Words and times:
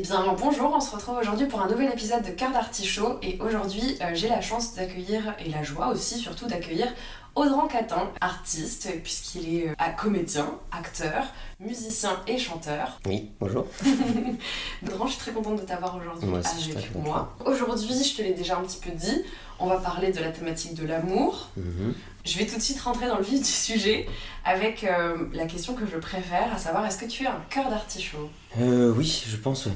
Eh 0.00 0.02
bien 0.02 0.34
bonjour, 0.40 0.72
on 0.74 0.80
se 0.80 0.96
retrouve 0.96 1.18
aujourd'hui 1.18 1.44
pour 1.44 1.60
un 1.60 1.68
nouvel 1.68 1.92
épisode 1.92 2.22
de 2.22 2.30
Cœur 2.30 2.52
d'Artichaut 2.52 3.18
et 3.22 3.38
aujourd'hui 3.38 3.98
euh, 4.00 4.12
j'ai 4.14 4.30
la 4.30 4.40
chance 4.40 4.74
d'accueillir 4.74 5.34
et 5.44 5.50
la 5.50 5.62
joie 5.62 5.88
aussi 5.88 6.18
surtout 6.18 6.46
d'accueillir 6.46 6.86
Audran 7.34 7.68
Catin, 7.68 8.10
artiste 8.22 8.88
puisqu'il 9.02 9.56
est 9.56 9.68
euh, 9.68 9.74
comédien, 9.98 10.58
acteur, 10.72 11.24
musicien 11.60 12.18
et 12.26 12.38
chanteur. 12.38 12.98
Oui, 13.04 13.30
bonjour. 13.40 13.66
Audran, 14.86 15.06
je 15.06 15.12
suis 15.12 15.20
très 15.20 15.32
contente 15.32 15.60
de 15.60 15.66
t'avoir 15.66 15.94
aujourd'hui 15.96 16.28
Moi 16.28 16.38
aussi, 16.38 16.72
avec 16.72 16.94
moi. 16.94 17.36
Aujourd'hui, 17.44 18.02
je 18.02 18.16
te 18.16 18.22
l'ai 18.22 18.32
déjà 18.32 18.56
un 18.56 18.62
petit 18.62 18.80
peu 18.80 18.90
dit, 18.90 19.22
on 19.58 19.66
va 19.66 19.76
parler 19.76 20.12
de 20.12 20.20
la 20.20 20.30
thématique 20.30 20.74
de 20.74 20.86
l'amour. 20.86 21.50
Mhm. 21.58 21.94
Je 22.24 22.38
vais 22.38 22.46
tout 22.46 22.56
de 22.56 22.62
suite 22.62 22.80
rentrer 22.80 23.06
dans 23.06 23.18
le 23.18 23.24
vif 23.24 23.38
du 23.38 23.48
sujet 23.48 24.06
avec 24.44 24.84
euh, 24.84 25.28
la 25.32 25.46
question 25.46 25.74
que 25.74 25.86
je 25.86 25.96
préfère, 25.96 26.52
à 26.52 26.58
savoir 26.58 26.84
est-ce 26.86 26.98
que 26.98 27.06
tu 27.06 27.26
as 27.26 27.32
un 27.32 27.42
cœur 27.48 27.70
d'artichaut? 27.70 28.30
Euh, 28.58 28.92
oui, 28.96 29.24
je 29.26 29.36
pense, 29.36 29.68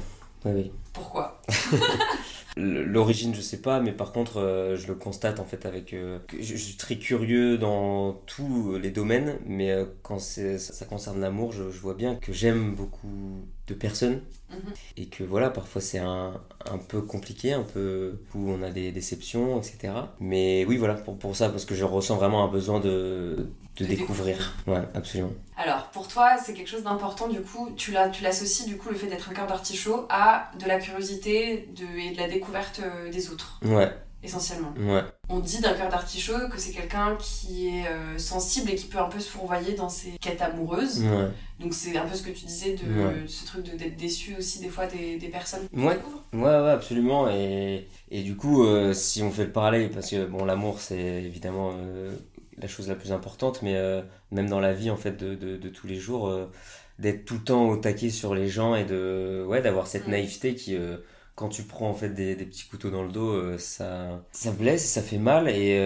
oui. 0.44 0.52
Oui. 0.52 0.72
Pourquoi? 0.92 1.40
L'origine, 2.56 3.34
je 3.34 3.40
sais 3.40 3.60
pas, 3.60 3.80
mais 3.80 3.90
par 3.92 4.12
contre, 4.12 4.36
euh, 4.38 4.76
je 4.76 4.86
le 4.86 4.94
constate 4.94 5.40
en 5.40 5.44
fait 5.44 5.66
avec. 5.66 5.92
euh, 5.92 6.20
je, 6.32 6.42
je 6.42 6.56
suis 6.56 6.76
très 6.76 6.96
curieux 6.98 7.58
dans 7.58 8.12
tous 8.26 8.78
les 8.78 8.90
domaines, 8.92 9.38
mais 9.44 9.72
euh, 9.72 9.86
quand 10.04 10.20
ça, 10.20 10.56
ça 10.58 10.84
concerne 10.86 11.20
l'amour, 11.20 11.52
je, 11.52 11.70
je 11.70 11.80
vois 11.80 11.94
bien 11.94 12.14
que 12.14 12.32
j'aime 12.32 12.74
beaucoup 12.76 13.44
de 13.66 13.74
personnes 13.74 14.20
Mhm. 14.50 14.74
et 14.96 15.08
que 15.08 15.24
voilà, 15.24 15.50
parfois 15.50 15.80
c'est 15.82 15.98
un, 15.98 16.40
un 16.70 16.78
peu 16.78 17.02
compliqué, 17.02 17.52
un 17.54 17.62
peu 17.64 18.20
où 18.34 18.50
on 18.50 18.62
a 18.62 18.70
des 18.70 18.92
déceptions, 18.92 19.60
etc. 19.60 20.14
Mais 20.20 20.64
oui, 20.66 20.76
voilà, 20.76 20.94
pour, 20.94 21.18
pour 21.18 21.36
ça, 21.36 21.50
parce 21.50 21.64
que 21.64 21.74
je 21.74 21.84
ressens 21.84 22.16
vraiment 22.16 22.44
un 22.44 22.48
besoin 22.48 22.80
de, 22.80 23.48
de 23.76 23.84
découvrir. 23.84 24.54
Ouais, 24.66 24.82
absolument. 24.94 25.32
Alors, 25.56 25.88
pour 25.92 26.08
toi, 26.08 26.36
c'est 26.44 26.52
quelque 26.54 26.68
chose 26.70 26.82
d'important, 26.84 27.28
du 27.28 27.40
coup, 27.40 27.70
tu 27.76 27.90
l'as- 27.92 28.08
tu 28.08 28.22
l'associes, 28.22 28.66
du 28.66 28.76
coup, 28.76 28.88
le 28.90 28.96
fait 28.96 29.06
d'être 29.08 29.30
un 29.30 29.34
cœur 29.34 29.46
d'artichaut 29.46 30.06
à 30.10 30.50
de 30.60 30.66
la 30.66 30.78
curiosité 30.78 31.68
de, 31.76 31.98
et 31.98 32.10
de 32.12 32.18
la 32.18 32.28
découverte 32.28 32.80
euh, 32.84 33.10
des 33.10 33.30
autres, 33.30 33.58
Ouais, 33.64 33.90
essentiellement. 34.22 34.72
ouais. 34.78 35.02
On 35.28 35.38
dit 35.38 35.60
d'un 35.60 35.72
cœur 35.74 35.88
d'artichaut 35.88 36.48
que 36.50 36.58
c'est 36.58 36.72
quelqu'un 36.72 37.16
qui 37.18 37.68
est 37.68 37.86
euh, 37.88 38.18
sensible 38.18 38.70
et 38.70 38.74
qui 38.74 38.86
peut 38.86 38.98
un 38.98 39.08
peu 39.08 39.18
se 39.20 39.30
fourvoyer 39.30 39.72
dans 39.74 39.88
ses 39.88 40.12
quêtes 40.20 40.42
amoureuses. 40.42 41.00
Ouais. 41.02 41.28
Donc, 41.60 41.72
c'est 41.72 41.96
un 41.96 42.04
peu 42.04 42.14
ce 42.14 42.22
que 42.22 42.30
tu 42.30 42.44
disais 42.44 42.74
de 42.74 42.84
Ouais. 43.04 43.14
ce 43.26 43.46
truc 43.46 43.64
de- 43.64 43.76
d'être 43.76 43.96
déçu 43.96 44.34
aussi, 44.38 44.58
des 44.60 44.68
fois, 44.68 44.86
des, 44.86 45.16
des 45.18 45.28
personnes 45.28 45.66
qu'on 45.72 45.86
Ouais. 45.86 45.94
découvre. 45.96 46.22
Ouais, 46.32 46.40
ouais, 46.42 46.70
absolument. 46.70 47.28
Et, 47.30 47.86
et 48.10 48.22
du 48.22 48.36
coup, 48.36 48.64
euh, 48.64 48.92
si 48.92 49.22
on 49.22 49.30
fait 49.30 49.44
le 49.44 49.52
parallèle, 49.52 49.90
parce 49.90 50.10
que 50.10 50.26
bon, 50.26 50.44
l'amour, 50.44 50.80
c'est 50.80 50.98
évidemment 51.22 51.72
euh, 51.78 52.14
la 52.58 52.68
chose 52.68 52.88
la 52.88 52.94
plus 52.96 53.12
importante, 53.12 53.62
mais 53.62 53.76
euh, 53.76 54.02
même 54.30 54.48
dans 54.48 54.60
la 54.60 54.72
vie, 54.74 54.90
en 54.90 54.96
fait, 54.96 55.12
de, 55.16 55.34
de, 55.34 55.56
de 55.56 55.68
tous 55.68 55.86
les 55.86 55.96
jours, 55.96 56.28
euh, 56.28 56.50
d'être 56.98 57.24
tout 57.24 57.34
le 57.34 57.44
temps 57.44 57.68
au 57.68 57.76
taquet 57.76 58.10
sur 58.10 58.34
les 58.34 58.48
gens 58.48 58.74
et 58.74 58.84
de, 58.84 59.44
ouais, 59.48 59.60
d'avoir 59.62 59.86
cette 59.86 60.06
Mm. 60.06 60.10
naïveté 60.10 60.54
qui, 60.54 60.76
euh, 60.76 60.98
quand 61.34 61.48
tu 61.48 61.64
prends 61.64 61.88
en 61.90 61.94
fait 61.94 62.10
des, 62.10 62.36
des 62.36 62.44
petits 62.46 62.66
couteaux 62.68 62.90
dans 62.90 63.02
le 63.02 63.10
dos, 63.12 63.58
ça, 63.58 64.24
ça 64.32 64.52
blesse, 64.52 64.84
ça 64.88 65.02
fait 65.02 65.18
mal. 65.18 65.48
Et, 65.48 65.76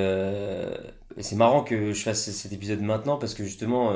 c'est 1.21 1.37
marrant 1.37 1.65
que 1.65 1.93
je 1.93 2.03
fasse 2.03 2.31
cet 2.31 2.53
épisode 2.53 2.81
maintenant 2.81 3.17
parce 3.19 3.35
que 3.35 3.45
justement, 3.45 3.93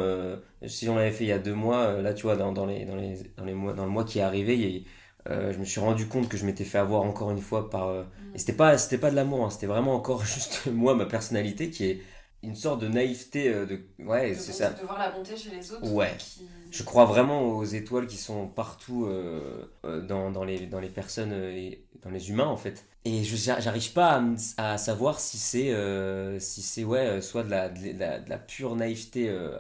si 0.67 0.89
on 0.89 0.97
l'avait 0.97 1.12
fait 1.12 1.25
il 1.25 1.28
y 1.28 1.33
a 1.33 1.39
deux 1.39 1.55
mois, 1.55 2.00
là, 2.00 2.15
tu 2.15 2.23
vois, 2.23 2.37
dans, 2.37 2.53
dans 2.53 2.67
les, 2.67 2.84
dans 2.84 2.97
les, 2.97 3.23
dans 3.37 3.45
les 3.45 3.55
mois, 3.55 3.73
dans 3.75 3.84
le 3.84 3.91
mois 3.91 4.05
qui 4.05 4.19
est 4.19 4.23
arrivé, 4.23 4.55
il 4.56 4.61
y 4.77 4.78
a- 4.78 4.83
euh, 5.31 5.53
je 5.53 5.59
me 5.59 5.65
suis 5.65 5.78
rendu 5.81 6.09
compte 6.09 6.28
que 6.28 6.37
je 6.37 6.45
m'étais 6.45 6.65
fait 6.65 6.78
avoir 6.78 7.03
encore 7.03 7.31
une 7.31 7.41
fois 7.41 7.70
par. 7.70 7.89
euh, 7.89 8.03
Mm. 8.19 8.34
Et 8.34 8.39
c'était 8.39 8.55
pas, 8.55 8.77
c'était 8.78 8.98
pas 8.98 9.11
de 9.11 9.17
l'amour, 9.17 9.45
hein, 9.45 9.50
c'était 9.50 9.67
vraiment 9.69 9.95
encore 9.95 10.25
juste 10.27 10.67
moi, 10.67 10.95
ma 10.97 11.06
personnalité, 11.06 11.70
qui 11.70 11.87
est 11.87 12.03
une 12.42 12.54
sorte 12.56 12.80
de 12.80 12.88
naïveté 12.88 13.48
euh, 13.48 13.66
de. 13.66 13.80
Ouais, 14.00 14.34
c'est 14.34 14.52
ça. 14.52 14.70
de 14.70 14.82
voir 14.84 14.98
la 14.98 15.10
bonté 15.10 15.36
chez 15.36 15.50
les 15.50 15.72
autres. 15.72 15.90
Ouais. 15.90 16.14
qui- 16.18 16.46
Je 16.70 16.82
crois 16.82 17.04
vraiment 17.04 17.42
aux 17.42 17.64
étoiles 17.64 18.06
qui 18.06 18.16
sont 18.16 18.48
partout 18.48 19.06
euh, 19.06 19.66
euh, 19.84 20.00
dans, 20.00 20.30
dans, 20.30 20.44
les, 20.44 20.66
dans 20.66 20.80
les 20.80 20.88
personnes 20.88 21.32
et 21.32 21.84
dans 22.02 22.10
les 22.10 22.30
humains 22.30 22.46
en 22.46 22.56
fait. 22.56 22.84
Et 23.04 23.25
je 23.25 23.36
j'arrive 23.36 23.92
pas 23.92 24.22
à, 24.56 24.78
savoir 24.78 25.20
si 25.20 25.36
c'est 25.38 25.72
euh, 25.72 26.38
si 26.38 26.62
c'est 26.62 26.84
ouais 26.84 27.20
soit 27.20 27.42
de 27.42 27.50
la, 27.50 27.69
de 27.69 27.98
la, 27.98 28.19
de 28.20 28.31
la 28.31 28.38
pure 28.38 28.75
naïveté 28.76 29.28
euh, 29.28 29.56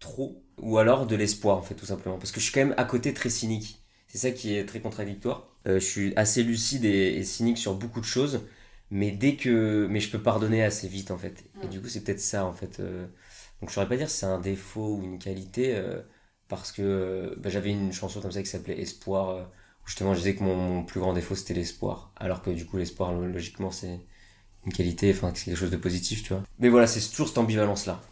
trop 0.00 0.42
ou 0.58 0.78
alors 0.78 1.06
de 1.06 1.14
l'espoir 1.16 1.56
en 1.58 1.62
fait 1.62 1.74
tout 1.74 1.86
simplement 1.86 2.18
parce 2.18 2.32
que 2.32 2.40
je 2.40 2.44
suis 2.44 2.52
quand 2.52 2.64
même 2.64 2.74
à 2.76 2.84
côté 2.84 3.12
très 3.14 3.30
cynique. 3.30 3.82
C'est 4.06 4.18
ça 4.18 4.30
qui 4.30 4.54
est 4.56 4.64
très 4.66 4.80
contradictoire. 4.80 5.48
Je 5.66 5.78
suis 5.78 6.14
assez 6.16 6.42
lucide 6.42 6.84
et, 6.86 7.16
et 7.18 7.24
cynique 7.24 7.58
sur 7.58 7.74
beaucoup 7.74 8.00
de 8.00 8.06
choses, 8.06 8.40
mais 8.90 9.10
dès 9.12 9.36
que 9.36 9.86
mais 9.90 10.00
je 10.00 10.10
peux 10.10 10.22
pardonner 10.22 10.62
assez 10.64 10.88
vite 10.88 11.10
en 11.10 11.18
fait. 11.18 11.44
Et 11.62 11.68
du 11.68 11.80
coup 11.80 11.88
c'est 11.88 12.02
peut-être 12.04 12.20
ça 12.20 12.44
en 12.46 12.52
fait. 12.52 12.80
euh. 12.80 13.06
Donc 13.60 13.70
je 13.70 13.74
saurais 13.74 13.88
pas 13.88 13.96
dire 13.96 14.08
si 14.10 14.18
c'est 14.18 14.26
un 14.26 14.40
défaut 14.40 14.96
ou 14.98 15.02
une 15.04 15.18
qualité. 15.18 15.74
euh, 15.76 16.02
parce 16.48 16.72
que 16.72 16.82
euh, 16.82 17.34
bah, 17.38 17.50
j'avais 17.50 17.70
une 17.70 17.92
chanson 17.92 18.20
comme 18.22 18.32
ça 18.32 18.42
qui 18.42 18.48
s'appelait 18.48 18.80
Espoir, 18.80 19.48
où 19.84 19.86
justement 19.86 20.14
je 20.14 20.18
disais 20.20 20.34
que 20.34 20.42
mon, 20.42 20.56
mon 20.56 20.84
plus 20.84 21.00
grand 21.00 21.12
défaut 21.12 21.34
c'était 21.34 21.54
l'espoir, 21.54 22.12
alors 22.16 22.42
que 22.42 22.50
du 22.50 22.64
coup 22.66 22.78
l'espoir 22.78 23.12
lo- 23.12 23.26
logiquement 23.26 23.70
c'est 23.70 24.00
une 24.66 24.72
qualité, 24.72 25.12
enfin 25.12 25.32
c'est 25.34 25.46
quelque 25.46 25.56
chose 25.58 25.70
de 25.70 25.76
positif, 25.78 26.22
tu 26.24 26.34
vois. 26.34 26.42
Mais 26.58 26.68
voilà, 26.68 26.86
c'est 26.86 27.00
toujours 27.10 27.28
cette 27.28 27.38
ambivalence 27.38 27.86
là. 27.86 28.02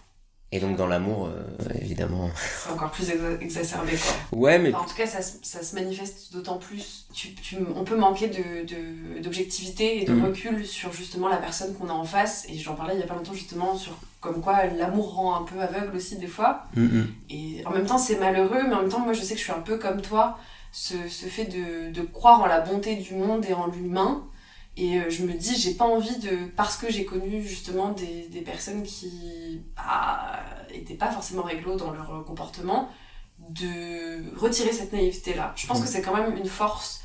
Et 0.53 0.61
donc 0.61 0.77
dans 0.77 0.87
l'amour, 0.87 1.27
euh, 1.27 1.43
évidemment. 1.81 2.31
C'est 2.65 2.71
encore 2.71 2.91
plus 2.93 3.11
exa- 3.11 3.41
exacerbé, 3.41 3.93
quoi. 3.97 4.39
Ouais, 4.39 4.59
mais 4.61 4.73
Enfin, 4.73 4.85
en 4.85 4.89
tout 4.89 4.95
cas, 4.95 5.07
ça, 5.07 5.21
se- 5.21 5.39
ça 5.43 5.61
se 5.63 5.75
manifeste 5.75 6.33
d'autant 6.33 6.57
plus. 6.59 7.07
Tu, 7.13 7.35
tu- 7.35 7.57
on 7.75 7.83
peut 7.83 7.97
manquer 7.97 8.29
de- 8.29 8.65
de- 8.65 9.21
d'objectivité 9.23 10.03
et 10.03 10.05
de 10.05 10.13
Mhm. 10.13 10.25
recul 10.27 10.65
sur 10.65 10.93
justement 10.93 11.29
la 11.29 11.39
personne 11.39 11.75
qu'on 11.75 11.89
a 11.89 11.93
en 11.93 12.05
face. 12.05 12.47
Et 12.49 12.57
j'en 12.59 12.75
parlais 12.75 12.95
il 12.95 13.01
y 13.01 13.03
a 13.03 13.07
pas 13.07 13.17
longtemps 13.17 13.35
justement 13.35 13.77
sur 13.77 13.93
comme 14.21 14.41
quoi 14.41 14.65
l'amour 14.67 15.15
rend 15.15 15.35
un 15.41 15.43
peu 15.43 15.61
aveugle 15.61 15.97
aussi 15.97 16.17
des 16.17 16.27
fois. 16.29 16.67
Mm, 16.77 16.83
mm. 16.85 17.07
Et 17.31 17.63
en 17.67 17.71
même 17.71 17.87
temps, 17.87 17.99
c'est 17.99 18.19
malheureux, 18.19 18.63
mais 18.69 18.75
en 18.75 18.83
même 18.83 18.91
temps, 18.91 19.01
moi 19.01 19.13
je 19.15 19.23
sais 19.23 19.35
que 19.35 19.41
je 19.41 19.45
suis 19.45 19.53
un 19.53 19.61
peu 19.61 19.79
comme 19.79 20.01
toi. 20.01 20.39
Ce, 20.73 20.95
ce 21.09 21.27
fait 21.27 21.47
de, 21.47 21.91
de 21.91 22.03
croire 22.03 22.41
en 22.43 22.47
la 22.47 22.61
bonté 22.61 22.97
du 22.97 23.15
monde 23.15 23.45
et 23.49 23.53
en 23.55 23.67
l'humain. 23.67 24.23
Et 24.79 24.99
euh, 25.01 25.09
je 25.11 25.25
me 25.25 25.33
dis, 25.33 25.57
j'ai 25.57 25.75
pas 25.75 25.87
envie 25.87 26.19
de. 26.19 26.47
Parce 26.57 26.77
que 26.77 26.91
j'ai 26.91 27.05
connu 27.07 27.43
justement 27.43 27.93
des, 27.93 28.29
des 28.31 28.43
personnes 28.43 28.83
qui 28.83 29.63
bah, 29.77 30.41
étaient 30.73 30.95
pas 30.95 31.11
forcément 31.11 31.43
réglo 31.43 31.77
dans 31.77 31.93
leur 31.93 32.25
comportement, 32.27 32.91
de 33.51 34.37
retirer 34.39 34.73
cette 34.73 34.93
naïveté-là. 34.93 35.53
Je 35.57 35.67
pense 35.67 35.81
Mm. 35.81 35.83
que 35.83 35.89
c'est 35.89 36.03
quand 36.03 36.15
même 36.17 36.37
une 36.37 36.47
force 36.47 37.03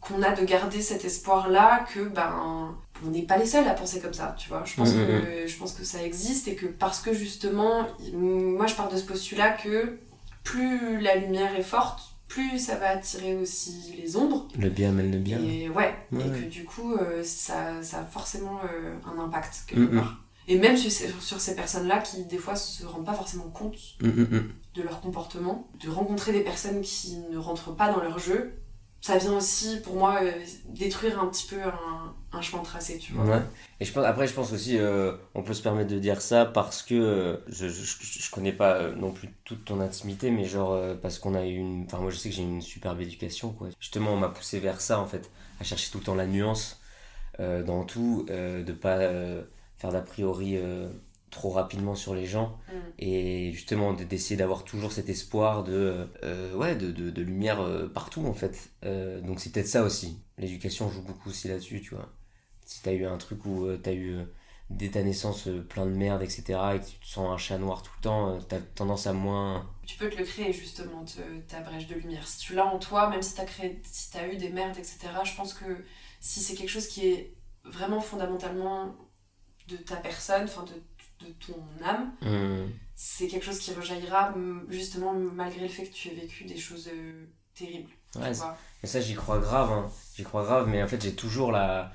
qu'on 0.00 0.22
a 0.22 0.32
de 0.34 0.44
garder 0.44 0.82
cet 0.82 1.04
espoir-là 1.04 1.84
que 1.92 2.00
ben 2.00 2.76
on 3.04 3.10
n'est 3.10 3.22
pas 3.22 3.36
les 3.38 3.46
seuls 3.46 3.66
à 3.66 3.72
penser 3.74 4.00
comme 4.00 4.12
ça, 4.14 4.34
tu 4.38 4.48
vois. 4.48 4.62
Je 4.64 4.74
pense, 4.74 4.90
Mm, 4.92 5.00
mm, 5.02 5.06
que, 5.22 5.46
je 5.46 5.56
pense 5.56 5.72
que 5.72 5.84
ça 5.84 6.02
existe 6.02 6.48
et 6.48 6.54
que 6.54 6.66
parce 6.66 7.00
que 7.00 7.12
justement, 7.12 7.86
moi 8.12 8.66
je 8.66 8.74
pars 8.74 8.88
de 8.88 8.96
ce 8.96 9.04
postulat 9.04 9.50
que 9.50 9.98
plus 10.44 11.00
la 11.00 11.16
lumière 11.16 11.56
est 11.56 11.62
forte, 11.62 12.00
plus 12.28 12.58
ça 12.58 12.76
va 12.76 12.90
attirer 12.90 13.36
aussi 13.36 13.94
les 13.96 14.16
ombres. 14.16 14.48
le 14.58 14.68
bien 14.68 14.92
mène 14.92 15.12
le 15.12 15.18
bien. 15.18 15.38
Et 15.38 15.68
ouais, 15.68 15.94
Ouais, 16.12 16.26
et 16.26 16.40
que 16.40 16.48
du 16.48 16.64
coup, 16.64 16.94
euh, 16.94 17.22
ça, 17.24 17.82
ça 17.82 18.00
a 18.00 18.04
forcément 18.04 18.60
euh, 18.64 18.94
un 19.06 19.18
impact 19.22 19.64
quelque 19.66 19.80
Mm, 19.80 19.94
mm. 19.94 20.00
part. 20.00 20.22
Et 20.48 20.58
même 20.58 20.76
sur 20.76 20.90
ces, 20.92 21.12
sur 21.20 21.40
ces 21.40 21.56
personnes-là 21.56 21.98
qui, 21.98 22.24
des 22.24 22.38
fois, 22.38 22.54
se 22.56 22.84
rendent 22.86 23.04
pas 23.04 23.14
forcément 23.14 23.48
compte 23.48 23.76
mm. 24.00 24.24
de 24.74 24.82
leur 24.82 25.00
comportement, 25.00 25.68
de 25.82 25.88
rencontrer 25.88 26.32
des 26.32 26.42
personnes 26.42 26.80
qui 26.82 27.16
ne 27.30 27.38
rentrent 27.38 27.74
pas 27.74 27.92
dans 27.92 28.00
leur 28.00 28.18
jeu, 28.18 28.54
ça 29.06 29.18
vient 29.18 29.36
aussi, 29.36 29.80
pour 29.82 29.94
moi, 29.94 30.18
euh, 30.22 30.32
détruire 30.68 31.20
un 31.20 31.26
petit 31.28 31.46
peu 31.46 31.56
un, 31.62 32.40
chemin 32.42 32.62
tracé, 32.62 32.98
tu 32.98 33.12
vois. 33.12 33.24
Et 33.80 33.84
je 33.84 33.92
pense, 33.92 34.04
après, 34.04 34.26
je 34.26 34.34
pense 34.34 34.52
aussi, 34.52 34.76
euh, 34.78 35.12
on 35.34 35.42
peut 35.42 35.54
se 35.54 35.62
permettre 35.62 35.90
de 35.90 35.98
dire 35.98 36.20
ça 36.20 36.44
parce 36.44 36.82
que 36.82 36.94
euh, 36.94 37.36
je, 37.46 37.68
je, 37.68 37.84
je- 38.02 38.30
connais 38.30 38.52
pas 38.52 38.74
euh, 38.74 38.94
non 38.94 39.12
plus 39.12 39.30
toute 39.44 39.64
ton 39.64 39.80
intimité, 39.80 40.30
mais 40.30 40.44
genre 40.44 40.78
parce 41.00 41.18
qu'on 41.18 41.34
a 41.34 41.46
eu 41.46 41.56
une. 41.56 41.84
Enfin, 41.84 41.98
moi 41.98 42.10
je 42.10 42.16
sais 42.16 42.28
que 42.28 42.34
j'ai 42.34 42.42
une 42.42 42.60
superbe 42.60 43.00
éducation, 43.00 43.52
quoi. 43.52 43.68
Justement, 43.80 44.12
on 44.12 44.16
m'a 44.18 44.28
poussé 44.28 44.58
vers 44.60 44.80
ça, 44.80 44.98
en 45.00 45.06
fait, 45.06 45.30
à 45.60 45.64
chercher 45.64 45.90
tout 45.90 45.98
le 45.98 46.04
temps 46.04 46.14
la 46.14 46.26
nuance 46.26 46.80
dans 47.38 47.84
tout, 47.84 48.26
de 48.28 48.72
pas 48.72 48.98
faire 49.78 49.92
d'a 49.92 50.00
priori 50.02 50.58
trop 51.36 51.50
rapidement 51.50 51.94
sur 51.94 52.14
les 52.14 52.26
gens 52.26 52.48
Mm. 52.68 52.72
et 52.98 53.52
justement 53.52 53.92
de- 53.92 54.04
d'essayer 54.04 54.36
d'avoir 54.36 54.64
toujours 54.64 54.90
cet 54.92 55.08
espoir 55.08 55.62
de 55.64 56.08
euh, 56.24 56.54
ouais 56.60 56.74
de, 56.76 56.90
de, 56.90 57.10
de 57.10 57.22
lumière 57.22 57.60
euh, 57.60 57.88
partout 57.88 58.24
en 58.26 58.34
fait 58.34 58.56
Euh, 58.84 59.20
donc 59.20 59.38
c'est 59.40 59.50
peut-être 59.52 59.68
ça 59.76 59.82
aussi 59.88 60.08
l'éducation 60.38 60.90
joue 60.90 61.02
beaucoup 61.02 61.28
aussi 61.30 61.46
là-dessus 61.48 61.80
tu 61.82 61.94
vois 61.94 62.08
si 62.64 62.82
t'as 62.82 62.92
eu 62.92 63.04
un 63.06 63.18
truc 63.18 63.44
où 63.46 63.66
t'as 63.84 63.92
eu 63.94 64.08
dès 64.70 64.90
ta 64.90 65.02
naissance 65.02 65.48
plein 65.68 65.86
de 65.86 65.96
merde 66.04 66.22
etc 66.22 66.40
et 66.74 66.80
que 66.80 66.86
tu 66.92 66.98
te 66.98 67.06
sens 67.06 67.26
un 67.30 67.38
chat 67.38 67.58
noir 67.58 67.82
tout 67.82 67.92
le 67.98 68.02
temps 68.02 68.38
t'as 68.48 68.60
tendance 68.74 69.06
à 69.06 69.12
moins 69.12 69.70
Tu 69.86 69.96
peux 69.98 70.10
te 70.10 70.16
le 70.18 70.24
créer, 70.24 70.52
justement, 70.52 71.04
te- 71.04 71.40
ta 71.52 71.60
brèche 71.60 71.86
de 71.86 71.94
lumière. 72.02 72.26
Si 72.26 72.38
tu 72.44 72.54
l'as 72.56 72.66
en 72.74 72.78
toi, 72.80 73.08
même 73.12 73.22
si 73.22 73.34
t'as 73.36 73.44
créé, 73.44 73.80
si 73.84 74.10
t'as 74.12 74.26
eu 74.32 74.36
des 74.36 74.50
merdes, 74.58 74.76
etc., 74.82 75.22
je 75.30 75.34
pense 75.38 75.52
que 75.54 75.64
si 76.20 76.40
c'est 76.44 76.56
quelque 76.58 76.74
chose 76.76 76.88
qui 76.92 77.02
est 77.12 77.22
vraiment 77.76 78.00
fondamentalement 78.10 78.96
de 79.68 79.76
ta 79.76 79.96
personne, 80.08 80.44
enfin 80.50 80.64
de, 80.64 80.74
de 81.20 81.26
ton 81.46 81.84
âme, 81.84 82.12
Hum, 82.22 82.68
c'est 82.94 83.26
quelque 83.28 83.44
chose 83.44 83.58
qui 83.58 83.72
rejaillira 83.74 84.34
justement 84.68 85.12
malgré 85.14 85.60
le 85.62 85.68
fait 85.68 85.84
que 85.86 85.92
tu 85.94 86.08
aies 86.08 86.14
vécu 86.14 86.44
des 86.44 86.56
choses 86.56 86.88
euh, 86.92 87.26
terribles. 87.54 87.90
ouais. 88.16 88.32
Mais 88.82 88.88
ça, 88.88 89.00
j'y 89.00 89.14
crois 89.14 89.38
grave, 89.38 89.72
hein. 89.72 89.90
J'y 90.16 90.22
crois 90.24 90.44
grave, 90.44 90.68
mais 90.68 90.82
en 90.82 90.88
fait, 90.88 91.02
j'ai 91.02 91.14
toujours 91.14 91.52
la... 91.52 91.92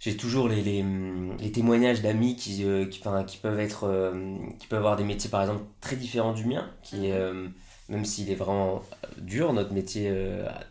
J'ai 0.00 0.16
toujours 0.16 0.48
les, 0.48 0.62
les, 0.62 0.84
les 1.40 1.52
témoignages 1.52 2.02
d'amis 2.02 2.36
qui, 2.36 2.64
euh, 2.64 2.86
qui, 2.86 3.00
peuvent 3.00 3.58
être... 3.60 3.84
euh, 3.84 4.36
qui 4.58 4.66
peuvent 4.68 4.78
avoir 4.78 4.96
des 4.96 5.04
métiers, 5.04 5.30
par 5.30 5.40
exemple, 5.42 5.62
très 5.80 5.96
différents 5.96 6.32
du 6.32 6.44
mien, 6.44 6.70
qui, 6.82 7.10
Mhm. 7.10 7.52
même 7.88 8.04
s'il 8.04 8.30
est 8.30 8.34
vraiment 8.36 8.82
dur, 9.18 9.52
notre 9.52 9.72
métier 9.72 10.12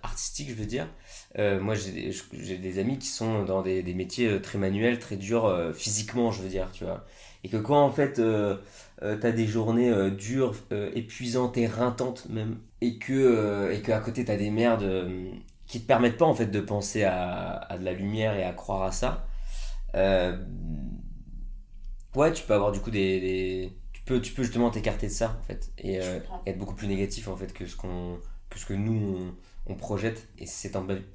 artistique, 0.04 0.50
je 0.50 0.54
veux 0.56 0.66
dire. 0.66 0.88
moi, 1.38 1.76
j'ai 1.76 2.58
des 2.58 2.80
amis 2.80 3.00
qui 3.00 3.08
sont 3.08 3.44
dans 3.44 3.62
des, 3.62 3.84
des 3.84 3.94
métiers 3.94 4.42
très 4.42 4.58
manuels, 4.58 5.00
très 5.00 5.18
durs 5.18 5.72
physiquement, 5.76 6.32
je 6.32 6.42
veux 6.44 6.50
dire, 6.50 6.70
tu 6.74 6.84
vois. 6.86 7.06
Et 7.44 7.50
que 7.50 7.58
quand 7.58 7.84
en 7.84 7.92
fait 7.92 8.20
euh, 9.04 9.18
t'as 9.18 9.32
des 9.32 9.46
journées 9.48 9.90
euh, 9.92 10.10
dures, 10.10 10.56
euh, 10.72 10.92
épuisantes 10.96 11.58
et 11.58 11.68
rintantes 11.68 12.28
même, 12.30 12.58
et 12.82 12.98
que, 12.98 13.72
et 13.72 13.82
que 13.82 13.92
à 13.92 14.00
côté 14.00 14.26
t'as 14.26 14.38
des 14.38 14.50
merdes 14.50 15.08
qui 15.68 15.82
te 15.82 15.88
permettent 15.88 16.18
pas 16.18 16.26
en 16.26 16.34
fait 16.34 16.48
de 16.48 16.60
penser 16.62 17.04
à, 17.04 17.58
à, 17.58 17.78
de 17.78 17.84
la 17.86 17.94
lumière 17.94 18.36
et 18.36 18.44
à 18.44 18.54
croire 18.54 18.84
à 18.84 18.92
ça. 18.92 19.28
ouais, 22.16 22.34
tu 22.34 22.44
peux 22.44 22.54
avoir 22.54 22.72
du 22.72 22.80
coup 22.80 22.92
des, 22.92 23.20
des, 23.20 23.74
tu 23.94 24.02
peux 24.04 24.22
tu 24.22 24.34
peux 24.34 24.44
justement 24.44 24.70
t'écarter 24.72 25.08
de 25.08 25.12
ça 25.12 25.38
en 25.40 25.44
fait 25.44 25.72
et 25.78 26.00
être 26.46 26.58
beaucoup 26.58 26.76
plus 26.76 26.88
négatif 26.88 27.28
en 27.28 27.36
fait 27.36 27.54
que 27.54 27.66
ce 27.66 27.76
qu'on 27.76 28.20
que 28.50 28.58
ce 28.60 28.66
que 28.66 28.74
nous 28.74 29.34
on, 29.68 29.74
on 29.74 29.76
projette 29.76 30.28
et 30.40 30.46
c'est 30.46 30.72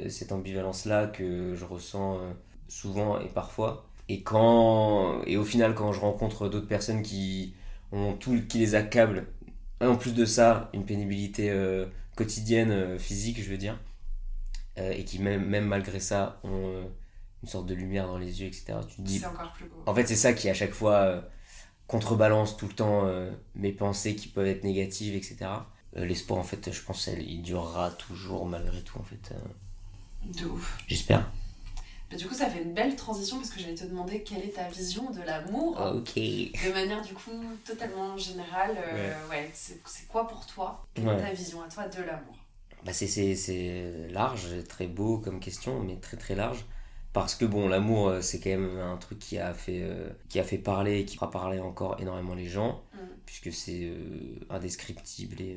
cette 0.09 0.33
ambivalence 0.33 0.85
là 0.85 1.07
que 1.07 1.55
je 1.55 1.65
ressens 1.65 2.21
souvent 2.69 3.21
et 3.21 3.29
parfois 3.29 3.87
et 4.09 4.23
quand 4.23 5.23
et 5.27 5.37
au 5.37 5.45
final 5.45 5.75
quand 5.75 5.93
je 5.93 6.01
rencontre 6.01 6.49
d'autres 6.49 6.67
personnes 6.67 7.03
qui 7.03 7.55
ont 7.93 8.15
tout 8.15 8.41
qui 8.49 8.59
les 8.59 8.75
accable. 8.75 9.27
en 9.81 9.97
plus 9.97 10.15
de 10.15 10.25
ça, 10.25 10.71
une 10.73 10.85
pénibilité 10.85 11.51
euh, 11.51 11.87
quotidienne, 12.17 12.71
euh, 12.71 12.99
physique, 12.99 13.43
je 13.43 13.51
veux 13.51 13.59
dire. 13.59 13.79
Euh, 14.79 14.93
et 14.93 15.05
qui, 15.05 15.19
même, 15.19 15.45
même 15.45 15.67
malgré 15.67 16.01
ça, 16.01 16.41
ont 16.45 16.89
une 17.43 17.49
sorte 17.49 17.67
de 17.67 17.75
lumière 17.75 18.07
dans 18.07 18.19
les 18.19 18.41
yeux, 18.41 18.47
etc. 18.47 18.75
Tu 18.89 19.03
dis... 19.03 19.19
C'est 19.19 19.27
encore 19.27 19.53
plus 19.53 19.67
beau. 19.67 19.83
En 19.87 19.95
fait, 19.95 20.07
c'est 20.07 20.17
ça 20.17 20.33
qui, 20.33 20.49
à 20.49 20.55
chaque 20.55 20.73
fois, 20.73 21.25
contrebalance 21.87 22.57
tout 22.57 22.69
le 22.69 22.73
temps 22.73 23.13
mes 23.55 23.73
pensées 23.73 24.15
qui 24.15 24.29
peuvent 24.29 24.47
être 24.47 24.65
négatives, 24.65 25.15
etc. 25.15 25.51
L'espoir, 25.95 26.39
en 26.39 26.45
fait, 26.45 26.73
je 26.73 26.83
pense, 26.83 27.09
il 27.09 27.43
durera 27.43 27.91
toujours 27.91 28.47
malgré 28.47 28.81
tout, 28.83 28.99
en 28.99 29.03
fait. 29.03 29.35
De 30.25 30.47
ouf. 30.47 30.79
J'espère 30.87 31.29
du 32.17 32.26
coup, 32.26 32.35
ça 32.35 32.49
fait 32.49 32.62
une 32.62 32.75
belle 32.75 32.97
transition 32.97 33.38
parce 33.38 33.50
que 33.50 33.61
j'allais 33.61 33.75
te 33.75 33.85
demander 33.85 34.23
quelle 34.23 34.44
est 34.44 34.55
ta 34.55 34.69
vision 34.69 35.11
de 35.11 35.20
l'amour. 35.23 35.81
Ok. 35.94 36.14
De 36.17 36.73
manière, 36.73 37.03
du 37.03 37.14
coup, 37.14 37.44
totalement 37.64 38.17
générale. 38.17 38.76
Euh, 38.79 39.29
ouais. 39.31 39.50
c'est 39.53 40.09
quoi 40.09 40.26
pour 40.26 40.47
toi? 40.47 40.87
Quelle 40.94 41.09
est 41.09 41.20
ta 41.20 41.32
vision 41.32 41.62
à 41.62 41.69
toi 41.69 41.88
de 41.88 42.03
l'amour? 42.03 42.37
Bah 42.85 42.93
C'est 42.93 44.09
large, 44.11 44.49
très 44.69 44.87
beau 44.87 45.19
comme 45.19 45.41
question, 45.41 45.81
mais 45.81 45.97
très 45.97 46.17
très 46.17 46.35
large 46.35 46.64
parce 47.12 47.35
que 47.35 47.44
bon 47.44 47.69
l'amour 47.69 48.09
euh, 48.09 48.20
c'est 48.23 48.41
quand 48.41 48.50
même 48.50 48.79
un 48.79 48.97
truc 48.97 49.19
qui 49.19 49.38
a 49.38 49.53
fait 49.53 49.81
euh, 49.82 50.09
qui 50.29 50.41
a 50.41 50.44
fait 50.44 50.59
parler 50.59 51.00
et 51.00 51.05
qui 51.05 51.17
fera 51.17 51.31
parler 51.31 51.59
encore 51.61 51.97
énormément 52.00 52.35
les 52.35 52.49
gens 52.49 52.82
mm. 52.94 52.99
puisque 53.26 53.53
c'est 53.53 53.85
euh, 53.85 54.38
indescriptible 54.50 55.41
et, 55.41 55.56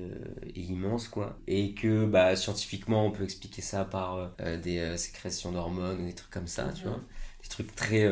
immense 0.56 1.08
quoi 1.08 1.38
et 1.48 1.74
que 1.74 2.06
bah 2.06 2.36
scientifiquement 2.36 3.06
on 3.06 3.12
peut 3.12 3.24
expliquer 3.24 3.62
ça 3.62 3.86
par 3.86 4.32
des 4.64 4.98
sécrétions 4.98 5.52
d'hormones 5.52 6.02
ou 6.02 6.06
des 6.06 6.14
trucs 6.14 6.32
comme 6.32 6.48
ça 6.48 6.70
tu 6.74 6.84
mm-hmm. 6.84 6.88
vois 6.88 7.00
des 7.44 7.50
trucs 7.50 7.76
très 7.76 8.10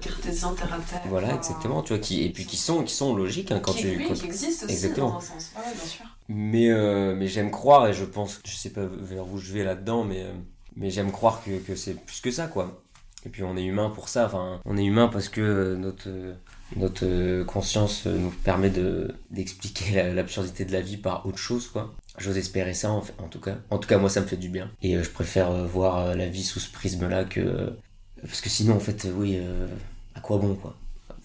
cartésiens 0.00 0.54
terre 0.54 0.74
à 0.74 0.78
terre 0.78 1.02
voilà 1.06 1.34
exactement 1.34 1.82
tu 1.82 1.94
vois 1.94 2.02
qui 2.02 2.24
et 2.24 2.30
puis 2.30 2.46
qui 2.46 2.56
sont 2.56 2.84
qui 2.84 2.94
sont 2.94 3.16
logiques 3.16 3.50
hein, 3.50 3.60
quand 3.60 3.72
qui, 3.72 3.82
tu 3.82 3.96
oui, 3.96 4.12
qui 4.12 4.26
existent 4.26 4.66
aussi 4.66 4.74
exactement. 4.74 5.10
dans 5.10 5.16
un 5.16 5.20
sens 5.20 5.52
ouais, 5.56 5.74
bien 5.74 5.84
sûr 5.84 6.04
mais 6.28 7.14
mais 7.14 7.26
j'aime 7.26 7.50
croire 7.50 7.88
et 7.88 7.94
je 7.94 8.04
pense 8.04 8.40
je 8.44 8.54
sais 8.54 8.70
pas 8.70 8.84
vers 8.84 9.26
où 9.26 9.38
je 9.38 9.52
vais 9.52 9.64
là 9.64 9.74
dedans 9.74 10.04
mais 10.04 10.26
mais 10.78 10.90
j'aime 10.90 11.12
croire 11.12 11.42
que, 11.44 11.58
que 11.58 11.76
c'est 11.76 11.94
plus 11.94 12.20
que 12.20 12.30
ça, 12.30 12.46
quoi. 12.46 12.82
Et 13.26 13.28
puis 13.28 13.42
on 13.42 13.56
est 13.56 13.64
humain 13.64 13.90
pour 13.90 14.08
ça, 14.08 14.26
enfin, 14.26 14.60
on 14.64 14.76
est 14.76 14.84
humain 14.84 15.08
parce 15.08 15.28
que 15.28 15.74
notre, 15.74 16.08
notre 16.76 17.42
conscience 17.44 18.06
nous 18.06 18.30
permet 18.30 18.70
de, 18.70 19.14
d'expliquer 19.30 20.12
l'absurdité 20.14 20.64
de 20.64 20.72
la 20.72 20.80
vie 20.80 20.96
par 20.96 21.26
autre 21.26 21.38
chose, 21.38 21.68
quoi. 21.68 21.94
J'ose 22.18 22.36
espérer 22.36 22.74
ça, 22.74 22.90
en, 22.90 23.00
fait, 23.00 23.14
en 23.18 23.28
tout 23.28 23.40
cas. 23.40 23.56
En 23.70 23.78
tout 23.78 23.88
cas, 23.88 23.98
moi, 23.98 24.10
ça 24.10 24.20
me 24.20 24.26
fait 24.26 24.36
du 24.36 24.48
bien. 24.48 24.70
Et 24.82 24.96
euh, 24.96 25.02
je 25.02 25.10
préfère 25.10 25.50
euh, 25.50 25.66
voir 25.66 25.98
euh, 25.98 26.14
la 26.14 26.26
vie 26.26 26.42
sous 26.42 26.58
ce 26.60 26.70
prisme-là 26.70 27.24
que... 27.24 27.72
Parce 28.22 28.40
que 28.40 28.48
sinon, 28.48 28.74
en 28.74 28.80
fait, 28.80 29.06
oui, 29.14 29.40
à 30.16 30.20
quoi 30.20 30.38
bon, 30.38 30.56
quoi. 30.56 30.76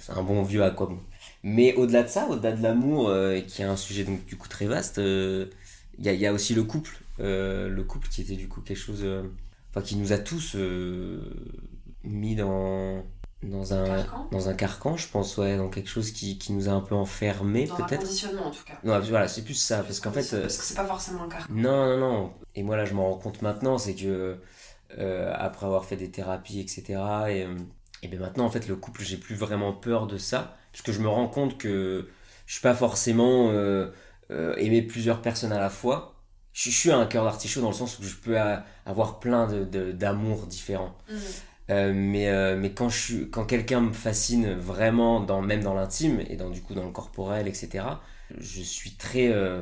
Un 0.09 0.21
bon 0.21 0.44
vieux 0.44 0.63
à 0.63 0.69
quoi 0.69 0.85
bon. 0.85 1.00
Mais 1.41 1.73
au-delà 1.73 2.03
de 2.03 2.07
ça, 2.07 2.27
au-delà 2.29 2.51
de 2.51 2.61
l'amour, 2.61 3.11
qui 3.47 3.63
est 3.63 3.65
un 3.65 3.75
sujet 3.75 4.03
donc 4.03 4.23
du 4.25 4.35
coup 4.35 4.47
très 4.47 4.67
vaste, 4.67 5.00
il 5.00 5.50
y, 5.97 6.27
a, 6.27 6.31
aussi 6.31 6.53
le 6.53 6.61
couple. 6.61 6.95
Le 7.19 7.81
couple 7.83 8.07
qui 8.10 8.21
était 8.21 8.36
du 8.36 8.48
coup 8.48 8.62
quelque 8.62 8.77
chose 8.77 9.06
enfin 9.74 9.83
qui 9.83 9.95
nous 9.95 10.13
a 10.13 10.18
tous 10.19 10.56
euh, 10.56 11.19
mis 12.04 12.36
dans 12.36 13.04
dans 13.42 13.74
un 13.74 13.86
carcan. 13.86 14.27
dans 14.31 14.50
un 14.50 14.54
carcan 14.54 14.95
je 14.95 15.07
pense 15.10 15.38
ouais 15.38 15.57
dans 15.57 15.68
quelque 15.68 15.89
chose 15.89 16.12
qui, 16.12 16.38
qui 16.38 16.54
nous 16.54 16.69
a 16.69 16.71
un 16.71 16.80
peu 16.80 16.95
enfermé 16.95 17.65
peut-être. 17.65 18.01
conditionnement 18.01 18.48
en 18.48 18.51
tout 18.51 18.63
cas. 18.63 18.74
Non 18.83 19.00
voilà 19.01 19.27
c'est 19.27 19.44
plus 19.44 19.56
ça 19.56 19.83
parce 19.83 20.00
qu'en 20.00 20.12
fait 20.12 20.33
euh, 20.33 20.42
parce 20.42 20.57
que 20.57 20.63
c'est 20.63 20.75
pas 20.75 20.86
forcément 20.86 21.24
un 21.24 21.30
carcan. 21.30 21.54
Non 21.54 21.88
non 21.88 21.98
non. 21.98 22.33
Et 22.56 22.63
moi 22.63 22.77
là 22.77 22.86
je 22.86 22.94
m'en 22.94 23.10
rends 23.10 23.18
compte 23.18 23.42
maintenant 23.42 23.77
c'est 23.77 23.95
que 23.95 24.38
euh, 25.00 25.33
après 25.36 25.65
avoir 25.65 25.86
fait 25.86 25.98
des 25.98 26.10
thérapies 26.12 26.60
etc 26.62 27.00
et, 27.30 27.48
et 28.04 28.07
bien 28.07 28.19
maintenant 28.19 28.45
en 28.45 28.50
fait 28.50 28.68
le 28.68 28.75
couple 28.75 29.01
j'ai 29.04 29.18
plus 29.18 29.36
vraiment 29.36 29.74
peur 29.74 30.07
de 30.07 30.18
ça 30.18 30.56
parce 30.71 30.83
que 30.83 30.92
je 30.92 31.00
me 31.01 31.10
rends 31.10 31.27
compte 31.27 31.57
que 31.57 32.07
je 32.45 32.54
suis 32.54 32.62
pas 32.62 32.75
forcément 32.75 33.51
aimer 34.30 34.81
plusieurs 34.83 35.21
personnes 35.21 35.51
à 35.51 35.60
la 35.60 35.69
fois 35.69 36.12
je, 36.53 36.69
suis 36.69 36.91
un 36.91 37.05
cœur 37.05 37.23
d'artichaut 37.25 37.61
dans 37.61 37.69
le 37.69 37.75
sens 37.75 38.00
où 38.00 38.03
je 38.03 38.15
peux 38.15 38.38
avoir 38.85 39.19
plein 39.19 39.47
d'amour 39.47 40.44
de, 40.44 40.50
différents. 40.50 40.95
Mm. 41.09 41.15
Euh, 41.69 41.94
mais, 41.95 42.27
euh, 42.27 42.57
mais 42.57 42.73
quand, 42.73 42.89
je 42.89 43.23
quand 43.23 43.45
quelqu'un 43.45 43.81
me 43.81 43.94
fascine 43.94 44.53
vraiment, 44.53 45.21
dans, 45.21 45.41
même 45.41 45.63
dans 45.63 45.73
l'intime 45.73 46.21
et 46.29 46.35
dans, 46.35 46.50
du 46.50 46.61
coup 46.61 46.73
dans 46.73 46.85
le 46.85 46.91
corporel, 46.91 47.47
etc., 47.47 47.85
je 48.38 48.61
suis 48.61 48.91
très. 48.91 49.27
Euh, 49.31 49.61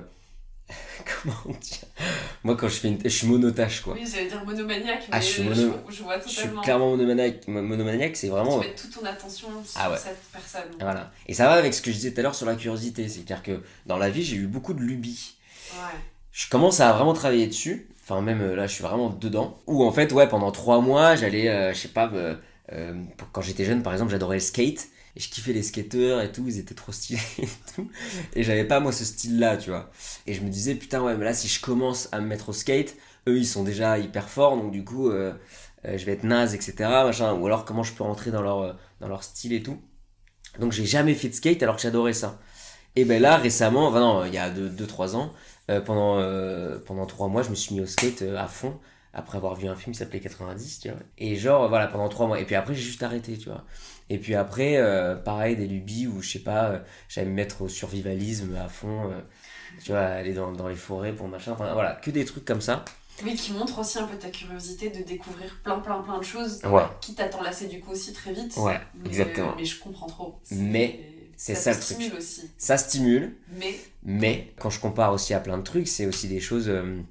comment 1.23 1.57
dire 1.59 1.83
Moi, 2.43 2.55
quand 2.55 2.67
je 2.67 2.75
fais 2.75 2.87
une. 2.87 2.99
Je 3.03 3.09
suis 3.09 3.27
monotache, 3.27 3.81
quoi. 3.81 3.93
Oui, 3.93 4.07
j'allais 4.09 4.27
dire 4.27 4.43
monomaniaque, 4.43 5.03
mais 5.09 5.09
ah, 5.11 5.19
je, 5.19 5.25
suis 5.25 5.43
je, 5.43 5.49
vois 6.03 6.17
totalement. 6.17 6.19
Je 6.25 6.29
suis 6.29 6.49
clairement 6.63 6.89
monomaniaque. 6.89 7.47
Monomaniaque, 7.47 8.17
c'est 8.17 8.29
vraiment. 8.29 8.59
Tu 8.59 8.67
mets 8.67 8.75
toute 8.75 8.93
ton 8.93 9.05
attention 9.05 9.49
sur 9.63 9.79
ah 9.79 9.95
cette 9.95 10.17
personne. 10.31 10.71
Voilà. 10.79 11.11
Et 11.27 11.33
ça 11.33 11.45
va 11.45 11.53
avec 11.53 11.73
ce 11.73 11.81
que 11.81 11.91
je 11.91 11.97
disais 11.97 12.13
tout 12.13 12.21
à 12.21 12.23
l'heure 12.23 12.35
sur 12.35 12.47
la 12.47 12.55
curiosité. 12.55 13.07
C'est-à-dire 13.09 13.43
que 13.43 13.61
dans 13.85 13.97
la 13.97 14.09
vie, 14.09 14.23
j'ai 14.23 14.37
eu 14.37 14.47
beaucoup 14.47 14.73
de 14.73 14.81
lubies. 14.81 15.35
Ouais 15.73 15.99
je 16.31 16.49
commence 16.49 16.79
à 16.79 16.91
vraiment 16.93 17.13
travailler 17.13 17.47
dessus. 17.47 17.87
Enfin, 18.03 18.21
même 18.21 18.41
euh, 18.41 18.55
là, 18.55 18.67
je 18.67 18.73
suis 18.73 18.83
vraiment 18.83 19.09
dedans. 19.09 19.59
Où 19.67 19.83
en 19.83 19.91
fait, 19.91 20.11
ouais, 20.11 20.27
pendant 20.27 20.51
trois 20.51 20.81
mois, 20.81 21.15
j'allais, 21.15 21.49
euh, 21.49 21.73
je 21.73 21.79
sais 21.79 21.87
pas, 21.89 22.11
euh, 22.13 22.35
quand 23.31 23.41
j'étais 23.41 23.65
jeune, 23.65 23.83
par 23.83 23.93
exemple, 23.93 24.11
j'adorais 24.11 24.37
le 24.37 24.41
skate. 24.41 24.89
Et 25.17 25.19
je 25.19 25.29
kiffais 25.29 25.51
les 25.51 25.63
skateurs 25.63 26.21
et 26.21 26.31
tout, 26.31 26.45
ils 26.47 26.57
étaient 26.57 26.73
trop 26.73 26.93
stylés 26.93 27.19
et 27.39 27.47
tout. 27.75 27.89
Et 28.33 28.43
j'avais 28.43 28.63
pas, 28.63 28.79
moi, 28.79 28.93
ce 28.93 29.03
style-là, 29.03 29.57
tu 29.57 29.69
vois. 29.69 29.91
Et 30.25 30.33
je 30.33 30.41
me 30.41 30.49
disais, 30.49 30.75
putain, 30.75 31.01
ouais, 31.01 31.17
mais 31.17 31.25
là, 31.25 31.33
si 31.33 31.49
je 31.49 31.59
commence 31.61 32.07
à 32.13 32.21
me 32.21 32.27
mettre 32.27 32.49
au 32.49 32.53
skate, 32.53 32.95
eux, 33.27 33.37
ils 33.37 33.45
sont 33.45 33.63
déjà 33.63 33.99
hyper 33.99 34.29
forts, 34.29 34.55
donc 34.55 34.71
du 34.71 34.85
coup, 34.85 35.11
je 35.11 36.05
vais 36.05 36.13
être 36.13 36.23
naze, 36.23 36.55
etc. 36.55 36.73
Machin. 36.79 37.33
Ou 37.33 37.45
alors, 37.45 37.65
comment 37.65 37.83
je 37.83 37.91
peux 37.91 38.03
rentrer 38.03 38.31
dans 38.31 38.41
leur, 38.41 38.77
dans 39.01 39.09
leur 39.09 39.23
style 39.23 39.51
et 39.51 39.61
tout. 39.61 39.77
Donc, 40.59 40.71
j'ai 40.71 40.85
jamais 40.85 41.13
fait 41.13 41.27
de 41.27 41.33
skate 41.33 41.61
alors 41.61 41.75
que 41.75 41.81
j'adorais 41.81 42.13
ça. 42.13 42.39
Et 42.95 43.05
ben 43.05 43.21
là, 43.21 43.37
récemment, 43.37 43.87
enfin 43.87 43.99
non, 43.99 44.25
il 44.25 44.33
y 44.33 44.37
a 44.37 44.49
2-3 44.49 45.15
ans, 45.15 45.33
pendant, 45.79 46.17
euh, 46.17 46.79
pendant 46.85 47.05
trois 47.05 47.27
mois, 47.27 47.43
je 47.43 47.49
me 47.49 47.55
suis 47.55 47.75
mis 47.75 47.81
au 47.81 47.85
skate 47.85 48.23
euh, 48.23 48.37
à 48.37 48.47
fond 48.47 48.77
après 49.13 49.37
avoir 49.37 49.55
vu 49.55 49.67
un 49.67 49.75
film 49.75 49.91
qui 49.91 49.99
s'appelait 49.99 50.21
90, 50.21 50.79
tu 50.79 50.89
vois. 50.89 50.97
Et 51.17 51.35
genre, 51.35 51.67
voilà, 51.67 51.87
pendant 51.87 52.07
trois 52.07 52.27
mois. 52.27 52.39
Et 52.39 52.45
puis 52.45 52.55
après, 52.55 52.73
j'ai 52.73 52.81
juste 52.81 53.03
arrêté, 53.03 53.37
tu 53.37 53.49
vois. 53.49 53.65
Et 54.09 54.17
puis 54.17 54.35
après, 54.35 54.79
pareil, 55.25 55.57
des 55.57 55.67
lubies 55.67 56.07
où, 56.07 56.21
je 56.21 56.31
sais 56.31 56.39
pas, 56.39 56.81
j'allais 57.09 57.27
me 57.27 57.33
mettre 57.33 57.61
au 57.61 57.67
survivalisme 57.67 58.55
à 58.55 58.69
fond, 58.69 59.11
tu 59.83 59.91
vois, 59.91 59.99
aller 59.99 60.33
dans, 60.33 60.53
dans, 60.53 60.69
les 60.69 60.77
forêts 60.77 61.11
pour 61.11 61.27
machin. 61.27 61.51
Enfin, 61.51 61.73
voilà, 61.73 61.95
que 61.95 62.09
des 62.09 62.23
trucs 62.23 62.45
comme 62.45 62.61
ça. 62.61 62.85
Oui, 63.23 63.35
qui 63.35 63.51
montre 63.51 63.79
aussi 63.79 63.99
un 63.99 64.07
peu 64.07 64.17
ta 64.17 64.29
curiosité 64.29 64.89
de 64.89 65.03
découvrir 65.03 65.59
plein, 65.63 65.79
plein, 65.79 66.01
plein 66.01 66.17
de 66.17 66.23
choses. 66.23 66.61
Ouais. 66.63 66.83
Qui 67.01 67.13
t'attend 67.13 67.41
lassé 67.41 67.67
du 67.67 67.79
coup 67.79 67.91
aussi 67.91 68.13
très 68.13 68.33
vite. 68.33 68.55
Ouais, 68.57 68.79
exactement. 69.05 69.55
Mais 69.57 69.65
je 69.65 69.79
comprends 69.79 70.07
trop. 70.07 70.39
Mais 70.51 71.20
c'est 71.41 71.55
ça, 71.55 71.71
le 71.73 71.79
truc. 71.79 72.13
Aussi. 72.15 72.51
Ça 72.59 72.77
stimule. 72.77 73.35
Mais. 73.57 73.73
Mais 74.03 74.53
quand 74.59 74.69
je 74.69 74.79
compare 74.79 75.11
aussi 75.11 75.33
à 75.33 75.39
plein 75.39 75.57
de 75.57 75.63
trucs, 75.63 75.87
c'est 75.87 76.05
aussi 76.05 76.27
des 76.27 76.39
choses. 76.39 76.69
Euh, 76.69 77.01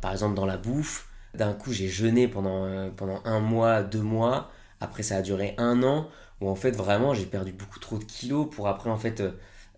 par 0.00 0.12
exemple, 0.12 0.36
dans 0.36 0.46
la 0.46 0.56
bouffe, 0.56 1.08
d'un 1.34 1.52
coup, 1.54 1.72
j'ai 1.72 1.88
jeûné 1.88 2.28
pendant, 2.28 2.66
euh, 2.66 2.90
pendant 2.96 3.20
un 3.24 3.40
mois, 3.40 3.82
deux 3.82 4.00
mois. 4.00 4.52
Après, 4.80 5.02
ça 5.02 5.16
a 5.16 5.22
duré 5.22 5.56
un 5.58 5.82
an. 5.82 6.08
Où 6.40 6.48
en 6.48 6.54
fait, 6.54 6.70
vraiment, 6.70 7.14
j'ai 7.14 7.26
perdu 7.26 7.50
beaucoup 7.50 7.80
trop 7.80 7.98
de 7.98 8.04
kilos 8.04 8.48
pour 8.48 8.68
après, 8.68 8.90
en 8.90 8.96
fait. 8.96 9.20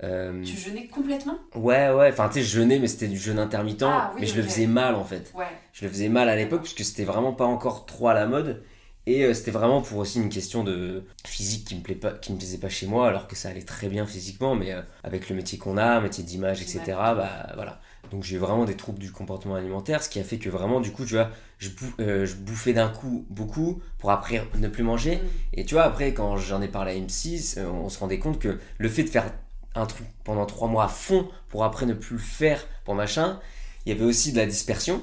Euh, 0.02 0.44
tu 0.44 0.58
jeûnais 0.58 0.88
complètement? 0.88 1.38
Ouais, 1.54 1.90
ouais. 1.90 2.10
Enfin, 2.12 2.28
tu 2.28 2.34
sais, 2.34 2.42
je 2.42 2.54
jeûnais, 2.54 2.78
mais 2.78 2.88
c'était 2.88 3.08
du 3.08 3.16
jeûne 3.16 3.38
intermittent. 3.38 3.84
Ah 3.84 4.12
mais 4.20 4.26
je 4.26 4.36
le 4.36 4.42
faisais 4.42 4.66
mal, 4.66 4.94
en 4.94 5.04
fait. 5.04 5.32
Ouais. 5.34 5.46
Je 5.72 5.86
le 5.86 5.90
faisais 5.90 6.10
mal 6.10 6.28
à 6.28 6.36
l'époque, 6.36 6.64
puisque 6.64 6.84
c'était 6.84 7.04
vraiment 7.04 7.32
pas 7.32 7.46
encore 7.46 7.86
trop 7.86 8.08
à 8.08 8.14
la 8.14 8.26
mode. 8.26 8.62
Et 9.06 9.22
euh, 9.22 9.34
c'était 9.34 9.52
vraiment 9.52 9.82
pour 9.82 9.98
aussi 9.98 10.18
une 10.20 10.28
question 10.28 10.64
de 10.64 11.04
physique 11.24 11.66
qui 11.66 11.76
me, 11.76 11.80
plaît 11.80 11.94
pas, 11.94 12.12
qui 12.12 12.32
me 12.32 12.38
plaisait 12.38 12.58
pas 12.58 12.68
chez 12.68 12.86
moi, 12.86 13.06
alors 13.06 13.28
que 13.28 13.36
ça 13.36 13.48
allait 13.48 13.62
très 13.62 13.88
bien 13.88 14.04
physiquement, 14.04 14.56
mais 14.56 14.72
euh, 14.72 14.82
avec 15.04 15.28
le 15.28 15.36
métier 15.36 15.58
qu'on 15.58 15.76
a, 15.76 16.00
métier 16.00 16.24
d'image, 16.24 16.60
etc., 16.60 16.80
bah 16.86 17.52
voilà. 17.54 17.80
Donc 18.10 18.22
j'ai 18.22 18.38
vraiment 18.38 18.64
des 18.64 18.76
troubles 18.76 18.98
du 18.98 19.12
comportement 19.12 19.54
alimentaire, 19.54 20.02
ce 20.02 20.08
qui 20.08 20.18
a 20.18 20.24
fait 20.24 20.38
que 20.38 20.48
vraiment, 20.48 20.80
du 20.80 20.92
coup, 20.92 21.04
tu 21.04 21.14
vois, 21.14 21.30
je, 21.58 21.70
euh, 22.00 22.26
je 22.26 22.34
bouffais 22.34 22.72
d'un 22.72 22.88
coup 22.88 23.26
beaucoup 23.30 23.80
pour 23.98 24.10
après 24.10 24.44
ne 24.58 24.68
plus 24.68 24.82
manger. 24.82 25.16
Mm. 25.16 25.20
Et 25.54 25.64
tu 25.64 25.74
vois, 25.74 25.84
après, 25.84 26.12
quand 26.12 26.36
j'en 26.36 26.60
ai 26.60 26.68
parlé 26.68 26.92
à 26.92 26.94
M6, 26.94 27.64
on 27.64 27.88
se 27.88 27.98
rendait 27.98 28.18
compte 28.18 28.40
que 28.40 28.58
le 28.78 28.88
fait 28.88 29.04
de 29.04 29.08
faire 29.08 29.32
un 29.76 29.86
truc 29.86 30.06
pendant 30.24 30.46
trois 30.46 30.68
mois 30.68 30.84
à 30.84 30.88
fond 30.88 31.28
pour 31.48 31.64
après 31.64 31.86
ne 31.86 31.94
plus 31.94 32.16
le 32.16 32.22
faire 32.22 32.66
pour 32.84 32.94
machin. 32.94 33.38
Il 33.84 33.92
y 33.92 33.92
avait 33.92 34.04
aussi 34.04 34.32
de 34.32 34.36
la 34.36 34.46
dispersion. 34.46 35.02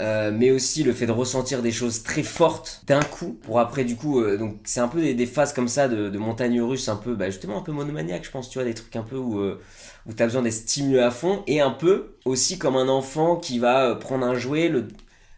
Euh, 0.00 0.32
mais 0.32 0.50
aussi 0.50 0.82
le 0.84 0.92
fait 0.92 1.06
de 1.06 1.12
ressentir 1.12 1.62
des 1.62 1.70
choses 1.70 2.02
très 2.02 2.22
fortes 2.22 2.82
d'un 2.86 3.02
coup 3.02 3.38
pour 3.42 3.60
après 3.60 3.84
du 3.84 3.94
coup 3.94 4.20
euh, 4.20 4.36
donc 4.36 4.56
c'est 4.64 4.80
un 4.80 4.88
peu 4.88 5.00
des, 5.00 5.26
phases 5.26 5.52
comme 5.52 5.68
ça 5.68 5.86
de, 5.86 6.08
de 6.08 6.18
montagne 6.18 6.60
russe 6.60 6.88
un 6.88 6.96
peu 6.96 7.14
bah, 7.14 7.26
justement 7.30 7.58
un 7.58 7.62
peu 7.62 7.72
monomaniaque 7.72 8.24
je 8.24 8.30
pense 8.30 8.48
tu 8.48 8.58
vois 8.58 8.64
des 8.64 8.74
trucs 8.74 8.96
un 8.96 9.02
peu 9.02 9.16
où 9.16 9.38
euh, 9.38 9.60
où 10.06 10.12
t'as 10.12 10.24
besoin 10.24 10.42
d'être 10.42 10.54
stimulé 10.54 11.00
à 11.00 11.10
fond 11.10 11.42
et 11.46 11.60
un 11.60 11.70
peu 11.70 12.16
aussi 12.24 12.58
comme 12.58 12.76
un 12.76 12.88
enfant 12.88 13.36
qui 13.36 13.58
va 13.58 13.94
prendre 13.94 14.26
un 14.26 14.34
jouet 14.34 14.68
le 14.68 14.88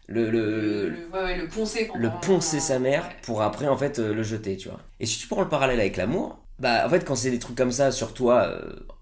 le 0.07 0.29
le, 0.31 0.89
le, 0.89 1.47
poncer 1.47 1.91
le 1.95 2.09
poncer 2.21 2.59
sa 2.59 2.79
mère 2.79 3.09
pour 3.21 3.41
après 3.41 3.67
en 3.67 3.77
fait 3.77 3.99
le 3.99 4.23
jeter 4.23 4.57
tu 4.57 4.69
vois. 4.69 4.79
Et 4.99 5.05
si 5.05 5.19
tu 5.19 5.27
prends 5.27 5.41
le 5.41 5.49
parallèle 5.49 5.79
avec 5.79 5.97
l'amour 5.97 6.39
bah 6.59 6.85
en 6.85 6.89
fait 6.89 7.05
quand 7.05 7.15
c'est 7.15 7.31
des 7.31 7.39
trucs 7.39 7.57
comme 7.57 7.71
ça 7.71 7.91
sur 7.91 8.13
toi 8.13 8.51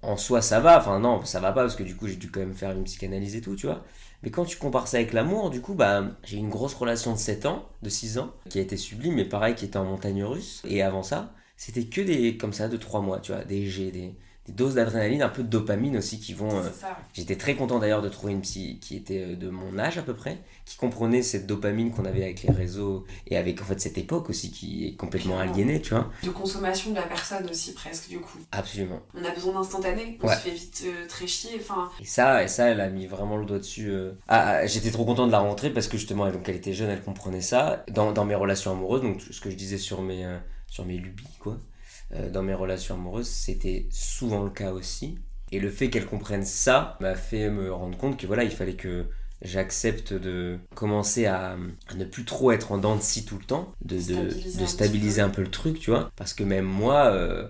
en 0.02 0.18
soi 0.18 0.42
ça 0.42 0.60
va 0.60 0.80
enfin 0.80 1.00
non 1.00 1.24
ça 1.26 1.40
va 1.40 1.52
pas 1.52 1.62
parce 1.62 1.76
que 1.76 1.84
du 1.84 1.96
coup 1.96 2.08
j'ai 2.08 2.16
dû 2.16 2.30
quand 2.30 2.42
même 2.42 2.54
faire 2.54 2.72
une 2.72 2.84
psychanalyse 2.84 3.36
et 3.36 3.42
tout 3.42 3.56
tu 3.56 3.68
vois 3.68 3.84
mais 4.24 4.32
quand 4.32 4.46
tu 4.46 4.58
compares 4.58 4.88
ça 4.88 4.98
avec 4.98 5.14
l'amour, 5.14 5.50
du 5.50 5.62
coup, 5.62 5.76
bah, 5.76 6.04
j'ai 6.24 6.38
une 6.38 6.50
grosse 6.50 6.74
relation 6.74 7.14
de 7.14 7.18
7 7.18 7.46
ans, 7.46 7.68
de 7.84 7.90
6 7.90 8.18
ans, 8.18 8.34
qui 8.50 8.60
a 8.60 8.62
été 8.62 8.78
sublime, 8.78 9.16
mais 9.16 9.26
pareil, 9.26 9.56
qui 9.56 9.66
était 9.66 9.78
en 9.78 9.86
montagne 9.86 10.24
russe. 10.24 10.64
Et 10.68 10.82
avant 10.82 11.04
ça, 11.04 11.34
c'était 11.56 11.86
que 11.86 12.02
des, 12.02 12.38
comme 12.38 12.54
ça, 12.54 12.68
de 12.68 12.78
3 12.78 13.02
mois, 13.02 13.20
tu 13.20 13.32
vois, 13.32 13.44
des 13.44 13.68
G, 13.68 13.92
des, 13.92 14.16
des 14.48 14.54
doses 14.54 14.76
d'adrénaline, 14.76 15.22
un 15.22 15.30
peu 15.30 15.44
de 15.44 15.48
dopamine 15.48 15.98
aussi 15.98 16.20
qui 16.20 16.34
vont. 16.34 16.58
Euh, 16.58 16.70
j'étais 17.14 17.36
très 17.36 17.56
content 17.56 17.80
d'ailleurs 17.80 18.02
de 18.02 18.10
trouver 18.10 18.34
une 18.34 18.42
psy 18.42 18.80
qui 18.80 18.96
était 18.96 19.24
euh, 19.24 19.36
de 19.36 19.50
mon 19.50 19.78
âge 19.78 19.98
à 19.98 20.02
peu 20.02 20.14
près, 20.14 20.40
qui 20.66 20.78
comprenait 20.78 21.22
cette 21.22 21.46
dopamine 21.46 21.92
qu'on 21.92 22.06
avait 22.06 22.24
avec 22.24 22.44
les 22.44 22.54
réseaux 22.54 23.06
et 23.28 23.38
avec 23.38 23.62
en 23.62 23.66
fait 23.66 23.80
cette 23.80 23.98
époque 23.98 24.30
aussi 24.30 24.52
qui 24.52 24.88
est 24.88 24.96
complètement 24.96 25.38
aliénée, 25.40 25.82
tu 25.82 25.94
vois. 25.94 26.10
De 26.24 26.30
consommation 26.30 26.92
de 26.92 26.96
la 26.96 27.04
personne 27.04 27.50
aussi 27.50 27.74
presque 27.74 28.10
du 28.10 28.20
coup. 28.20 28.40
Absolument. 28.52 29.02
On 29.14 29.24
a 29.24 29.32
besoin 29.32 29.54
d'instantané, 29.54 30.18
on 30.24 30.30
se 30.30 30.36
fait 30.36 30.52
vite 30.52 30.84
euh, 30.86 31.08
très 31.08 31.28
chier, 31.28 31.52
enfin. 31.60 31.90
Et 32.00 32.06
ça, 32.06 32.44
et 32.44 32.48
ça, 32.48 32.70
elle 32.70 32.80
a 32.80 32.90
mis 32.90 33.06
vraiment 33.06 33.38
le 33.38 33.46
doigt 33.46 33.60
dessus. 33.60 33.92
Ah, 34.28 34.48
ah, 34.48 34.68
j'étais 34.68 34.92
trop 34.92 35.06
content 35.06 35.28
de 35.28 35.32
la 35.32 35.40
rencontrer 35.40 35.72
parce 35.72 35.88
que 35.88 35.98
justement, 35.98 36.26
elle, 36.28 36.34
donc 36.34 36.48
elle 36.48 36.56
était 36.56 36.74
jeune, 36.74 36.90
elle 36.90 37.04
comprenait 37.04 37.42
ça 37.42 37.84
dans, 37.90 38.14
dans 38.14 38.26
mes 38.26 38.36
relations 38.36 38.72
amoureuses, 38.72 39.02
donc 39.02 39.22
ce 39.22 39.42
que 39.42 39.50
je 39.50 39.56
disais 39.56 39.78
sur 39.78 40.02
mes 40.02 40.26
sur 40.70 40.86
mes 40.86 40.98
lubies 40.98 41.26
quoi. 41.40 41.58
Euh, 42.14 42.30
dans 42.30 42.44
mes 42.44 42.54
relations 42.54 42.96
amoureuses, 42.96 43.28
c'était 43.28 43.88
souvent 43.90 44.44
le 44.44 44.50
cas 44.50 44.72
aussi. 44.72 45.18
Et 45.52 45.60
le 45.60 45.70
fait 45.70 45.90
qu'elle 45.90 46.06
comprenne 46.06 46.44
ça 46.44 46.98
m'a 47.00 47.16
fait 47.16 47.50
me 47.50 47.72
rendre 47.72 47.98
compte 47.98 48.18
que 48.20 48.28
voilà, 48.28 48.44
il 48.44 48.52
fallait 48.52 48.76
que 48.76 49.06
j'accepte 49.42 50.14
de 50.14 50.58
commencer 50.76 51.26
à, 51.26 51.58
ne 51.96 52.06
plus 52.06 52.26
trop 52.26 52.52
être 52.52 52.72
en 52.72 52.78
dents 52.78 52.96
de 52.96 53.02
scie 53.02 53.26
tout 53.26 53.38
le 53.38 53.46
temps, 53.46 53.72
de 53.84 54.00
stabiliser, 54.00 54.60
de, 54.60 54.66
stabiliser 54.66 55.22
un, 55.22 55.30
peu. 55.30 55.42
le 55.42 55.52
truc, 55.52 55.80
tu 55.80 55.92
vois. 55.92 56.12
Parce 56.16 56.34
que 56.34 56.44
même 56.44 56.66
moi, 56.66 57.08
euh, 57.08 57.48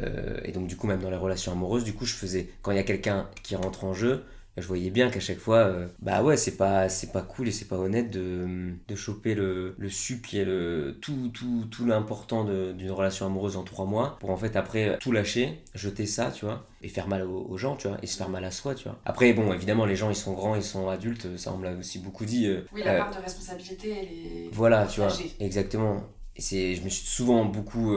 euh, 0.00 0.40
et 0.44 0.52
donc 0.52 0.66
du 0.66 0.76
coup 0.76 0.86
même 0.86 1.00
dans 1.00 1.10
les 1.10 1.16
relations 1.16 1.52
amoureuses, 1.52 1.84
du 1.84 1.94
coup 1.94 2.06
je 2.06 2.14
faisais, 2.14 2.50
quand 2.62 2.72
il 2.72 2.76
y 2.76 2.80
a 2.80 2.84
quelqu'un 2.84 3.28
qui 3.42 3.56
rentre 3.56 3.84
en 3.84 3.94
jeu, 3.94 4.24
je 4.60 4.66
voyais 4.66 4.90
bien 4.90 5.10
qu'à 5.10 5.20
chaque 5.20 5.38
fois, 5.38 5.58
euh, 5.58 5.88
bah 6.00 6.22
ouais, 6.22 6.36
c'est 6.36 6.56
pas, 6.56 6.88
c'est 6.88 7.12
pas 7.12 7.22
cool 7.22 7.48
et 7.48 7.52
c'est 7.52 7.66
pas 7.66 7.76
honnête 7.76 8.10
de, 8.10 8.72
de 8.86 8.94
choper 8.94 9.34
le, 9.34 9.74
le 9.78 9.88
sup 9.88 10.26
qui 10.26 10.38
est 10.38 10.44
le, 10.44 10.98
tout, 11.00 11.30
tout, 11.32 11.66
tout 11.70 11.86
l'important 11.86 12.44
d'une 12.44 12.90
relation 12.90 13.26
amoureuse 13.26 13.56
en 13.56 13.64
trois 13.64 13.84
mois 13.86 14.16
pour 14.20 14.30
en 14.30 14.36
fait 14.36 14.56
après 14.56 14.98
tout 15.00 15.12
lâcher, 15.12 15.62
jeter 15.74 16.06
ça, 16.06 16.30
tu 16.30 16.44
vois, 16.44 16.66
et 16.82 16.88
faire 16.88 17.08
mal 17.08 17.22
aux, 17.22 17.56
gens, 17.56 17.76
tu 17.76 17.88
vois, 17.88 17.98
et 18.02 18.06
se 18.06 18.16
faire 18.16 18.28
mal 18.28 18.44
à 18.44 18.50
soi, 18.50 18.74
tu 18.74 18.84
vois. 18.84 18.98
Après, 19.04 19.32
bon, 19.32 19.52
évidemment, 19.52 19.84
les 19.86 19.96
gens 19.96 20.10
ils 20.10 20.16
sont 20.16 20.32
grands, 20.32 20.54
ils 20.54 20.62
sont 20.62 20.88
adultes, 20.88 21.36
ça 21.36 21.52
on 21.52 21.58
me 21.58 21.64
l'a 21.64 21.72
aussi 21.76 21.98
beaucoup 21.98 22.24
dit. 22.24 22.46
Euh, 22.46 22.62
oui, 22.72 22.82
la 22.84 22.94
euh, 22.94 22.98
part 22.98 23.16
de 23.16 23.22
responsabilité, 23.22 23.90
elle 23.90 24.06
est. 24.06 24.50
Voilà, 24.52 24.86
tu 24.86 25.00
vois, 25.00 25.12
exactement. 25.40 26.02
Et 26.50 26.76
je 26.76 26.82
me 26.84 26.88
suis 26.88 27.06
souvent 27.06 27.44
beaucoup 27.44 27.96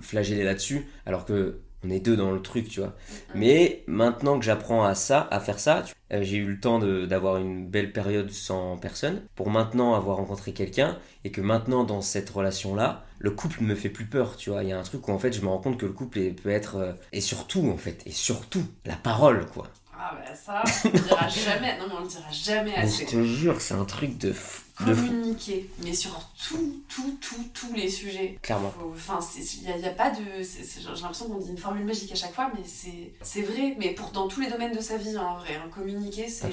flagellé 0.00 0.44
là-dessus, 0.44 0.86
alors 1.06 1.24
que 1.24 1.60
on 1.84 1.90
est 1.90 2.00
deux 2.00 2.16
dans 2.16 2.32
le 2.32 2.42
truc, 2.42 2.68
tu 2.68 2.80
vois. 2.80 2.94
Mais 3.34 3.84
maintenant 3.86 4.38
que 4.38 4.44
j'apprends 4.44 4.84
à 4.84 4.94
ça, 4.94 5.28
à 5.30 5.40
faire 5.40 5.58
ça, 5.58 5.84
euh, 6.12 6.22
j'ai 6.22 6.36
eu 6.36 6.46
le 6.46 6.60
temps 6.60 6.78
d'avoir 6.78 7.38
une 7.38 7.66
belle 7.66 7.92
période 7.92 8.30
sans 8.30 8.76
personne 8.76 9.22
pour 9.34 9.50
maintenant 9.50 9.94
avoir 9.94 10.16
rencontré 10.16 10.52
quelqu'un 10.52 10.98
et 11.24 11.30
que 11.30 11.40
maintenant 11.40 11.84
dans 11.84 12.00
cette 12.00 12.30
relation-là, 12.30 13.04
le 13.18 13.30
couple 13.30 13.62
me 13.62 13.74
fait 13.74 13.90
plus 13.90 14.06
peur, 14.06 14.36
tu 14.36 14.50
vois. 14.50 14.62
Il 14.62 14.68
y 14.68 14.72
a 14.72 14.78
un 14.78 14.82
truc 14.82 15.06
où 15.08 15.12
en 15.12 15.18
fait 15.18 15.32
je 15.32 15.42
me 15.42 15.48
rends 15.48 15.58
compte 15.58 15.78
que 15.78 15.86
le 15.86 15.92
couple 15.92 16.32
peut 16.34 16.50
être 16.50 16.76
euh, 16.76 16.92
et 17.12 17.20
surtout 17.20 17.68
en 17.70 17.76
fait 17.76 18.02
et 18.06 18.12
surtout 18.12 18.64
la 18.84 18.96
parole 18.96 19.46
quoi. 19.46 19.68
Ah 20.02 20.14
bah 20.14 20.34
ça, 20.34 20.62
on 20.86 20.88
le 20.92 20.98
dira 20.98 21.28
jamais. 21.28 21.78
Non 21.78 21.84
mais 21.88 21.94
on 21.98 22.00
le 22.00 22.08
dira 22.08 22.30
jamais 22.30 22.74
assez. 22.74 23.04
je 23.04 23.10
te 23.10 23.22
jure, 23.22 23.60
c'est 23.60 23.74
un 23.74 23.84
truc 23.84 24.16
de 24.16 24.32
fou. 24.32 24.62
Communiquer, 24.82 25.68
mais 25.84 25.92
sur 25.92 26.18
tout, 26.48 26.82
tout, 26.88 27.18
tout, 27.20 27.44
tous 27.52 27.74
les 27.74 27.90
sujets. 27.90 28.38
Clairement. 28.40 28.72
Enfin, 28.94 29.18
il 29.36 29.62
n'y 29.78 29.84
a, 29.84 29.88
a, 29.88 29.90
pas 29.90 30.08
de. 30.08 30.22
J'ai 30.42 31.02
l'impression 31.02 31.28
qu'on 31.28 31.36
dit 31.36 31.50
une 31.50 31.58
formule 31.58 31.84
magique 31.84 32.10
à 32.12 32.14
chaque 32.14 32.32
fois, 32.32 32.50
mais 32.54 32.62
c'est 32.64 33.42
vrai. 33.42 33.76
Mais 33.78 33.90
pour 33.90 34.10
dans 34.10 34.26
tous 34.26 34.40
les 34.40 34.48
domaines 34.48 34.74
de 34.74 34.80
sa 34.80 34.96
vie, 34.96 35.18
en 35.18 35.36
vrai, 35.36 35.56
hein, 35.56 35.68
communiquer, 35.70 36.28
c'est. 36.28 36.48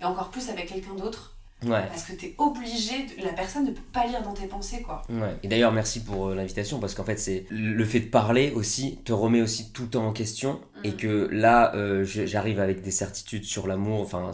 Et 0.00 0.04
encore 0.04 0.30
plus 0.30 0.48
avec 0.50 0.68
quelqu'un 0.68 0.94
d'autre 0.94 1.33
parce 1.68 2.04
que 2.04 2.12
tu 2.14 2.26
es 2.26 2.34
obligé, 2.38 3.06
la 3.22 3.32
personne 3.32 3.64
ne 3.64 3.70
peut 3.70 3.80
pas 3.92 4.06
lire 4.06 4.22
dans 4.22 4.34
tes 4.34 4.46
pensées, 4.46 4.82
quoi. 4.82 5.02
Ouais. 5.08 5.36
Et 5.42 5.48
d'ailleurs, 5.48 5.72
merci 5.72 6.02
pour 6.02 6.28
euh, 6.28 6.34
l'invitation, 6.34 6.78
parce 6.78 6.94
qu'en 6.94 7.04
fait, 7.04 7.18
c'est 7.18 7.46
le 7.50 7.84
fait 7.84 8.00
de 8.00 8.08
parler 8.08 8.52
aussi 8.52 8.98
te 9.04 9.12
remet 9.12 9.40
aussi 9.40 9.72
tout 9.72 9.82
le 9.84 9.88
temps 9.88 10.06
en 10.06 10.12
question. 10.12 10.60
Et 10.82 10.90
mm. 10.90 10.96
que 10.96 11.28
là, 11.32 11.74
euh, 11.74 12.04
j'arrive 12.04 12.60
avec 12.60 12.82
des 12.82 12.90
certitudes 12.90 13.44
sur 13.44 13.66
l'amour, 13.66 14.00
enfin, 14.00 14.32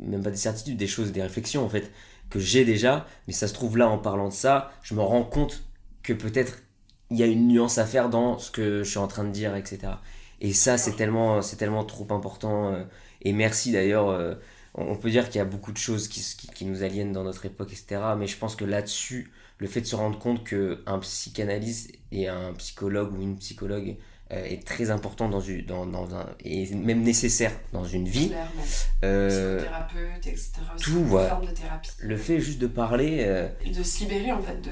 même 0.00 0.22
pas 0.22 0.30
des 0.30 0.36
certitudes, 0.36 0.76
des 0.76 0.86
choses, 0.86 1.12
des 1.12 1.22
réflexions, 1.22 1.64
en 1.64 1.68
fait, 1.68 1.90
que 2.30 2.38
j'ai 2.38 2.64
déjà. 2.64 3.06
Mais 3.26 3.32
ça 3.32 3.48
se 3.48 3.54
trouve 3.54 3.76
là, 3.76 3.88
en 3.88 3.98
parlant 3.98 4.28
de 4.28 4.34
ça, 4.34 4.72
je 4.82 4.94
me 4.94 5.00
rends 5.00 5.24
compte 5.24 5.64
que 6.02 6.12
peut-être 6.12 6.58
il 7.10 7.18
y 7.18 7.22
a 7.22 7.26
une 7.26 7.48
nuance 7.48 7.78
à 7.78 7.86
faire 7.86 8.08
dans 8.08 8.38
ce 8.38 8.50
que 8.50 8.82
je 8.82 8.90
suis 8.90 8.98
en 8.98 9.06
train 9.06 9.24
de 9.24 9.30
dire, 9.30 9.54
etc. 9.54 9.78
Et 10.40 10.52
ça, 10.52 10.78
c'est 10.78 10.96
tellement, 10.96 11.42
c'est 11.42 11.56
tellement 11.56 11.84
trop 11.84 12.06
important. 12.10 12.72
Euh, 12.72 12.82
et 13.22 13.32
merci 13.32 13.72
d'ailleurs 13.72 14.36
on 14.74 14.96
peut 14.96 15.10
dire 15.10 15.28
qu'il 15.28 15.38
y 15.38 15.42
a 15.42 15.44
beaucoup 15.44 15.72
de 15.72 15.78
choses 15.78 16.08
qui, 16.08 16.20
qui, 16.52 16.64
nous 16.64 16.82
aliènent 16.82 17.12
dans 17.12 17.24
notre 17.24 17.46
époque, 17.46 17.72
etc. 17.72 18.00
Mais 18.18 18.26
je 18.26 18.36
pense 18.36 18.56
que 18.56 18.64
là-dessus, 18.64 19.30
le 19.58 19.68
fait 19.68 19.80
de 19.80 19.86
se 19.86 19.94
rendre 19.94 20.18
compte 20.18 20.44
qu'un 20.44 20.98
psychanalyste 20.98 21.92
et 22.10 22.28
un 22.28 22.52
psychologue 22.54 23.16
ou 23.16 23.22
une 23.22 23.36
psychologue 23.36 23.96
euh, 24.32 24.44
est 24.44 24.66
très 24.66 24.90
important 24.90 25.28
dans, 25.28 25.40
une, 25.40 25.64
dans, 25.64 25.86
dans 25.86 26.14
un, 26.14 26.26
et 26.44 26.74
même 26.74 27.02
nécessaire 27.02 27.52
dans 27.72 27.84
une 27.84 28.08
vie. 28.08 28.32
Euh, 29.04 29.58
Psychothérapeute, 29.58 30.26
etc. 30.26 30.50
tout, 30.82 31.04
voilà. 31.04 31.40
de 31.40 31.50
thérapie. 31.52 31.90
Le 32.00 32.16
fait 32.16 32.40
juste 32.40 32.58
de 32.58 32.66
parler. 32.66 33.18
Euh, 33.20 33.48
de 33.64 33.82
se 33.82 34.00
libérer 34.00 34.32
en 34.32 34.42
fait 34.42 34.60
de 34.60 34.70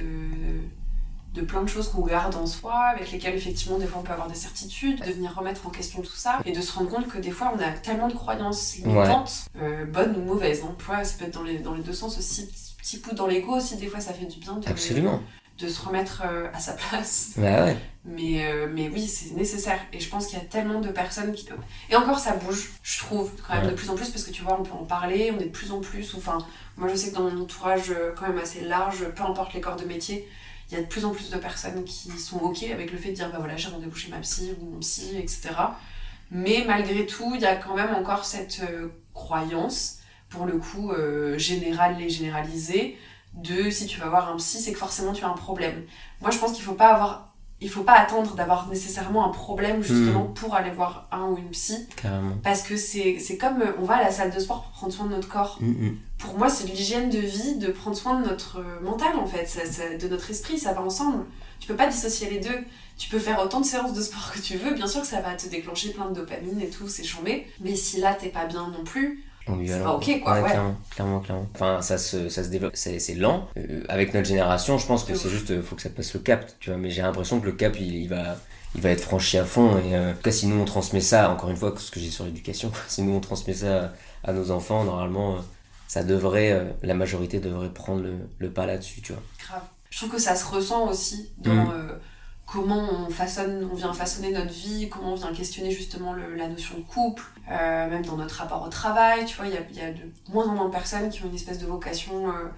de 1.35 1.41
plein 1.41 1.63
de 1.63 1.69
choses 1.69 1.89
qu'on 1.89 2.03
garde 2.03 2.35
en 2.35 2.47
soi, 2.47 2.75
avec 2.75 3.11
lesquelles 3.11 3.35
effectivement 3.35 3.79
des 3.79 3.87
fois 3.87 4.01
on 4.01 4.05
peut 4.05 4.13
avoir 4.13 4.29
des 4.29 4.35
certitudes, 4.35 5.01
de 5.05 5.13
venir 5.13 5.35
remettre 5.35 5.67
en 5.67 5.71
question 5.71 6.03
tout 6.03 6.15
ça 6.15 6.41
et 6.45 6.53
de 6.53 6.61
se 6.61 6.73
rendre 6.73 6.91
compte 6.91 7.09
que 7.09 7.19
des 7.19 7.31
fois 7.31 7.53
on 7.57 7.59
a 7.59 7.71
tellement 7.71 8.09
de 8.09 8.15
croyances 8.15 8.77
limitantes, 8.77 9.47
euh, 9.61 9.87
bonnes 9.87 10.17
ou 10.17 10.21
mauvaises. 10.21 10.63
Hein. 10.63 10.75
ça 11.05 11.15
peut 11.19 11.25
être 11.25 11.35
dans 11.35 11.43
les, 11.43 11.59
dans 11.59 11.75
les 11.75 11.83
deux 11.83 11.95
sens 11.95 12.19
aussi, 12.19 12.51
petit, 12.79 13.01
coup 13.01 13.15
dans 13.15 13.27
l'ego 13.27 13.57
aussi, 13.57 13.77
des 13.77 13.87
fois 13.87 14.01
ça 14.01 14.13
fait 14.13 14.27
du 14.27 14.39
bien 14.41 14.57
de, 14.57 14.69
Absolument. 14.69 15.23
de 15.59 15.69
se 15.69 15.81
remettre 15.81 16.23
euh, 16.27 16.49
à 16.53 16.61
sa 16.61 16.75
place. 16.75 17.33
ouais. 17.39 17.77
Mais, 18.05 18.45
euh, 18.45 18.67
mais 18.69 18.89
oui, 18.89 19.07
c'est 19.07 19.33
nécessaire. 19.37 19.79
Et 19.93 20.01
je 20.01 20.09
pense 20.09 20.27
qu'il 20.27 20.37
y 20.37 20.43
a 20.43 20.45
tellement 20.45 20.81
de 20.81 20.89
personnes 20.89 21.33
qui. 21.33 21.49
Et 21.89 21.95
encore, 21.95 22.19
ça 22.19 22.35
bouge, 22.35 22.73
je 22.83 22.99
trouve, 22.99 23.31
quand 23.47 23.55
même, 23.55 23.69
de 23.69 23.75
plus 23.77 23.91
en 23.91 23.95
plus, 23.95 24.11
parce 24.11 24.25
que 24.25 24.33
tu 24.33 24.43
vois, 24.43 24.59
on 24.59 24.65
peut 24.65 24.73
en 24.73 24.85
parler, 24.85 25.33
on 25.33 25.39
est 25.39 25.45
de 25.45 25.51
plus 25.51 25.71
en 25.71 25.81
plus. 25.81 26.13
Enfin, 26.17 26.39
moi, 26.77 26.89
je 26.89 26.97
sais 26.97 27.11
que 27.11 27.15
dans 27.15 27.31
mon 27.31 27.43
entourage, 27.43 27.95
quand 28.19 28.27
même 28.27 28.39
assez 28.39 28.63
large, 28.63 29.05
peu 29.15 29.23
importe 29.23 29.55
les 29.55 29.61
corps 29.61 29.77
de 29.77 29.85
métier, 29.85 30.29
il 30.73 30.77
y 30.77 30.79
a 30.79 30.83
de 30.83 30.89
plus 30.89 31.05
en 31.05 31.11
plus 31.11 31.29
de 31.29 31.37
personnes 31.37 31.85
qui 31.85 32.11
sont 32.19 32.39
ok 32.39 32.63
avec 32.73 32.91
le 32.93 32.99
fait 32.99 33.11
de 33.11 33.15
dire 33.15 33.31
bah 33.31 33.37
voilà 33.39 33.57
j'ai 33.57 33.69
rendez-vous 33.69 33.95
chez 33.95 34.09
ma 34.09 34.19
psy 34.19 34.55
ou 34.59 34.71
mon 34.71 34.79
psy 34.81 35.17
etc 35.19 35.51
mais 36.31 36.65
malgré 36.67 37.05
tout 37.05 37.33
il 37.35 37.43
y 37.43 37.47
a 37.47 37.57
quand 37.57 37.75
même 37.75 37.95
encore 37.95 38.25
cette 38.25 38.61
euh, 38.69 38.89
croyance 39.13 39.99
pour 40.31 40.47
le 40.47 40.57
coup 40.57 40.91
euh, 40.91 41.37
générale 41.37 42.01
et 42.01 42.09
généralisée 42.09 42.97
de 43.35 43.69
si 43.69 43.87
tu 43.87 44.01
vas 44.01 44.09
voir 44.09 44.33
un 44.33 44.37
psy 44.39 44.63
c'est 44.63 44.73
que 44.73 44.79
forcément 44.79 45.13
tu 45.13 45.25
as 45.25 45.29
un 45.29 45.35
problème. 45.35 45.85
Moi 46.23 46.31
je 46.31 46.39
pense 46.39 46.53
qu'il 46.53 46.65
faut 46.65 46.73
pas 46.73 46.95
avoir 46.95 47.32
il 47.63 47.71
faut 47.71 47.85
pas 47.85 47.95
attendre 47.95 48.35
d'avoir 48.35 48.69
nécessairement 48.69 49.25
un 49.25 49.31
problème 49.31 49.83
justement 49.83 50.25
hmm. 50.25 50.35
pour 50.35 50.55
aller 50.55 50.71
voir 50.71 51.07
un 51.13 51.27
ou 51.27 51.39
une 51.39 51.51
psy. 51.51 51.87
Carrément. 51.97 52.37
Parce 52.43 52.63
que 52.63 52.77
c'est 52.77 53.39
comme 53.41 53.63
euh, 53.63 53.73
on 53.79 53.85
va 53.85 53.97
à 53.97 54.03
la 54.03 54.11
salle 54.11 54.33
de 54.35 54.41
sport 54.41 54.65
pour 54.65 54.73
prendre 54.73 54.93
soin 54.93 55.07
de 55.07 55.13
notre 55.15 55.29
corps. 55.29 55.59
Hmm, 55.61 55.71
hmm. 55.71 55.97
Pour 56.19 56.37
moi, 56.39 56.49
c'est 56.49 56.67
l'hygiène 56.67 57.09
de 57.09 57.19
vie 57.19 57.57
de 57.57 57.69
prendre 57.69 57.97
soin 57.97 58.21
de 58.21 58.29
notre 58.29 58.59
euh, 58.59 58.81
mental 58.83 59.15
en 59.17 59.27
fait, 59.27 59.99
de 60.01 60.09
notre 60.09 60.31
esprit, 60.31 60.59
ça 60.59 60.73
va 60.73 60.83
ensemble. 60.83 61.25
Tu 61.61 61.69
peux 61.69 61.77
pas 61.77 61.87
dissocier 61.87 62.29
les 62.29 62.41
deux. 62.41 62.65
Tu 62.99 63.09
peux 63.09 63.21
faire 63.21 63.41
autant 63.41 63.61
de 63.61 63.67
séances 63.67 63.95
de 63.95 64.03
sport 64.03 64.33
que 64.33 64.41
tu 64.41 64.57
veux, 64.57 64.75
bien 64.75 64.89
sûr 64.89 65.01
que 65.01 65.07
ça 65.07 65.21
va 65.21 65.35
te 65.35 65.49
déclencher 65.49 65.91
plein 65.91 66.09
de 66.11 66.15
dopamine 66.15 66.61
et 66.61 66.69
tout, 66.69 66.89
c'est 66.89 67.05
chambé. 67.05 67.47
Mais 67.61 67.77
si 67.77 68.01
là 68.01 68.15
t'es 68.15 68.29
pas 68.29 68.47
bien 68.47 68.69
non 68.77 68.85
plus, 68.85 69.25
c'est 69.47 69.83
pas 69.83 69.93
ok 69.93 70.21
quoi. 70.23 70.41
Ouais, 70.41 70.51
Clairement, 70.91 71.21
clairement, 71.21 71.49
Enfin, 71.55 71.83
ça 71.83 71.99
se, 71.99 72.29
ça 72.29 72.45
se 72.45 72.49
développe, 72.49 72.73
c'est 72.75 73.15
lent. 73.15 73.49
Euh, 73.57 73.83
avec 73.89 74.15
notre 74.15 74.27
génération, 74.27 74.79
je 74.79 74.87
pense 74.87 75.05
que 75.05 75.15
c'est 75.15 75.29
juste, 75.29 75.61
faut 75.63 75.77
que 75.77 75.83
ça 75.83 75.91
passe 75.91 76.15
le 76.15 76.21
cap, 76.21 76.47
tu 76.61 76.71
vois. 76.71 76.79
Mais 76.79 76.91
j'ai 76.91 77.03
l'impression 77.03 77.41
que 77.41 77.47
le 77.47 77.53
cap, 77.53 77.79
il, 77.79 78.09
va, 78.09 78.37
il 78.75 78.81
va 78.81 78.91
être 78.91 79.03
franchi 79.03 79.39
à 79.39 79.45
fond. 79.45 79.79
Et 79.79 79.95
euh, 79.97 80.13
en 80.13 80.15
tout 80.15 80.23
cas, 80.23 80.33
si 80.33 80.47
nous 80.47 80.61
on 80.61 80.65
transmet 80.65 81.01
ça, 81.01 81.31
encore 81.31 81.51
une 81.51 81.57
fois, 81.57 81.75
ce 81.77 81.91
que 81.91 82.01
j'ai 82.01 82.11
sur 82.11 82.25
l'éducation, 82.25 82.71
si 82.89 83.03
nous 83.03 83.15
on 83.15 83.21
transmet 83.21 83.55
ça 83.55 83.93
à 84.25 84.33
nos 84.33 84.51
enfants, 84.51 84.85
normalement, 84.85 85.37
euh, 85.37 85.41
ça 85.89 86.05
devrait, 86.05 86.75
la 86.83 86.95
majorité 86.95 87.39
devrait 87.39 87.69
prendre 87.69 88.03
le, 88.39 88.51
pas 88.51 88.67
là-dessus, 88.67 89.01
tu 89.03 89.13
vois. 89.13 89.23
Grave. 89.47 89.63
Je 89.91 89.99
trouve 89.99 90.11
que 90.11 90.21
ça 90.21 90.35
se 90.37 90.47
ressent 90.47 90.89
aussi 90.89 91.31
dans. 91.39 91.55
Mm 91.55 91.99
comment 92.53 93.07
on 93.07 93.11
façonne, 93.11 93.67
on 93.73 93.75
vient 93.75 93.93
façonner 93.95 94.31
notre 94.31 94.53
vie, 94.53 94.89
comment 94.91 95.13
on 95.13 95.17
vient 95.17 95.33
questionner 95.33 95.71
justement 95.71 96.13
la 96.13 96.49
notion 96.49 96.77
de 96.77 96.83
couple, 96.83 97.23
euh, 97.51 97.89
même 97.89 98.05
dans 98.05 98.17
notre 98.17 98.35
rapport 98.37 98.63
au 98.63 98.69
travail, 98.69 99.25
tu 99.25 99.37
vois, 99.37 99.47
il 99.47 99.55
y 99.55 99.57
a, 99.57 99.85
y 99.85 99.89
a, 99.89 99.91
de 99.91 100.03
moins 100.31 100.47
en 100.47 100.55
moins 100.55 100.67
de 100.67 100.73
personnes 100.73 101.09
qui 101.09 101.23
ont 101.25 101.29
une 101.29 101.35
espèce 101.35 101.59
de 101.59 101.67
vocation 101.67 102.29
euh, 102.29 102.49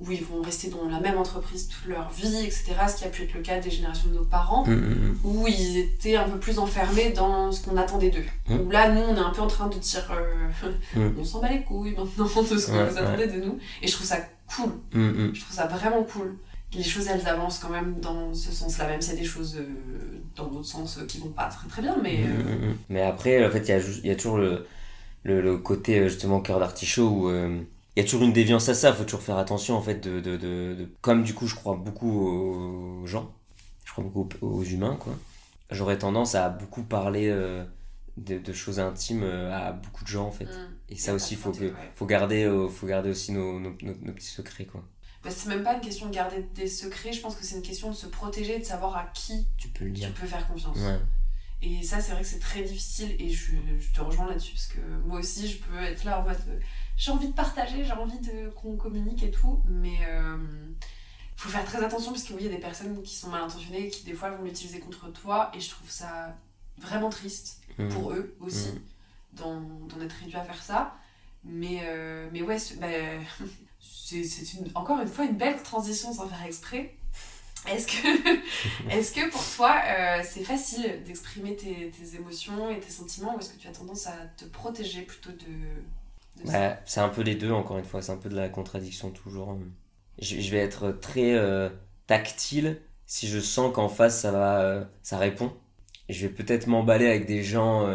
où 0.00 0.10
ils 0.10 0.24
vont 0.24 0.42
rester 0.42 0.70
dans 0.70 0.88
la 0.88 0.98
même 0.98 1.16
entreprise 1.18 1.68
toute 1.68 1.88
leur 1.88 2.10
vie, 2.10 2.44
etc. 2.44 2.74
Ce 2.88 2.96
qui 2.96 3.04
a 3.04 3.08
pu 3.08 3.22
être 3.22 3.34
le 3.34 3.42
cas 3.42 3.60
des 3.60 3.70
générations 3.70 4.08
de 4.08 4.14
nos 4.14 4.24
parents, 4.24 4.64
Mm, 4.66 4.72
mm, 4.72 4.94
mm. 5.12 5.18
où 5.22 5.46
ils 5.46 5.78
étaient 5.78 6.16
un 6.16 6.28
peu 6.28 6.38
plus 6.38 6.58
enfermés 6.58 7.10
dans 7.10 7.52
ce 7.52 7.64
qu'on 7.64 7.76
attendait 7.76 8.10
d'eux. 8.10 8.24
Où 8.50 8.70
là, 8.70 8.90
nous, 8.90 9.02
on 9.02 9.14
est 9.14 9.20
un 9.20 9.30
peu 9.30 9.42
en 9.42 9.46
train 9.46 9.68
de 9.68 9.78
dire, 9.78 10.10
euh, 10.10 11.08
on 11.18 11.22
s'en 11.24 11.40
bat 11.40 11.48
les 11.48 11.62
couilles 11.62 11.94
maintenant 11.96 12.24
de 12.42 12.58
ce 12.58 12.66
qu'on 12.66 12.76
Ouais, 12.78 12.88
vous 12.88 12.98
attendait 12.98 13.28
de 13.28 13.44
nous. 13.44 13.56
Et 13.82 13.86
je 13.86 13.92
trouve 13.92 14.06
ça 14.06 14.16
cool. 14.56 14.72
Je 14.92 15.40
trouve 15.40 15.56
ça 15.56 15.68
vraiment 15.68 16.02
cool. 16.02 16.36
Les 16.74 16.82
choses, 16.82 17.06
elles 17.08 17.26
avancent 17.28 17.58
quand 17.58 17.70
même 17.70 18.00
dans 18.00 18.34
ce 18.34 18.50
sens-là, 18.52 18.86
même 18.88 19.00
s'il 19.00 19.14
y 19.14 19.16
a 19.16 19.20
des 19.20 19.26
choses 19.26 19.56
euh, 19.56 20.22
dans 20.36 20.46
d'autres 20.48 20.66
sens 20.66 20.98
euh, 20.98 21.06
qui 21.06 21.18
vont 21.18 21.30
pas 21.30 21.46
très 21.48 21.68
très 21.68 21.82
bien, 21.82 21.96
mais... 22.02 22.24
euh, 22.26 22.28
Mm, 22.28 22.42
mm, 22.42 22.66
mm. 22.70 22.78
Mais 22.88 23.02
après, 23.02 23.44
en 23.46 23.50
fait, 23.50 23.60
il 23.60 23.68
y 23.68 23.72
a, 23.72 23.80
ju- 23.80 24.00
il 24.02 24.06
y 24.06 24.10
a 24.10 24.16
toujours 24.16 24.38
le, 24.38 24.66
le, 25.24 25.40
le 25.42 25.58
côté 25.58 26.00
euh, 26.00 26.08
justement 26.08 26.40
cœur 26.40 26.60
d'artichaut 26.60 27.08
où 27.08 27.30
il 27.30 27.66
y 27.96 28.00
a 28.00 28.04
toujours 28.04 28.22
une 28.24 28.32
déviance 28.32 28.68
à 28.68 28.74
ça. 28.74 28.92
faut 28.92 29.04
toujours 29.04 29.22
faire 29.22 29.38
attention 29.38 29.76
en 29.76 29.82
fait. 29.82 29.96
De, 30.00 30.20
de, 30.20 30.36
de, 30.36 30.74
de- 30.74 30.88
Comme 31.02 31.24
du 31.24 31.34
coup, 31.34 31.46
je 31.46 31.54
crois 31.54 31.76
beaucoup 31.76 32.10
aux 33.02 33.06
gens, 33.06 33.32
je 33.84 33.92
crois 33.92 34.04
beaucoup 34.04 34.28
aux, 34.46 34.62
humains, 34.64 34.96
quoi. 35.00 35.14
J'aurais 35.70 35.98
tendance 35.98 36.34
à 36.34 36.48
beaucoup 36.50 36.82
parler 36.84 37.28
de, 38.16 38.38
de 38.38 38.52
choses 38.52 38.80
intimes 38.80 39.24
à 39.24 39.72
beaucoup 39.72 40.04
de 40.04 40.08
gens 40.08 40.26
en 40.26 40.32
fait. 40.32 40.48
Et 40.88 40.96
ça 40.96 41.14
aussi, 41.14 41.36
pas 41.36 41.42
faut, 41.42 41.52
que, 41.52 41.64
ouais. 41.64 41.72
faut, 41.96 42.06
garder, 42.06 42.44
euh, 42.44 42.68
faut 42.68 42.86
garder 42.86 43.10
aussi 43.10 43.32
nos, 43.32 43.58
nos, 43.60 43.70
nos, 43.82 43.94
nos 44.02 44.12
petits 44.12 44.26
secrets, 44.28 44.66
quoi. 44.66 44.84
Bah, 45.24 45.30
c'est 45.30 45.48
même 45.48 45.62
pas 45.62 45.74
une 45.74 45.80
question 45.80 46.06
de 46.06 46.14
garder 46.14 46.42
des 46.54 46.68
secrets, 46.68 47.12
je 47.12 47.20
pense 47.20 47.34
que 47.34 47.44
c'est 47.44 47.56
une 47.56 47.62
question 47.62 47.90
de 47.90 47.96
se 47.96 48.06
protéger, 48.06 48.58
de 48.58 48.64
savoir 48.64 48.96
à 48.96 49.04
qui 49.14 49.46
Tu 49.56 49.68
peux 49.68 49.84
le 49.86 49.92
tu 49.92 50.00
dire. 50.00 50.12
peux 50.14 50.26
faire 50.26 50.46
confiance. 50.46 50.76
Ouais. 50.76 50.98
Et 51.62 51.82
ça, 51.82 51.98
c'est 52.00 52.12
vrai 52.12 52.20
que 52.20 52.26
c'est 52.28 52.40
très 52.40 52.62
difficile 52.62 53.16
et 53.18 53.30
je, 53.30 53.52
je 53.80 53.92
te 53.92 54.00
rejoins 54.02 54.26
là-dessus 54.28 54.52
parce 54.52 54.66
que 54.66 54.80
moi 55.06 55.20
aussi, 55.20 55.48
je 55.48 55.58
peux 55.62 55.78
être 55.82 56.04
là 56.04 56.20
en 56.20 56.24
mode 56.24 56.36
euh, 56.48 56.58
j'ai 56.98 57.10
envie 57.10 57.28
de 57.28 57.32
partager, 57.32 57.84
j'ai 57.84 57.92
envie 57.92 58.18
de 58.20 58.50
qu'on 58.50 58.76
communique 58.76 59.22
et 59.22 59.30
tout, 59.30 59.62
mais 59.66 59.96
euh, 60.06 60.36
faut 61.36 61.48
faire 61.48 61.64
très 61.64 61.82
attention 61.82 62.12
parce 62.12 62.24
que 62.24 62.34
oui, 62.34 62.40
il 62.42 62.46
y 62.46 62.50
a 62.50 62.54
des 62.54 62.60
personnes 62.60 63.02
qui 63.02 63.14
sont 63.16 63.30
mal 63.30 63.42
intentionnées 63.44 63.86
et 63.86 63.88
qui 63.88 64.04
des 64.04 64.12
fois 64.12 64.30
vont 64.30 64.44
l'utiliser 64.44 64.78
contre 64.78 65.10
toi 65.10 65.50
et 65.54 65.60
je 65.60 65.70
trouve 65.70 65.90
ça 65.90 66.36
vraiment 66.78 67.08
triste 67.10 67.60
Mm. 67.78 67.88
pour 67.88 68.12
eux 68.12 68.36
aussi 68.40 68.68
Mm. 68.68 68.80
d'en 69.38 69.60
d'en 69.60 70.00
être 70.02 70.12
réduit 70.20 70.36
à 70.36 70.44
faire 70.44 70.62
ça. 70.62 70.94
Mais, 71.44 71.80
euh, 71.82 72.28
mais 72.32 72.42
ouais, 72.42 72.56
bah, 72.78 72.86
c'est 73.84 74.54
une- 74.54 74.70
encore 74.74 75.00
une 75.00 75.08
fois 75.08 75.24
une 75.24 75.36
belle 75.36 75.62
transition 75.62 76.12
sans 76.12 76.28
faire 76.28 76.44
exprès. 76.46 76.94
Est-ce 77.68 77.86
que, 77.86 77.92
est 78.90 79.14
que 79.14 79.30
pour 79.30 79.44
toi, 79.56 79.80
euh, 79.86 80.22
c'est 80.28 80.44
facile 80.44 81.02
d'exprimer 81.06 81.56
tes, 81.56 81.90
tes 81.90 82.16
émotions 82.16 82.70
et 82.70 82.80
tes 82.80 82.90
sentiments 82.90 83.36
ou 83.36 83.40
est-ce 83.40 83.50
que 83.54 83.58
tu 83.58 83.68
as 83.68 83.72
tendance 83.72 84.06
à 84.06 84.12
te 84.36 84.44
protéger 84.44 85.02
plutôt 85.02 85.30
de, 85.32 86.42
de 86.44 86.48
Ouais, 86.48 86.78
c'est 86.84 87.00
un 87.00 87.08
peu 87.08 87.22
les 87.22 87.34
deux, 87.36 87.50
encore 87.52 87.78
une 87.78 87.84
fois, 87.84 88.02
c'est 88.02 88.12
un 88.12 88.16
peu 88.18 88.28
de 88.28 88.36
la 88.36 88.48
contradiction 88.48 89.10
toujours. 89.10 89.58
Je, 90.18 90.40
je 90.40 90.50
vais 90.50 90.58
être 90.58 90.90
très 90.92 91.32
euh, 91.34 91.70
tactile 92.06 92.80
si 93.06 93.28
je 93.28 93.38
sens 93.40 93.72
qu'en 93.74 93.88
face 93.88 94.20
ça 94.20 94.30
va, 94.30 94.60
euh, 94.60 94.84
ça 95.02 95.18
répond. 95.18 95.52
Je 96.08 96.26
vais 96.26 96.32
peut-être 96.32 96.66
m'emballer 96.66 97.06
avec 97.06 97.26
des 97.26 97.42
gens, 97.42 97.86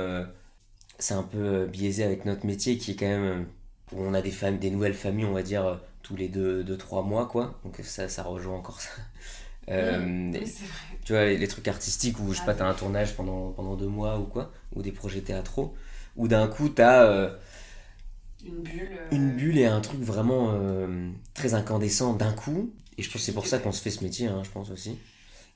c'est 1.00 1.14
un 1.14 1.24
peu 1.24 1.66
biaisé 1.68 2.04
avec 2.04 2.26
notre 2.26 2.46
métier 2.46 2.78
qui 2.78 2.92
est 2.92 2.96
quand 2.96 3.08
même, 3.08 3.48
où 3.92 4.04
on 4.04 4.14
a 4.14 4.22
des, 4.22 4.32
familles, 4.32 4.60
des 4.60 4.72
nouvelles 4.72 4.94
familles, 4.94 5.26
on 5.26 5.34
va 5.34 5.44
dire, 5.44 5.66
euh, 5.66 5.76
tous 6.04 6.16
les 6.16 6.30
deux, 6.30 6.64
deux, 6.64 6.78
trois 6.78 7.04
mois, 7.04 7.28
quoi. 7.28 7.60
Donc 7.66 7.78
ça, 7.84 8.10
ça 8.10 8.24
rejoint 8.24 8.58
encore 8.58 8.82
ça. 8.82 8.92
Euh, 9.70 10.00
Mmh, 10.00 10.32
oui, 10.32 10.48
c'est 10.48 10.66
vrai. 10.66 11.00
tu 11.06 11.14
vois, 11.14 11.26
les, 11.26 11.38
les 11.38 11.48
trucs 11.48 11.68
artistiques 11.68 12.20
où, 12.20 12.34
je 12.34 12.40
sais 12.40 12.44
Ah 12.44 12.46
pas, 12.46 12.56
t'as 12.56 12.66
un 12.68 12.74
tournage 12.74 13.16
pendant, 13.16 13.52
pendant 13.52 13.76
deux 13.76 13.88
mois 13.88 14.20
ou 14.20 14.24
quoi, 14.26 14.52
ou 14.76 14.82
des 14.82 14.92
projets 14.92 15.22
théâtraux, 15.22 15.76
où 16.18 16.28
d'un 16.28 16.48
coup 16.48 16.70
t'as... 16.70 17.04
euh, 17.06 17.30
Une 18.44 18.62
bulle. 18.64 18.98
euh, 18.98 19.10
une 19.12 19.36
bulle 19.36 19.58
et 19.58 19.66
un 19.66 19.82
truc 19.82 20.02
vraiment 20.02 20.54
très 21.34 21.54
incandescent 21.54 22.14
d'un 22.14 22.32
coup. 22.34 22.74
Et 22.98 23.04
je 23.04 23.08
pense 23.10 23.22
que 23.22 23.26
c'est 23.26 23.34
pour 23.34 23.48
ça 23.48 23.60
qu'on 23.60 23.72
se 23.72 23.82
fait 23.82 23.92
ce 23.92 24.04
métier, 24.04 24.28
hein, 24.28 24.42
je 24.44 24.50
pense 24.50 24.72
aussi. 24.72 25.00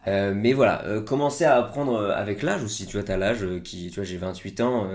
Euh, 0.07 0.33
mais 0.35 0.53
voilà, 0.53 1.01
commencer 1.05 1.45
à 1.45 1.57
apprendre 1.57 1.99
avec 2.11 2.41
l'âge 2.43 2.63
aussi. 2.63 2.85
Tu 2.87 2.93
vois, 2.97 3.03
t'as 3.03 3.17
l'âge 3.17 3.45
qui, 3.63 3.89
tu 3.89 3.95
vois, 3.95 4.03
j'ai 4.03 4.17
28 4.17 4.61
ans. 4.61 4.89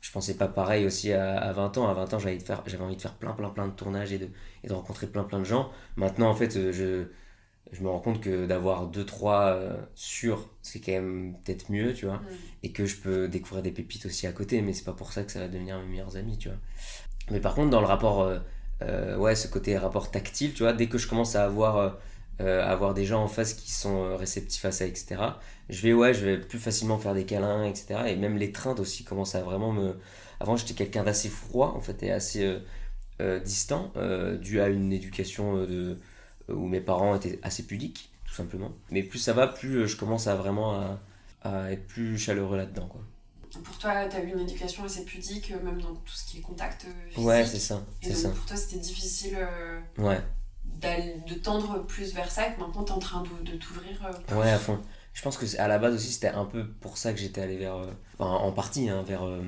Je 0.00 0.10
pensais 0.12 0.34
pas 0.36 0.48
pareil 0.48 0.86
aussi 0.86 1.12
à, 1.12 1.36
à 1.38 1.52
20 1.52 1.76
ans. 1.78 1.88
À 1.88 1.94
20 1.94 2.12
ans, 2.14 2.18
j'avais 2.18 2.38
de 2.38 2.42
faire- 2.42 2.62
j'avais 2.66 2.82
envie 2.84 2.96
de 2.96 3.02
faire 3.02 3.14
plein, 3.14 3.32
plein, 3.32 3.50
plein 3.50 3.68
de 3.68 3.72
tournages 3.74 4.12
et 4.12 4.18
de, 4.18 4.28
et 4.64 4.68
de 4.68 4.72
rencontrer 4.72 5.06
plein, 5.08 5.24
plein 5.24 5.38
de 5.40 5.44
gens. 5.44 5.70
Maintenant, 5.96 6.28
en 6.30 6.34
fait, 6.34 6.56
euh, 6.56 6.72
je, 6.72 7.06
je 7.72 7.82
me 7.82 7.88
rends 7.88 8.00
compte 8.00 8.20
que 8.20 8.46
d'avoir 8.46 8.86
deux, 8.86 9.04
trois 9.04 9.46
euh, 9.54 9.76
sûrs, 9.94 10.48
c'est 10.62 10.80
quand 10.80 10.92
même 10.92 11.36
peut-être 11.44 11.70
mieux, 11.70 11.92
tu 11.94 12.06
vois 12.06 12.22
et 12.62 12.72
que 12.72 12.86
je 12.86 12.96
peux 12.96 13.28
découvrir 13.28 13.62
des 13.62 13.72
pépites 13.72 14.06
aussi 14.06 14.26
à 14.26 14.32
côté, 14.32 14.60
mais 14.62 14.72
c'est 14.72 14.84
pas 14.84 14.92
pour 14.92 15.12
ça 15.12 15.22
que 15.24 15.32
ça 15.32 15.40
va 15.40 15.48
devenir 15.48 15.78
mes 15.80 15.86
meilleurs 15.86 16.16
amis, 16.16 16.38
tu 16.38 16.48
vois. 16.48 16.58
Mais 17.30 17.40
par 17.40 17.54
contre, 17.54 17.70
dans 17.70 17.80
le 17.80 17.86
rapport, 17.86 18.22
euh, 18.22 18.38
euh, 18.82 19.16
ouais, 19.18 19.34
ce 19.34 19.48
côté 19.48 19.76
rapport 19.78 20.10
tactile, 20.10 20.52
tu 20.54 20.62
vois, 20.62 20.72
dès 20.72 20.88
que 20.88 20.98
je 20.98 21.08
commence 21.08 21.36
à 21.36 21.44
avoir, 21.44 21.76
euh, 22.40 22.92
des 22.94 23.04
gens 23.04 23.22
en 23.22 23.28
face 23.28 23.54
qui 23.54 23.70
sont 23.70 24.16
réceptifs 24.16 24.64
à 24.64 24.72
ça, 24.72 24.86
etc., 24.86 25.40
je 25.68 25.82
vais, 25.82 25.92
ouais, 25.92 26.14
je 26.14 26.24
vais 26.24 26.38
plus 26.38 26.58
facilement 26.58 26.98
faire 26.98 27.14
des 27.14 27.24
câlins, 27.26 27.64
etc. 27.64 28.08
Et 28.10 28.16
même 28.16 28.36
l'étreinte 28.36 28.80
aussi 28.80 29.04
commence 29.04 29.34
à 29.34 29.42
vraiment 29.42 29.72
me. 29.72 29.96
Avant, 30.40 30.56
j'étais 30.56 30.74
quelqu'un 30.74 31.04
d'assez 31.04 31.28
froid, 31.28 31.72
en 31.76 31.80
fait, 31.80 32.02
et 32.02 32.12
assez 32.12 32.44
euh, 32.44 32.58
euh, 33.20 33.40
distant, 33.40 33.92
euh, 33.96 34.36
dû 34.38 34.60
à 34.60 34.68
une 34.68 34.92
éducation 34.92 35.56
euh, 35.58 35.66
de, 35.66 35.98
où 36.54 36.66
mes 36.68 36.80
parents 36.80 37.16
étaient 37.16 37.40
assez 37.42 37.64
pudiques, 37.66 38.10
tout 38.26 38.34
simplement. 38.34 38.72
Mais 38.90 39.02
plus 39.02 39.18
ça 39.20 39.32
va, 39.34 39.48
plus 39.48 39.88
je 39.88 39.96
commence 39.96 40.26
à 40.28 40.36
vraiment 40.36 40.74
à, 40.80 41.00
à 41.42 41.72
être 41.72 41.86
plus 41.86 42.18
chaleureux 42.18 42.56
là-dedans, 42.58 42.88
quoi. 42.88 43.02
Pour 43.64 43.78
toi, 43.78 44.06
tu 44.08 44.16
as 44.16 44.22
eu 44.22 44.32
une 44.32 44.40
éducation 44.40 44.84
assez 44.84 45.04
pudique, 45.04 45.50
même 45.50 45.80
dans 45.80 45.94
tout 45.94 46.12
ce 46.12 46.26
qui 46.26 46.38
est 46.38 46.40
contact 46.42 46.86
physique? 47.10 47.26
Ouais, 47.26 47.44
c'est 47.46 47.58
ça, 47.58 47.82
Et 48.02 48.10
donc 48.10 48.22
ça. 48.22 48.28
pour 48.34 48.44
toi, 48.46 48.56
c'était 48.56 48.78
difficile 48.80 49.38
Ouais, 49.98 50.22
de 51.26 51.34
tendre 51.34 51.84
plus 51.86 52.12
vers 52.14 52.30
ça 52.30 52.46
et 52.48 52.56
maintenant, 52.58 52.84
tu 52.84 52.92
es 52.92 52.94
en 52.94 52.98
train 52.98 53.22
de, 53.22 53.50
de 53.50 53.56
t'ouvrir 53.56 53.98
plus. 54.26 54.36
ouais, 54.36 54.50
à 54.50 54.58
fond. 54.58 54.78
Je 55.16 55.22
pense 55.22 55.38
que 55.38 55.46
à 55.58 55.66
la 55.66 55.78
base 55.78 55.94
aussi, 55.94 56.12
c'était 56.12 56.28
un 56.28 56.44
peu 56.44 56.66
pour 56.66 56.98
ça 56.98 57.14
que 57.14 57.18
j'étais 57.18 57.40
allé 57.40 57.56
vers, 57.56 57.76
euh, 57.76 57.90
en 58.18 58.52
partie, 58.52 58.90
hein, 58.90 59.02
vers, 59.02 59.24
euh, 59.24 59.40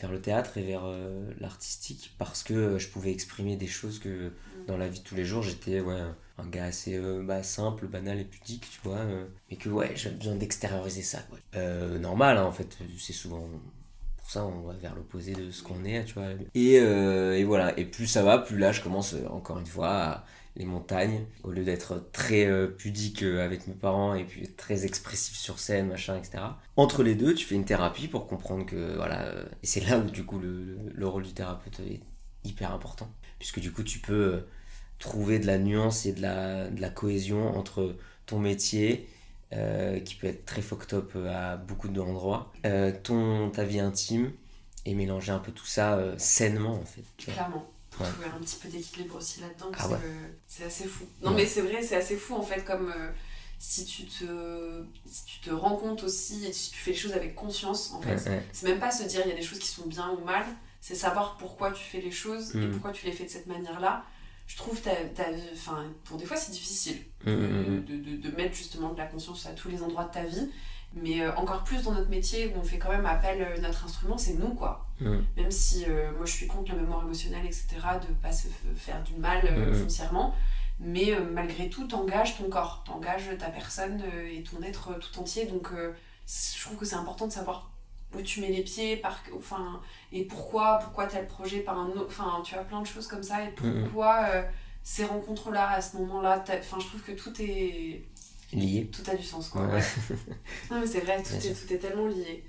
vers 0.00 0.10
le 0.10 0.20
théâtre 0.20 0.58
et 0.58 0.64
vers 0.64 0.82
euh, 0.84 1.30
l'artistique, 1.38 2.12
parce 2.18 2.42
que 2.42 2.76
je 2.76 2.88
pouvais 2.88 3.12
exprimer 3.12 3.54
des 3.54 3.68
choses 3.68 4.00
que 4.00 4.32
dans 4.66 4.76
la 4.76 4.88
vie 4.88 4.98
de 4.98 5.04
tous 5.04 5.14
les 5.14 5.24
jours, 5.24 5.44
j'étais 5.44 5.78
ouais, 5.78 6.00
un 6.38 6.46
gars 6.48 6.64
assez 6.64 7.00
bah, 7.22 7.44
simple, 7.44 7.86
banal 7.86 8.18
et 8.18 8.24
pudique, 8.24 8.68
tu 8.68 8.80
vois, 8.82 9.06
mais 9.48 9.56
que 9.56 9.68
ouais, 9.68 9.92
j'avais 9.94 10.16
besoin 10.16 10.34
d'extérioriser 10.34 11.02
ça, 11.02 11.20
normal, 12.00 12.38
hein, 12.38 12.44
en 12.44 12.52
fait, 12.52 12.76
c'est 12.98 13.12
souvent 13.12 13.48
pour 14.16 14.30
ça 14.30 14.44
on 14.44 14.62
va 14.62 14.72
vers 14.74 14.94
l'opposé 14.96 15.34
de 15.34 15.52
ce 15.52 15.62
qu'on 15.62 15.84
est, 15.84 16.04
tu 16.04 16.14
vois. 16.14 16.30
Et, 16.56 16.74
et 16.74 17.44
voilà, 17.44 17.78
et 17.78 17.84
plus 17.84 18.08
ça 18.08 18.24
va, 18.24 18.38
plus 18.38 18.58
là 18.58 18.72
je 18.72 18.80
commence 18.80 19.14
encore 19.30 19.60
une 19.60 19.66
fois 19.66 19.88
à 19.88 20.24
les 20.56 20.64
montagnes, 20.66 21.24
au 21.44 21.50
lieu 21.50 21.64
d'être 21.64 22.10
très 22.12 22.46
euh, 22.46 22.66
pudique 22.68 23.22
euh, 23.22 23.44
avec 23.44 23.66
mes 23.66 23.74
parents 23.74 24.14
et 24.14 24.24
puis 24.24 24.48
très 24.54 24.84
expressif 24.84 25.36
sur 25.36 25.58
scène, 25.58 25.88
machin, 25.88 26.16
etc. 26.18 26.58
Entre 26.76 27.02
les 27.02 27.14
deux, 27.14 27.34
tu 27.34 27.46
fais 27.46 27.54
une 27.54 27.64
thérapie 27.64 28.08
pour 28.08 28.26
comprendre 28.26 28.66
que, 28.66 28.96
voilà, 28.96 29.22
euh, 29.22 29.44
et 29.62 29.66
c'est 29.66 29.80
là 29.80 29.98
où 29.98 30.10
du 30.10 30.24
coup 30.24 30.38
le, 30.38 30.62
le- 30.64 30.78
le 30.94 31.06
rôle 31.08 31.22
du 31.22 31.32
thérapeute 31.32 31.80
est 31.80 32.00
hyper 32.44 32.72
important, 32.72 33.08
puisque 33.38 33.60
du 33.60 33.72
coup 33.72 33.82
tu 33.82 33.98
peux 34.00 34.44
trouver 34.98 35.38
de 35.38 35.46
la 35.46 35.58
nuance 35.58 36.06
et 36.06 36.12
de 36.12 36.20
la, 36.22 36.90
cohésion 36.90 37.56
entre 37.56 37.96
ton 38.26 38.38
métier, 38.38 39.08
qui 40.04 40.14
peut 40.14 40.26
être 40.28 40.46
très 40.46 40.62
fucked-up 40.62 41.14
à 41.28 41.56
beaucoup 41.56 41.88
d'endroits, 41.88 42.52
ton, 43.02 43.50
ta 43.50 43.64
vie 43.64 43.80
intime, 43.80 44.32
et 44.86 44.94
mélanger 44.94 45.32
un 45.32 45.38
peu 45.38 45.52
tout 45.52 45.66
ça 45.66 46.00
sainement 46.18 46.74
en 46.74 46.84
fait. 46.84 47.04
Clairement. 47.18 47.66
Pour 47.92 48.06
trouver 48.08 48.26
un 48.28 48.38
petit 48.40 48.56
peu 48.56 48.68
d'équilibre 48.68 49.16
aussi 49.16 49.40
là-dedans. 49.40 49.70
Ah 49.74 49.76
parce 49.88 50.00
que 50.02 50.06
c'est 50.48 50.64
assez 50.64 50.84
fou. 50.84 51.04
Non, 51.22 51.32
mais 51.32 51.46
c'est 51.46 51.60
vrai, 51.60 51.82
c'est 51.82 51.96
assez 51.96 52.16
fou 52.16 52.34
en 52.34 52.42
fait, 52.42 52.64
comme 52.64 52.90
euh, 52.90 53.10
si, 53.58 53.84
tu 53.84 54.04
te, 54.06 54.84
si 55.06 55.24
tu 55.26 55.40
te 55.40 55.50
rends 55.50 55.76
compte 55.76 56.02
aussi 56.04 56.44
et 56.46 56.52
si 56.52 56.70
tu 56.70 56.78
fais 56.78 56.92
les 56.92 56.96
choses 56.96 57.12
avec 57.12 57.34
conscience 57.34 57.92
en 57.92 58.00
fait. 58.00 58.18
C'est 58.52 58.66
même 58.68 58.80
pas 58.80 58.90
se 58.90 59.04
dire 59.04 59.20
il 59.24 59.28
y 59.28 59.32
a 59.32 59.36
des 59.36 59.42
choses 59.42 59.58
qui 59.58 59.68
sont 59.68 59.86
bien 59.86 60.10
ou 60.10 60.24
mal, 60.24 60.44
c'est 60.80 60.94
savoir 60.94 61.36
pourquoi 61.36 61.70
tu 61.70 61.84
fais 61.84 62.00
les 62.00 62.10
choses 62.10 62.56
et 62.56 62.58
Mm. 62.58 62.70
pourquoi 62.72 62.92
tu 62.92 63.06
les 63.06 63.12
fais 63.12 63.24
de 63.24 63.30
cette 63.30 63.46
manière-là. 63.46 64.04
Je 64.48 64.56
trouve 64.56 64.80
ta, 64.80 64.90
enfin, 65.54 65.84
pour 66.04 66.16
des 66.18 66.24
fois 66.26 66.36
c'est 66.36 66.50
difficile 66.52 66.98
Mm, 67.24 67.30
mm, 67.30 67.84
de, 67.84 67.96
de, 67.96 68.16
de 68.16 68.36
mettre 68.36 68.56
justement 68.56 68.92
de 68.92 68.98
la 68.98 69.06
conscience 69.06 69.46
à 69.46 69.50
tous 69.52 69.68
les 69.68 69.80
endroits 69.82 70.04
de 70.06 70.12
ta 70.12 70.24
vie, 70.24 70.50
mais 70.94 71.20
euh, 71.22 71.34
encore 71.36 71.64
plus 71.64 71.82
dans 71.82 71.92
notre 71.92 72.10
métier 72.10 72.48
où 72.48 72.58
on 72.60 72.62
fait 72.62 72.78
quand 72.78 72.90
même 72.90 73.06
appel, 73.06 73.40
euh, 73.42 73.60
notre 73.60 73.84
instrument 73.84 74.18
c'est 74.18 74.34
nous 74.34 74.54
quoi. 74.54 74.86
Mm. 75.00 75.16
Même 75.36 75.50
si 75.50 75.84
euh, 75.88 76.12
moi 76.16 76.26
je 76.26 76.32
suis 76.32 76.46
contre 76.46 76.72
la 76.72 76.78
mémoire 76.80 77.02
émotionnelle, 77.02 77.44
etc., 77.46 77.66
de 78.06 78.12
pas 78.14 78.32
se 78.32 78.48
faire 78.76 79.02
du 79.02 79.14
mal 79.16 79.40
Mhm. 79.50 79.74
foncièrement, 79.74 80.34
mais 80.80 81.12
malgré 81.32 81.68
tout 81.68 81.86
t'engages 81.86 82.36
ton 82.38 82.48
corps, 82.48 82.82
t'engages 82.84 83.30
ta 83.38 83.48
personne 83.48 84.02
et 84.30 84.42
ton 84.42 84.62
être 84.62 84.98
tout 84.98 85.18
entier, 85.20 85.46
donc 85.46 85.68
je 86.26 86.62
trouve 86.64 86.76
que 86.76 86.84
c'est 86.84 86.96
important 86.96 87.26
de 87.26 87.32
savoir 87.32 87.70
où 88.14 88.20
tu 88.20 88.40
mets 88.42 88.48
les 88.50 88.62
pieds, 88.62 88.96
par, 88.98 89.18
enfin, 89.36 89.80
et 90.12 90.24
pourquoi, 90.24 90.78
pourquoi 90.82 91.06
tel 91.06 91.26
projet 91.26 91.60
par 91.60 91.78
un 91.78 91.88
autre, 91.90 92.06
enfin 92.08 92.42
tu 92.44 92.54
as 92.54 92.62
plein 92.64 92.80
de 92.82 92.86
choses 92.86 93.06
comme 93.06 93.22
ça, 93.22 93.42
et 93.42 93.54
Mhm. 93.62 93.84
pourquoi 93.84 94.26
euh, 94.34 94.42
ces 94.82 95.04
rencontres-là, 95.04 95.70
à 95.70 95.80
ce 95.80 95.96
moment-là, 95.98 96.42
enfin 96.58 96.78
je 96.80 96.86
trouve 96.88 97.02
que 97.02 97.12
tout 97.12 97.32
est 97.40 98.04
Lié. 98.52 98.90
Tout 98.92 99.10
a 99.10 99.14
du 99.14 99.22
sens, 99.24 99.48
quoi. 99.48 99.62
Ouais. 99.66 99.80
non, 100.70 100.80
mais 100.80 100.86
c'est 100.86 101.00
vrai, 101.00 101.22
tout 101.22 101.34
est, 101.34 101.54
tout 101.54 101.72
est 101.72 101.78
tellement 101.78 102.06
lié. 102.06 102.44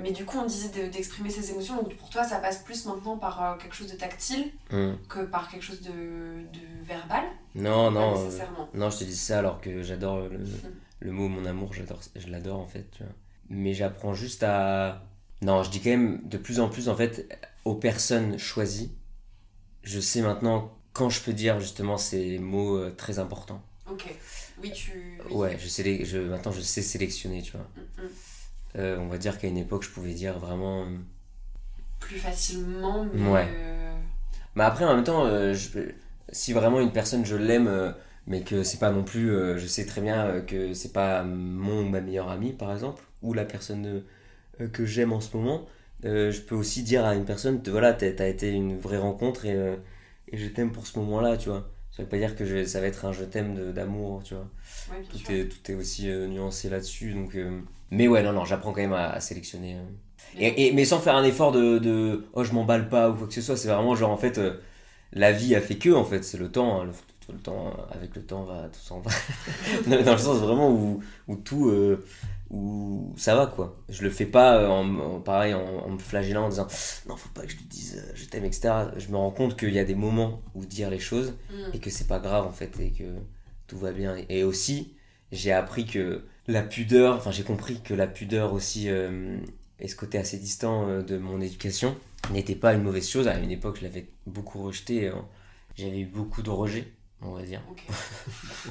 Mais 0.00 0.12
du 0.12 0.24
coup, 0.24 0.38
on 0.38 0.46
disait 0.46 0.68
de- 0.68 0.92
d'exprimer 0.92 1.28
ses 1.30 1.50
émotions, 1.50 1.74
donc 1.82 1.96
pour 1.96 2.08
toi, 2.10 2.22
ça 2.22 2.38
passe 2.38 2.58
plus 2.62 2.86
maintenant 2.86 3.16
par 3.18 3.42
euh, 3.42 3.56
quelque 3.56 3.74
chose 3.74 3.90
de 3.90 3.96
tactile 3.96 4.52
Hum. 4.72 4.96
que 5.08 5.24
par 5.24 5.50
quelque 5.50 5.62
chose 5.64 5.80
de, 5.82 5.90
de 5.90 6.84
verbal? 6.84 7.24
Non, 7.56 7.90
non. 7.90 8.14
Pas 8.14 8.20
euh. 8.20 8.40
Non, 8.74 8.90
je 8.90 8.98
te 8.98 9.04
dis 9.04 9.16
ça 9.16 9.40
alors 9.40 9.60
que 9.60 9.82
j'adore 9.82 10.20
le, 10.28 10.38
le 11.00 11.10
mot 11.12 11.26
mon 11.28 11.44
amour, 11.46 11.72
je 11.74 12.28
l'adore 12.28 12.60
en 12.60 12.66
fait, 12.66 12.88
tu 12.92 13.02
vois. 13.02 13.12
Mais 13.50 13.74
j'apprends 13.74 14.14
juste 14.14 14.44
à. 14.44 15.02
Non, 15.42 15.62
je 15.64 15.70
dis 15.70 15.80
quand 15.80 15.90
même 15.90 16.20
de 16.28 16.38
plus 16.38 16.60
en 16.60 16.68
plus 16.68 16.88
en 16.88 16.94
fait 16.94 17.28
aux 17.64 17.74
personnes 17.74 18.38
choisies. 18.38 18.92
Je 19.82 19.98
sais 19.98 20.20
maintenant 20.20 20.72
quand 20.92 21.08
je 21.10 21.20
peux 21.22 21.32
dire 21.32 21.58
justement 21.60 21.96
ces 21.96 22.38
mots 22.38 22.76
euh, 22.76 22.90
très 22.96 23.18
importants. 23.18 23.62
Ok. 23.90 24.14
Oui, 24.62 24.72
tu. 24.72 24.92
oui. 25.30 25.34
Ouais, 25.36 25.56
je 25.58 25.68
sais 25.68 26.04
je, 26.04 26.18
maintenant 26.18 26.52
je 26.52 26.60
sais 26.60 26.82
sélectionner, 26.82 27.42
tu 27.42 27.52
vois. 27.52 27.66
Mm, 27.76 28.02
mm. 28.02 28.08
Euh, 28.76 28.98
on 28.98 29.08
va 29.08 29.18
dire 29.18 29.38
qu'à 29.38 29.48
une 29.48 29.56
époque 29.56 29.82
je 29.82 29.90
pouvais 29.90 30.12
dire 30.12 30.38
vraiment. 30.38 30.82
euh, 30.84 30.96
Plus 32.00 32.18
facilement, 32.18 33.06
mais. 33.12 33.30
Ouais. 33.30 33.48
euh, 33.48 33.94
Mais 34.54 34.64
après, 34.64 34.84
en 34.84 34.94
même 34.94 35.04
temps, 35.04 35.24
euh, 35.26 35.54
je 35.54 35.78
si 36.30 36.52
vraiment 36.52 36.80
une 36.80 36.92
personne, 36.92 37.24
je 37.24 37.36
l'aime, 37.36 37.94
mais 38.26 38.42
que 38.42 38.62
c'est 38.62 38.78
pas 38.78 38.90
non 38.90 39.02
plus. 39.04 39.28
je 39.58 39.66
sais 39.66 39.86
très 39.86 40.00
bien 40.02 40.40
que 40.42 40.74
c'est 40.74 40.92
pas 40.92 41.22
mon 41.24 41.82
ou 41.82 41.88
ma 41.88 42.00
meilleure 42.00 42.28
amie, 42.30 42.52
par 42.52 42.72
exemple, 42.72 43.02
ou 43.22 43.32
la 43.32 43.44
personne 43.46 44.02
que 44.72 44.84
j'aime 44.86 45.12
en 45.12 45.20
ce 45.20 45.36
moment, 45.36 45.66
je 46.04 46.40
peux 46.42 46.54
aussi 46.54 46.82
dire 46.82 47.04
à 47.06 47.14
une 47.14 47.24
personne 47.24 47.62
voilà, 47.66 47.92
t'as 47.94 48.28
été 48.28 48.50
une 48.50 48.78
vraie 48.78 48.98
rencontre 48.98 49.46
et, 49.46 49.56
et 50.32 50.36
je 50.36 50.48
t'aime 50.48 50.72
pour 50.72 50.86
ce 50.86 50.98
moment-là, 50.98 51.36
tu 51.38 51.48
vois. 51.48 51.70
Ça 51.98 52.04
veut 52.04 52.08
pas 52.08 52.16
dire 52.18 52.36
que 52.36 52.44
je- 52.46 52.64
ça 52.64 52.80
va 52.80 52.86
être 52.86 53.04
un 53.04 53.12
je 53.12 53.24
t'aime 53.24 53.72
d'amour, 53.72 54.22
tu 54.24 54.34
vois. 54.34 54.48
ouais, 54.90 55.02
Tout 55.10 55.18
sûr. 55.18 55.30
est, 55.34 55.48
tout 55.48 55.72
est 55.72 55.74
aussi 55.74 56.08
euh, 56.10 56.28
nuancé 56.28 56.70
là-dessus. 56.70 57.12
Donc, 57.12 57.34
euh, 57.34 57.60
Mais 57.90 58.08
ouais, 58.08 58.22
non, 58.22 58.32
non, 58.32 58.44
j'apprends 58.44 58.72
quand 58.72 58.80
même 58.80 58.92
à, 58.92 59.10
à 59.10 59.20
sélectionner. 59.20 59.74
euh. 59.76 59.82
Et, 60.38 60.68
et- 60.68 60.72
mais 60.72 60.84
sans 60.84 61.00
faire 61.00 61.16
un 61.16 61.24
effort 61.24 61.52
de, 61.52 61.78
de 61.78 62.24
oh, 62.34 62.44
je 62.44 62.52
m'emballe 62.52 62.88
pas 62.88 63.10
ou 63.10 63.14
quoi 63.14 63.26
que 63.26 63.34
ce 63.34 63.42
soit. 63.42 63.56
C'est 63.56 63.68
vraiment 63.68 63.94
genre, 63.96 64.10
en 64.10 64.16
fait, 64.16 64.38
euh, 64.38 64.54
la 65.12 65.32
vie 65.32 65.54
a 65.56 65.60
fait 65.60 65.76
que, 65.76 65.90
en 65.90 66.04
fait, 66.04 66.24
c'est 66.24 66.38
le 66.38 66.50
temps. 66.50 66.80
hein, 66.80 66.84
le, 66.86 66.92
le 67.34 67.38
temps, 67.40 67.74
avec 67.92 68.14
le 68.16 68.22
temps, 68.22 68.44
va, 68.44 68.68
tout 68.72 68.80
s'en 68.80 69.00
va. 69.00 69.10
dans, 69.86 70.02
dans 70.02 70.12
le 70.12 70.18
sens 70.18 70.38
vraiment 70.38 70.70
où, 70.72 71.00
où 71.28 71.36
tout. 71.36 71.70
Où 72.50 73.14
ça 73.16 73.34
va, 73.34 73.46
quoi. 73.46 73.76
Je 73.88 74.02
le 74.02 74.10
fais 74.10 74.26
pas 74.26 74.56
euh, 74.58 74.68
en, 74.68 74.94
en- 74.98 75.20
pareil 75.20 75.54
en, 75.54 75.60
en 75.60 75.90
me 75.90 75.98
flagellant 75.98 76.46
en 76.46 76.48
disant 76.48 76.66
non, 77.08 77.16
faut 77.16 77.28
pas 77.30 77.42
que 77.42 77.50
je 77.52 77.56
lui 77.56 77.64
dise 77.66 78.02
euh, 78.04 78.12
je 78.14 78.24
t'aime, 78.26 78.44
etc. 78.44 78.70
Je 78.96 79.08
me 79.08 79.16
rends 79.16 79.30
compte 79.30 79.58
qu'il 79.58 79.72
y 79.74 79.78
a 79.78 79.84
des 79.84 79.94
moments 79.94 80.40
où 80.54 80.64
dire 80.64 80.90
les 80.90 80.98
choses 81.00 81.34
Mm. 81.52 81.74
et 81.74 81.78
que 81.78 81.90
c'est 81.90 82.06
pas 82.06 82.18
grave 82.20 82.46
en 82.46 82.52
fait 82.52 82.78
et 82.80 82.90
que 82.90 83.04
tout 83.66 83.78
va 83.78 83.92
bien 83.92 84.16
et 84.28 84.44
aussi 84.44 84.94
j'ai 85.32 85.52
appris 85.52 85.84
que 85.86 86.24
la 86.46 86.62
pudeur 86.62 87.16
enfin 87.16 87.30
j'ai 87.30 87.42
compris 87.42 87.80
que 87.82 87.92
la 87.94 88.06
pudeur 88.06 88.52
aussi 88.54 88.88
euh, 88.88 89.38
et 89.78 89.88
ce 89.88 89.94
côté 89.96 90.16
assez 90.18 90.38
distant 90.38 90.88
euh, 90.88 91.02
de 91.02 91.18
mon 91.18 91.40
éducation 91.42 91.94
n'était 92.32 92.54
pas 92.54 92.72
une 92.74 92.82
mauvaise 92.82 93.06
chose 93.08 93.28
à 93.28 93.38
une 93.38 93.50
époque 93.50 93.78
je 93.78 93.82
l'avais 93.84 94.08
beaucoup 94.26 94.62
rejeté 94.62 95.08
euh, 95.08 95.12
j'avais 95.76 96.00
eu 96.00 96.06
beaucoup 96.06 96.40
de 96.42 96.48
rejet 96.50 96.90
on 97.20 97.32
va 97.32 97.42
dire 97.42 97.60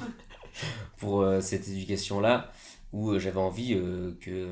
pour 0.98 1.26
cette 1.42 1.68
éducation 1.68 2.20
là 2.20 2.52
où 2.94 3.12
euh, 3.12 3.20
j'avais 3.20 3.40
envie 3.40 3.74
euh, 3.74 4.14
que 4.22 4.48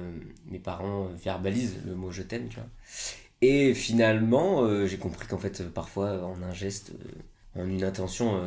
mes 0.46 0.60
parents 0.60 1.06
verbalisent 1.06 1.80
le 1.86 1.96
mot 1.96 2.12
je 2.12 2.24
t'aime 2.24 2.50
tu 2.50 2.58
vois. 2.58 2.70
Et 3.42 3.74
finalement 3.74 4.64
euh, 4.64 4.88
j'ai 4.88 4.98
compris 4.98 5.28
qu'en 5.28 5.38
fait 5.38 5.64
parfois 5.74 6.24
en 6.26 6.42
un 6.42 6.54
geste 6.54 6.94
en 7.56 7.68
une 7.68 7.84
intention 7.84 8.42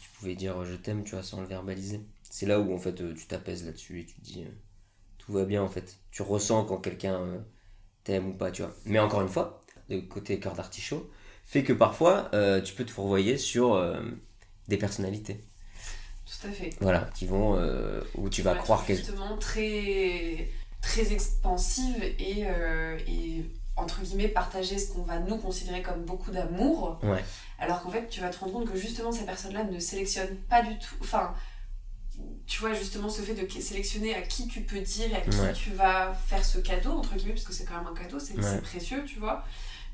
tu 0.00 0.10
pouvais 0.18 0.34
dire 0.34 0.64
je 0.64 0.74
t'aime 0.74 1.04
tu 1.04 1.12
vois 1.12 1.22
sans 1.22 1.40
le 1.40 1.46
verbaliser. 1.46 2.00
C'est 2.30 2.46
là 2.46 2.60
où 2.60 2.72
en 2.74 2.78
fait 2.78 2.94
tu 3.14 3.26
t'apaises 3.26 3.64
là-dessus 3.64 4.00
et 4.00 4.06
tu 4.06 4.14
te 4.16 4.20
dis 4.20 4.44
tout 5.18 5.32
va 5.32 5.44
bien 5.44 5.62
en 5.62 5.68
fait. 5.68 5.98
Tu 6.10 6.22
ressens 6.22 6.64
quand 6.64 6.78
quelqu'un 6.78 7.44
t'aime 8.04 8.28
ou 8.28 8.32
pas 8.34 8.50
tu 8.50 8.62
vois. 8.62 8.74
Mais 8.86 8.98
encore 8.98 9.22
une 9.22 9.28
fois 9.28 9.62
le 9.88 10.00
côté 10.02 10.38
cœur 10.40 10.54
d'artichaut 10.54 11.10
fait 11.44 11.64
que 11.64 11.72
parfois 11.72 12.30
tu 12.64 12.74
peux 12.74 12.84
te 12.84 12.90
fourvoyer 12.90 13.38
sur 13.38 13.80
des 14.68 14.76
personnalités 14.76 15.40
Tout 16.40 16.46
à 16.46 16.50
fait. 16.50 16.70
voilà 16.80 17.10
qui 17.14 17.26
vont 17.26 17.56
euh, 17.58 18.00
où 18.14 18.28
tu 18.28 18.42
vas 18.42 18.54
croire 18.54 18.86
que 18.86 18.94
justement 18.94 19.36
très 19.36 20.48
très 20.80 21.12
expansive 21.12 22.02
et, 22.18 22.44
euh, 22.46 22.96
et 23.08 23.44
entre 23.76 24.00
guillemets 24.02 24.28
partager 24.28 24.78
ce 24.78 24.92
qu'on 24.92 25.02
va 25.02 25.18
nous 25.18 25.36
considérer 25.38 25.82
comme 25.82 26.04
beaucoup 26.04 26.30
d'amour 26.30 26.98
ouais 27.02 27.24
alors 27.58 27.82
qu'en 27.82 27.90
fait 27.90 28.08
tu 28.08 28.20
vas 28.20 28.30
te 28.30 28.38
rendre 28.38 28.52
compte 28.52 28.70
que 28.70 28.78
justement 28.78 29.10
ces 29.12 29.24
personnes 29.26 29.52
là 29.54 29.64
ne 29.64 29.78
sélectionnent 29.78 30.36
pas 30.48 30.62
du 30.62 30.78
tout 30.78 30.94
enfin 31.00 31.34
tu 32.46 32.60
vois 32.60 32.74
justement 32.74 33.08
ce 33.08 33.22
fait 33.22 33.34
de 33.34 33.48
sélectionner 33.60 34.14
à 34.14 34.22
qui 34.22 34.46
tu 34.46 34.60
peux 34.62 34.80
dire 34.80 35.10
et 35.10 35.16
à 35.16 35.20
qui 35.20 35.38
Ouais. 35.38 35.52
tu 35.52 35.70
vas 35.70 36.12
faire 36.14 36.44
ce 36.44 36.58
cadeau 36.58 36.92
entre 36.92 37.14
guillemets 37.16 37.34
parce 37.34 37.46
que 37.46 37.52
c'est 37.52 37.64
quand 37.64 37.76
même 37.76 37.86
un 37.86 37.94
cadeau 37.94 38.18
c'est 38.18 38.34
Ouais. 38.34 38.42
c'est 38.42 38.60
précieux 38.62 39.04
tu 39.06 39.18
vois 39.18 39.44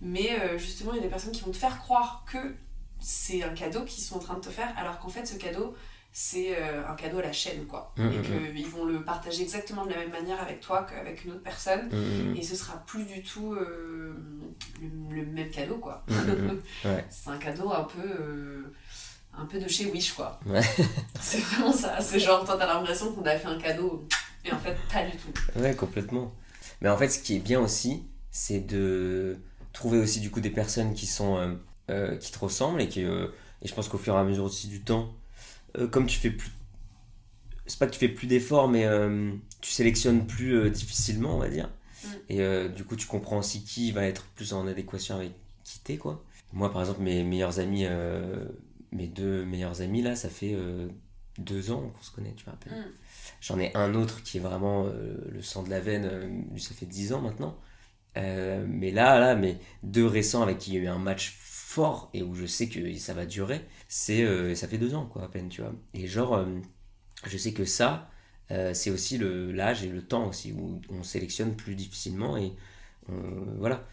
mais 0.00 0.38
euh, 0.40 0.58
justement 0.58 0.92
il 0.92 0.96
y 0.96 1.00
a 1.00 1.02
des 1.02 1.08
personnes 1.08 1.32
qui 1.32 1.42
vont 1.42 1.52
te 1.52 1.56
faire 1.56 1.78
croire 1.78 2.24
que 2.30 2.54
c'est 3.00 3.42
un 3.42 3.54
cadeau 3.54 3.84
qu'ils 3.84 4.02
sont 4.04 4.16
en 4.16 4.20
train 4.20 4.34
de 4.34 4.40
te 4.40 4.50
faire 4.50 4.72
alors 4.76 4.98
qu'en 4.98 5.08
fait 5.08 5.26
ce 5.26 5.36
cadeau 5.36 5.74
c'est 6.18 6.56
euh, 6.56 6.82
un 6.88 6.94
cadeau 6.94 7.18
à 7.18 7.22
la 7.24 7.32
chaîne 7.32 7.66
quoi. 7.66 7.92
Mm, 7.98 8.08
et 8.08 8.54
qu'ils 8.54 8.66
vont 8.68 8.86
le 8.86 9.04
partager 9.04 9.42
exactement 9.42 9.84
de 9.84 9.90
la 9.90 9.98
même 9.98 10.12
manière 10.12 10.40
avec 10.40 10.60
toi 10.60 10.86
qu'avec 10.88 11.22
une 11.26 11.32
autre 11.32 11.42
personne. 11.42 11.90
Mm, 11.90 12.34
et 12.34 12.42
ce 12.42 12.56
sera 12.56 12.82
plus 12.86 13.04
du 13.04 13.22
tout 13.22 13.52
euh, 13.52 14.16
le, 14.80 15.14
le 15.14 15.26
même 15.26 15.50
cadeau 15.50 15.76
quoi. 15.76 16.06
Ouais. 16.86 17.04
c'est 17.10 17.28
un 17.28 17.36
cadeau 17.36 17.70
un 17.70 17.84
peu 17.84 18.00
euh, 18.00 18.74
un 19.36 19.44
peu 19.44 19.60
de 19.60 19.68
chez 19.68 19.90
Wish 19.90 20.14
quoi. 20.14 20.40
Ouais. 20.46 20.62
c'est 21.20 21.40
vraiment 21.40 21.70
ça. 21.70 22.00
C'est 22.00 22.18
genre 22.18 22.46
toi 22.46 22.56
t'as 22.58 22.66
l'impression 22.66 23.12
qu'on 23.12 23.26
a 23.26 23.36
fait 23.36 23.48
un 23.48 23.58
cadeau 23.58 24.08
et 24.42 24.50
en 24.50 24.58
fait 24.58 24.74
pas 24.90 25.04
du 25.04 25.18
tout. 25.18 25.60
Ouais, 25.60 25.76
complètement. 25.76 26.32
Mais 26.80 26.88
en 26.88 26.96
fait, 26.96 27.10
ce 27.10 27.18
qui 27.18 27.36
est 27.36 27.40
bien 27.40 27.60
aussi, 27.60 28.06
c'est 28.30 28.60
de 28.60 29.36
trouver 29.74 29.98
aussi 29.98 30.20
du 30.20 30.30
coup 30.30 30.40
des 30.40 30.48
personnes 30.48 30.94
qui 30.94 31.06
sont 31.06 31.58
euh, 31.90 32.16
qui 32.16 32.32
te 32.32 32.38
ressemblent 32.38 32.80
et 32.80 32.88
qui 32.88 33.02
et 33.02 33.68
je 33.68 33.74
pense 33.74 33.90
qu'au 33.90 33.98
fur 33.98 34.14
et 34.14 34.18
à 34.18 34.24
mesure 34.24 34.44
aussi 34.44 34.68
du 34.68 34.82
temps, 34.82 35.12
euh, 35.78 35.88
comme 35.88 36.06
tu 36.06 36.18
fais 36.18 36.30
plus, 36.30 36.50
c'est 37.66 37.78
pas 37.78 37.86
que 37.86 37.92
tu 37.92 37.98
fais 37.98 38.08
plus 38.08 38.26
d'efforts, 38.26 38.68
mais 38.68 38.84
euh, 38.84 39.32
tu 39.60 39.70
sélectionnes 39.70 40.26
plus 40.26 40.56
euh, 40.56 40.70
difficilement, 40.70 41.36
on 41.36 41.38
va 41.38 41.48
dire. 41.48 41.70
Mm. 42.04 42.08
Et 42.28 42.68
du 42.68 42.84
coup, 42.84 42.96
tu 42.96 43.06
comprends 43.06 43.38
aussi 43.38 43.64
qui 43.64 43.92
va 43.92 44.04
être 44.04 44.24
plus 44.34 44.52
en 44.52 44.66
adéquation 44.66 45.16
avec 45.16 45.32
qui 45.64 45.80
t'es, 45.80 45.96
quoi. 45.96 46.24
Moi, 46.52 46.72
par 46.72 46.82
exemple, 46.82 47.02
mes 47.02 47.24
meilleurs 47.24 47.58
amis, 47.58 47.86
mes 48.92 49.08
deux 49.08 49.44
meilleurs 49.44 49.82
amis 49.82 50.00
là, 50.00 50.14
ça 50.14 50.28
fait 50.28 50.56
deux 51.38 51.70
ans 51.72 51.92
qu'on 51.94 52.02
se 52.02 52.12
connaît, 52.12 52.32
tu 52.36 52.48
à 52.48 52.52
peine. 52.52 52.78
Mm. 52.78 52.92
J'en 53.40 53.58
ai 53.58 53.74
un 53.74 53.94
autre 53.94 54.22
qui 54.22 54.36
est 54.38 54.40
vraiment 54.40 54.84
le 54.84 55.42
sang 55.42 55.62
de 55.62 55.70
la 55.70 55.80
veine, 55.80 56.46
ça 56.56 56.74
fait 56.74 56.86
10 56.86 57.12
ans 57.14 57.20
maintenant. 57.20 57.58
Mais 58.14 58.92
là, 58.92 59.18
là, 59.18 59.34
mais 59.34 59.58
deux 59.82 60.06
récents 60.06 60.42
avec 60.42 60.58
qui 60.58 60.72
il 60.72 60.74
y 60.74 60.78
a 60.78 60.82
eu 60.82 60.88
un 60.88 60.98
match 60.98 61.36
fort 61.76 62.10
et 62.14 62.22
où 62.22 62.34
je 62.34 62.46
sais 62.46 62.68
que 62.68 62.80
ça 62.98 63.14
va 63.14 63.26
durer, 63.26 63.60
c'est 63.88 64.22
euh, 64.24 64.54
ça 64.54 64.66
fait 64.68 64.78
deux 64.78 64.94
ans 64.94 65.06
quoi 65.06 65.24
à 65.24 65.28
peine, 65.28 65.48
tu 65.48 65.60
vois. 65.62 65.72
Et 65.94 66.06
genre, 66.06 66.34
euh, 66.34 66.46
je 67.26 67.36
sais 67.38 67.52
que 67.52 67.64
ça, 67.66 68.10
euh, 68.50 68.74
c'est 68.74 68.90
aussi 68.90 69.18
le 69.18 69.52
l'âge 69.52 69.84
et 69.84 69.88
le 69.88 70.02
temps 70.02 70.28
aussi 70.28 70.52
où 70.52 70.80
on 70.90 71.02
sélectionne 71.02 71.56
plus 71.56 71.74
difficilement 71.74 72.36
et 72.38 72.52
on- 73.08 73.56
voilà. 73.58 73.86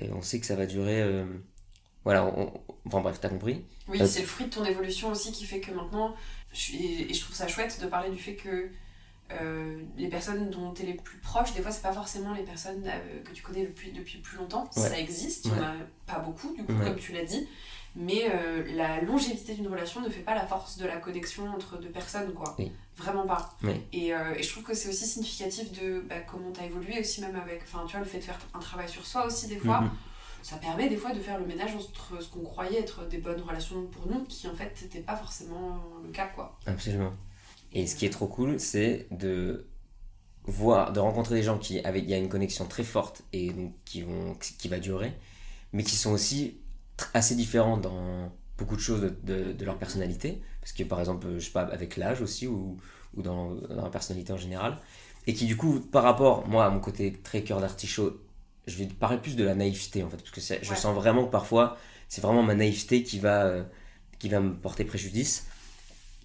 Et 0.00 0.10
on 0.12 0.22
sait 0.22 0.40
que 0.40 0.46
ça 0.46 0.56
va 0.56 0.66
durer. 0.66 1.00
voilà, 2.04 2.24
on- 2.26 2.52
enfin 2.86 3.00
bref, 3.00 3.18
t'as 3.20 3.28
compris. 3.28 3.64
oui 3.88 3.98
c'est 4.06 4.20
le 4.20 4.26
fruit 4.26 4.46
de 4.46 4.50
ton 4.50 4.64
évolution 4.64 5.10
aussi 5.10 5.32
qui 5.32 5.44
fait 5.44 5.60
que 5.60 5.72
maintenant 5.72 6.14
je 6.52 6.72
et 7.10 7.12
je 7.14 7.20
trouve 7.20 7.34
ça 7.36 7.48
chouette 7.48 7.80
de 7.82 7.86
parler 7.88 8.10
du 8.10 8.18
fait 8.18 8.34
que 8.36 8.70
euh, 9.32 9.82
les 9.96 10.08
personnes 10.08 10.50
dont 10.50 10.72
tu 10.72 10.82
es 10.82 10.86
les 10.86 10.94
plus 10.94 11.18
proches, 11.18 11.52
des 11.54 11.62
fois, 11.62 11.70
c'est 11.72 11.82
pas 11.82 11.92
forcément 11.92 12.32
les 12.32 12.42
personnes 12.42 12.82
euh, 12.86 13.22
que 13.24 13.32
tu 13.32 13.42
connais 13.42 13.64
depuis, 13.66 13.92
depuis 13.92 14.18
plus 14.18 14.36
longtemps. 14.38 14.70
Ouais. 14.76 14.88
Ça 14.88 14.98
existe, 14.98 15.46
il 15.46 15.52
y 15.52 15.54
en 15.54 15.62
a 15.62 15.72
pas 16.06 16.18
beaucoup, 16.20 16.54
du 16.54 16.64
coup, 16.64 16.72
Ouais. 16.72 16.84
comme 16.86 16.96
tu 16.96 17.12
l'as 17.12 17.24
dit. 17.24 17.48
Mais 17.96 18.30
euh, 18.30 18.62
la 18.74 19.00
longévité 19.00 19.54
d'une 19.54 19.68
relation 19.68 20.00
ne 20.02 20.08
fait 20.10 20.20
pas 20.20 20.34
la 20.34 20.46
force 20.46 20.76
de 20.76 20.84
la 20.86 20.96
connexion 20.98 21.48
entre 21.48 21.78
deux 21.78 21.88
personnes, 21.88 22.32
quoi. 22.34 22.54
Oui. 22.58 22.70
Vraiment 22.96 23.26
pas. 23.26 23.54
Oui. 23.62 23.82
Et, 23.92 24.08
et 24.08 24.42
je 24.42 24.48
trouve 24.50 24.62
que 24.64 24.74
c'est 24.74 24.88
aussi 24.88 25.06
significatif 25.06 25.72
de 25.80 26.00
bah, 26.08 26.20
comment 26.30 26.50
tu 26.52 26.60
as 26.60 26.64
évolué 26.66 27.00
aussi, 27.00 27.20
même 27.20 27.36
avec. 27.36 27.62
Enfin, 27.62 27.84
tu 27.86 27.92
vois, 27.92 28.00
le 28.00 28.06
fait 28.06 28.18
de 28.18 28.24
faire 28.24 28.38
un 28.54 28.58
travail 28.58 28.88
sur 28.88 29.04
soi 29.06 29.26
aussi, 29.26 29.48
des 29.48 29.58
fois. 29.58 29.80
Mhm. 29.82 29.90
Ça 30.42 30.56
permet 30.58 30.88
des 30.88 30.96
fois 30.96 31.12
de 31.12 31.18
faire 31.20 31.38
le 31.40 31.44
ménage 31.46 31.74
entre 31.74 32.22
ce 32.22 32.28
qu'on 32.28 32.42
croyait 32.44 32.78
être 32.78 33.08
des 33.08 33.18
bonnes 33.18 33.40
relations 33.40 33.84
pour 33.86 34.06
nous, 34.06 34.22
qui 34.24 34.46
en 34.46 34.54
fait 34.54 34.78
n'était 34.82 35.00
pas 35.00 35.16
forcément 35.16 35.82
le 36.04 36.10
cas, 36.10 36.26
quoi. 36.28 36.56
Absolument. 36.66 37.12
Et 37.72 37.86
ce 37.86 37.96
qui 37.96 38.06
est 38.06 38.10
trop 38.10 38.26
cool, 38.26 38.58
c'est 38.60 39.06
de 39.10 39.66
voir, 40.44 40.92
de 40.92 41.00
rencontrer 41.00 41.34
des 41.36 41.42
gens 41.42 41.58
qui 41.58 41.80
avec 41.80 42.04
il 42.04 42.10
y 42.10 42.14
a 42.14 42.18
une 42.18 42.28
connexion 42.28 42.66
très 42.66 42.84
forte 42.84 43.22
et 43.32 43.52
donc 43.52 43.74
qui 43.84 44.02
vont 44.02 44.34
qui 44.34 44.68
va 44.68 44.78
durer, 44.78 45.12
mais 45.72 45.82
qui 45.82 45.96
sont 45.96 46.12
aussi 46.12 46.58
assez 47.14 47.34
différents 47.34 47.76
dans 47.78 48.32
beaucoup 48.58 48.76
de 48.76 48.80
choses 48.80 49.02
de, 49.02 49.10
de, 49.24 49.52
de 49.52 49.64
leur 49.64 49.78
personnalité, 49.78 50.40
parce 50.60 50.72
que 50.72 50.82
par 50.84 51.00
exemple, 51.00 51.26
je 51.38 51.44
sais 51.44 51.50
pas, 51.52 51.62
avec 51.62 51.96
l'âge 51.96 52.22
aussi 52.22 52.46
ou, 52.46 52.78
ou 53.14 53.22
dans, 53.22 53.54
dans 53.54 53.84
la 53.84 53.90
personnalité 53.90 54.32
en 54.32 54.38
général, 54.38 54.78
et 55.26 55.34
qui 55.34 55.46
du 55.46 55.56
coup, 55.56 55.80
par 55.80 56.02
rapport, 56.04 56.46
moi, 56.48 56.64
à 56.64 56.70
mon 56.70 56.80
côté 56.80 57.12
très 57.12 57.42
cœur 57.42 57.60
d'artichaut, 57.60 58.20
je 58.66 58.76
vais 58.76 58.86
parler 58.86 59.18
plus 59.18 59.36
de 59.36 59.44
la 59.44 59.54
naïveté 59.54 60.02
en 60.02 60.10
fait, 60.10 60.16
parce 60.16 60.30
que 60.30 60.40
je 60.62 60.74
sens 60.74 60.94
vraiment 60.94 61.26
que 61.26 61.30
parfois, 61.30 61.76
c'est 62.08 62.20
vraiment 62.20 62.42
ma 62.42 62.54
naïveté 62.54 63.02
qui 63.02 63.18
va, 63.18 63.44
euh, 63.46 63.64
qui 64.18 64.28
va 64.28 64.40
me 64.40 64.54
porter 64.54 64.84
préjudice. 64.84 65.46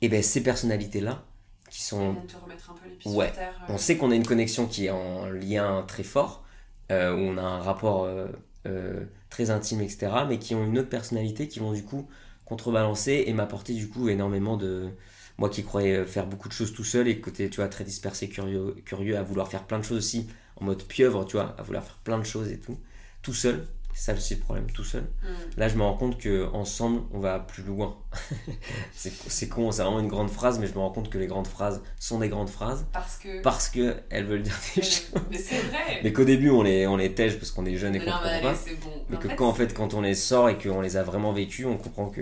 Et 0.01 0.09
ben 0.09 0.23
ces 0.23 0.41
personnalités-là, 0.43 1.23
qui 1.71 1.81
sont 1.81 2.13
Viennent 2.13 2.27
te 2.27 2.37
remettre 2.37 2.71
un 2.71 2.75
peu 2.75 2.89
les 2.89 2.95
pieds 2.97 3.11
Ouais. 3.11 3.27
sur 3.27 3.35
terre. 3.35 3.53
euh, 3.69 3.73
on 3.73 3.77
sait 3.79 3.97
qu'on 3.97 4.11
a 4.11 4.15
une 4.15 4.27
connexion 4.27 4.67
qui 4.67 4.85
est 4.87 4.91
en 4.91 5.25
lien 5.27 5.83
très 5.87 6.03
fort, 6.03 6.45
euh, 6.91 7.13
où 7.15 7.19
on 7.19 7.37
a 7.37 7.41
un 7.43 7.61
rapport 7.61 8.03
euh, 8.05 8.27
euh, 8.67 9.05
très 9.29 9.49
intime, 9.51 9.81
etc., 9.81 10.25
mais 10.29 10.39
qui 10.39 10.55
ont 10.55 10.65
une 10.65 10.77
autre 10.79 10.89
personnalité, 10.89 11.47
qui 11.47 11.59
vont 11.59 11.73
du 11.73 11.83
coup 11.83 12.07
contrebalancer 12.45 13.23
et 13.27 13.33
m'apporter 13.33 13.73
du 13.73 13.89
coup 13.89 14.09
énormément 14.09 14.57
de... 14.57 14.89
Moi 15.37 15.49
qui 15.49 15.63
croyais 15.63 16.05
faire 16.05 16.27
beaucoup 16.27 16.49
de 16.49 16.53
choses 16.53 16.73
tout 16.73 16.83
seul 16.83 17.07
et 17.07 17.19
côté, 17.21 17.49
tu 17.49 17.57
vois, 17.57 17.69
très 17.69 17.83
dispersé, 17.85 18.29
curieux, 18.29 18.75
curieux, 18.85 19.17
à 19.17 19.23
vouloir 19.23 19.47
faire 19.47 19.65
plein 19.65 19.79
de 19.79 19.83
choses 19.83 19.97
aussi, 19.97 20.27
en 20.57 20.65
mode 20.65 20.83
pieuvre, 20.83 21.25
tu 21.25 21.37
vois, 21.37 21.55
à 21.57 21.63
vouloir 21.63 21.83
faire 21.83 21.97
plein 22.03 22.19
de 22.19 22.23
choses 22.25 22.49
et 22.51 22.59
tout, 22.59 22.77
tout 23.23 23.33
seul, 23.33 23.67
ça 23.93 24.13
aussi 24.13 24.35
le 24.35 24.39
problème, 24.41 24.67
tout 24.71 24.83
seul. 24.83 25.03
hmm. 25.23 25.59
Là, 25.59 25.67
je 25.67 25.75
me 25.75 25.83
rends 25.83 25.95
compte 25.97 26.17
que 26.17 26.47
ensemble, 26.53 27.01
on 27.11 27.19
va 27.19 27.39
plus 27.39 27.63
loin. 27.63 27.97
c'est 28.93 29.49
con, 29.49 29.71
c'est 29.71 29.83
vraiment 29.83 29.99
une 29.99 30.07
grande 30.07 30.29
phrase, 30.29 30.59
mais 30.59 30.67
je 30.67 30.73
me 30.73 30.79
rends 30.79 30.91
compte 30.91 31.09
que 31.09 31.17
les 31.17 31.27
grandes 31.27 31.47
phrases 31.47 31.81
sont 31.99 32.19
des 32.19 32.29
grandes 32.29 32.49
phrases 32.49 32.85
Parce 32.93 33.17
que. 33.17 33.41
parce 33.41 33.69
que 33.69 33.97
elles 34.09 34.25
veulent 34.25 34.41
dire 34.43 34.57
des 34.75 34.81
choses. 34.81 35.11
mais 35.29 35.37
c'est 35.37 35.59
vrai. 35.59 35.99
Mais 36.03 36.13
qu'au 36.13 36.25
début, 36.25 36.49
on 36.49 36.63
les, 36.63 36.87
on 36.87 36.97
les 36.97 37.13
tège 37.13 37.37
parce 37.37 37.51
qu'on 37.51 37.65
est 37.65 37.75
jeune 37.77 37.95
et 37.95 37.99
qu'on 37.99 38.05
non, 38.05 38.11
mais 38.11 38.17
comprend 38.21 38.29
allez, 38.29 38.41
pas. 38.43 38.55
c'est 38.55 38.75
bon. 38.79 38.91
Mais 39.09 39.17
En 39.17 39.19
que 39.19 39.29
fait, 39.29 39.35
quand, 39.35 39.47
en 39.47 39.53
fait, 39.53 39.73
quand 39.73 39.93
on 39.93 40.01
les 40.01 40.15
sort 40.15 40.49
et 40.49 40.57
qu'on 40.57 40.81
les 40.81 40.97
a 40.97 41.03
vraiment 41.03 41.33
vécus, 41.33 41.65
on 41.65 41.77
comprend 41.77 42.09
que. 42.09 42.21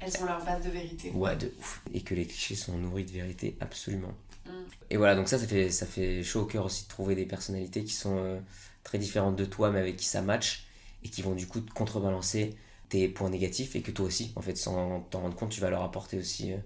Elles 0.00 0.12
ont 0.20 0.24
leur 0.26 0.44
base 0.44 0.64
de 0.64 0.70
vérité. 0.70 1.10
Ouais, 1.14 1.36
de 1.36 1.52
ouf. 1.60 1.82
Et 1.94 2.00
que 2.00 2.14
les 2.14 2.26
clichés 2.26 2.56
sont 2.56 2.76
nourris 2.76 3.04
de 3.04 3.12
vérité, 3.12 3.56
absolument. 3.60 4.12
Mm. 4.46 4.50
Et 4.90 4.96
voilà, 4.96 5.14
donc 5.14 5.28
ça, 5.28 5.38
ça 5.38 5.46
fait, 5.46 5.70
ça 5.70 5.86
fait 5.86 6.22
chaud 6.24 6.40
au 6.40 6.44
cœur 6.46 6.64
aussi 6.64 6.84
de 6.84 6.88
trouver 6.88 7.14
des 7.14 7.24
personnalités 7.26 7.84
qui 7.84 7.92
sont 7.92 8.16
euh, 8.18 8.40
très 8.82 8.98
différentes 8.98 9.36
de 9.36 9.44
toi, 9.44 9.70
mais 9.70 9.78
avec 9.78 9.96
qui 9.96 10.06
ça 10.06 10.20
match 10.20 10.66
et 11.04 11.08
qui 11.08 11.22
vont 11.22 11.34
du 11.34 11.46
coup 11.46 11.60
te 11.60 11.72
contrebalancer 11.72 12.54
tes 12.88 13.08
points 13.08 13.30
négatifs 13.30 13.76
et 13.76 13.82
que 13.82 13.90
toi 13.90 14.06
aussi, 14.06 14.32
en 14.36 14.42
fait, 14.42 14.56
sans 14.56 15.00
t'en 15.10 15.20
rendre 15.22 15.36
compte, 15.36 15.50
tu 15.50 15.60
vas 15.60 15.70
leur 15.70 15.82
apporter 15.82 16.18
aussi 16.18 16.52
euh, 16.52 16.58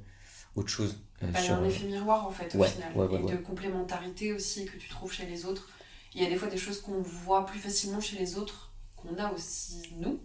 autre 0.54 0.68
chose. 0.68 0.96
euh, 1.22 1.30
Bah, 1.32 1.40
Il 1.42 1.46
y 1.46 1.48
a 1.48 1.56
un 1.56 1.64
effet 1.64 1.86
miroir 1.86 2.26
en 2.26 2.30
fait 2.30 2.54
au 2.54 2.58
Ouais, 2.58 2.68
final. 2.68 2.92
ouais, 2.94 3.06
ouais, 3.06 3.20
et 3.20 3.22
de 3.32 3.36
complémentarité 3.36 4.32
aussi 4.32 4.66
que 4.66 4.76
tu 4.76 4.88
trouves 4.88 5.12
chez 5.12 5.26
les 5.26 5.44
autres. 5.46 5.68
Il 6.14 6.22
y 6.22 6.26
a 6.26 6.28
des 6.28 6.36
fois 6.36 6.48
des 6.48 6.56
choses 6.56 6.80
qu'on 6.80 7.00
voit 7.02 7.44
plus 7.46 7.58
facilement 7.58 8.00
chez 8.00 8.18
les 8.18 8.38
autres, 8.38 8.72
qu'on 8.96 9.18
a 9.18 9.30
aussi 9.32 9.92
nous. 9.98 10.20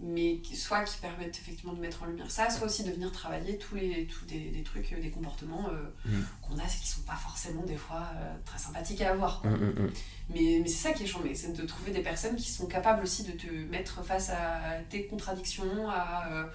Mais 0.00 0.40
soit 0.54 0.84
qui 0.84 0.96
permettent 1.00 1.36
effectivement 1.38 1.72
de 1.72 1.80
mettre 1.80 2.04
en 2.04 2.06
lumière 2.06 2.30
ça, 2.30 2.48
soit 2.50 2.66
aussi 2.66 2.84
de 2.84 2.92
venir 2.92 3.10
travailler 3.10 3.58
tous 3.58 3.74
les 3.74 4.06
tous 4.06 4.24
des, 4.26 4.50
des 4.50 4.62
trucs, 4.62 4.92
euh, 4.92 5.00
des 5.00 5.10
comportements 5.10 5.68
euh, 5.70 5.88
Mm. 6.06 6.22
qu'on 6.42 6.58
a, 6.58 6.62
qui 6.66 6.86
sont 6.86 7.00
pas 7.02 7.16
forcément 7.16 7.62
des 7.64 7.76
fois 7.76 8.04
euh, 8.16 8.34
très 8.44 8.58
sympathiques 8.58 9.00
à 9.00 9.10
avoir. 9.10 9.40
quoi. 9.40 9.50
Hum, 9.50 9.74
hum. 9.76 9.90
Mais, 10.30 10.60
mais 10.62 10.68
c'est 10.68 10.88
ça 10.88 10.92
qui 10.92 11.02
est 11.02 11.06
chambé, 11.06 11.34
c'est 11.34 11.52
de 11.52 11.66
trouver 11.66 11.90
des 11.90 12.02
personnes 12.02 12.36
qui 12.36 12.48
sont 12.50 12.66
capables 12.66 13.02
aussi 13.02 13.24
de 13.24 13.32
te 13.32 13.46
mettre 13.50 14.04
face 14.04 14.30
à 14.30 14.78
tes 14.88 15.06
contradictions, 15.06 15.88
à, 15.90 16.28
euh, 16.32 16.46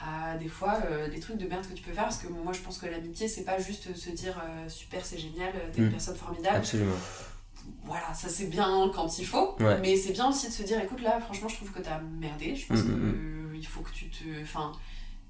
à 0.00 0.36
des 0.38 0.48
fois 0.48 0.80
des 1.12 1.20
trucs 1.20 1.36
de 1.36 1.46
merde 1.46 1.66
que 1.68 1.74
tu 1.74 1.82
peux 1.84 1.92
faire. 1.92 2.04
Parce 2.04 2.18
que 2.18 2.26
moi 2.26 2.52
je 2.52 2.60
pense 2.60 2.78
que 2.78 2.86
l'amitié, 2.86 3.28
c'est 3.28 3.44
pas 3.44 3.58
juste 3.60 3.94
se 3.94 4.10
dire 4.10 4.42
super, 4.68 5.04
c'est 5.06 5.18
génial, 5.18 5.52
t'es 5.72 5.78
une 5.82 5.88
Mm. 5.88 5.90
personne 5.92 6.16
formidable. 6.16 6.56
Absolument. 6.56 6.96
Voilà, 7.84 8.12
ça 8.14 8.28
c'est 8.28 8.46
bien 8.46 8.90
quand 8.94 9.18
il 9.18 9.26
faut. 9.26 9.56
Ouais. 9.60 9.78
Mais 9.80 9.96
c'est 9.96 10.12
bien 10.12 10.28
aussi 10.28 10.48
de 10.48 10.52
se 10.52 10.62
dire 10.62 10.80
écoute, 10.80 11.00
là 11.02 11.20
franchement, 11.20 11.48
je 11.48 11.56
trouve 11.56 11.70
que 11.72 11.80
t'as 11.80 12.00
merdé. 12.00 12.54
Je 12.54 12.66
pense 12.66 12.80
Mm, 12.80 12.86
que 12.86 12.92
mm, 12.92 13.14
euh, 13.52 13.56
il 13.56 13.66
faut 13.66 13.80
que 13.80 13.90
tu 13.92 14.06
te. 14.10 14.24
Enfin. 14.42 14.72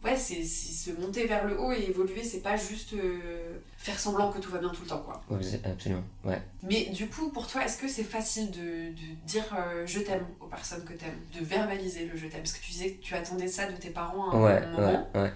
Ouais, 0.03 0.17
c'est 0.17 0.43
se 0.45 0.93
monter 0.99 1.27
vers 1.27 1.47
le 1.47 1.61
haut 1.61 1.73
et 1.73 1.83
évoluer, 1.91 2.25
c'est 2.25 2.41
pas 2.41 2.57
juste 2.57 2.95
euh, 2.95 3.59
faire 3.77 4.01
semblant 4.01 4.33
que 4.33 4.39
tout 4.39 4.51
va 4.51 4.57
bien 4.59 4.71
tout 4.71 4.81
le 4.81 4.89
temps, 4.89 5.01
quoi. 5.05 5.21
Ouais, 5.29 5.43
absolument. 5.63 6.03
Ouais. 6.25 6.41
Mais 6.63 6.87
du 6.87 7.07
coup, 7.07 7.29
pour 7.29 7.47
toi, 7.47 7.67
est-ce 7.67 7.77
que 7.77 7.87
c'est 7.87 8.03
facile 8.05 8.51
de, 8.51 8.93
de 8.93 9.27
dire 9.27 9.45
euh, 9.55 9.87
je 9.87 10.01
t'aime 10.01 10.25
aux 10.41 10.47
personnes 10.47 10.85
que 10.85 10.95
t'aimes, 10.95 11.21
de 11.39 11.45
verbaliser 11.45 12.07
le 12.07 12.17
je 12.17 12.29
t'aime? 12.29 12.41
Parce 12.41 12.55
que 12.55 12.65
tu 12.65 12.71
disais 12.73 12.93
que 12.93 13.03
tu 13.03 13.15
attendais 13.15 13.47
ça 13.47 13.71
de 13.71 13.77
tes 13.77 13.91
parents 13.91 14.31
à 14.31 14.37
un 14.37 14.43
Ouais, 14.43 14.67
moment. 14.69 15.11
ouais, 15.15 15.21
ouais, 15.21 15.33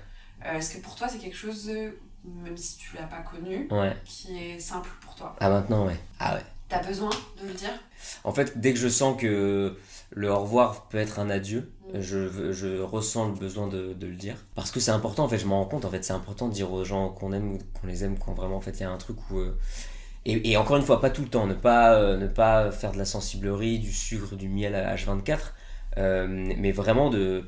Euh, 0.46 0.52
est-ce 0.56 0.76
que 0.76 0.80
pour 0.82 0.94
toi, 0.94 1.08
c'est 1.08 1.18
quelque 1.18 1.36
chose, 1.36 1.70
même 2.24 2.56
si 2.56 2.78
tu 2.78 2.96
l'as 2.96 3.02
pas 3.06 3.20
connu, 3.20 3.68
qui 4.06 4.34
est 4.38 4.58
simple 4.58 4.88
pour 5.02 5.14
toi? 5.14 5.36
Ah, 5.40 5.50
maintenant, 5.50 5.84
ouais. 5.86 5.98
Ah, 6.18 6.36
ouais. 6.36 6.42
T'as 6.74 6.86
besoin 6.88 7.10
de 7.40 7.46
le 7.46 7.54
dire? 7.54 7.70
En 8.24 8.32
fait, 8.32 8.58
dès 8.58 8.72
que 8.72 8.78
je 8.78 8.88
sens 8.88 9.16
que 9.20 9.76
le 10.10 10.30
au 10.30 10.40
revoir 10.40 10.88
peut 10.88 10.98
être 10.98 11.18
un 11.18 11.30
adieu, 11.30 11.70
Mm. 11.92 12.00
je, 12.00 12.52
je 12.52 12.80
ressens 12.80 13.28
le 13.28 13.34
besoin 13.34 13.68
de, 13.68 13.92
de 13.92 14.06
le 14.06 14.14
dire. 14.16 14.36
Parce 14.54 14.70
que 14.70 14.80
c'est 14.80 14.90
important, 14.90 15.24
en 15.24 15.28
fait, 15.28 15.38
je 15.38 15.46
m'en 15.46 15.58
rends 15.60 15.66
compte, 15.68 15.84
en 15.84 15.90
fait, 15.90 16.02
c'est 16.02 16.12
important 16.12 16.48
de 16.48 16.52
dire 16.54 16.72
aux 16.72 16.84
gens 16.84 17.10
qu'on 17.10 17.32
aime 17.32 17.52
ou 17.52 17.58
qu'on 17.80 17.86
les 17.86 18.04
aime, 18.04 18.18
quand 18.18 18.32
vraiment, 18.34 18.56
en 18.56 18.60
fait, 18.60 18.72
il 18.72 18.80
y 18.80 18.84
a 18.84 18.90
un 18.90 18.96
truc 18.96 19.16
où... 19.30 19.38
euh, 19.38 19.56
Et, 20.26 20.52
et 20.52 20.56
encore 20.58 20.76
une 20.78 20.82
fois, 20.84 21.00
pas 21.00 21.10
tout 21.10 21.22
le 21.22 21.28
temps, 21.28 21.46
ne 21.46 21.54
pas, 21.54 21.94
euh, 21.96 22.16
ne 22.18 22.28
pas 22.28 22.70
faire 22.72 22.92
de 22.92 22.98
la 22.98 23.04
sensiblerie, 23.06 23.78
du 23.80 23.92
sucre, 23.92 24.36
du 24.36 24.48
miel 24.48 24.74
à 24.76 24.94
H24, 24.94 25.54
euh, 25.98 26.26
mais 26.58 26.72
vraiment 26.72 27.10
de... 27.10 27.44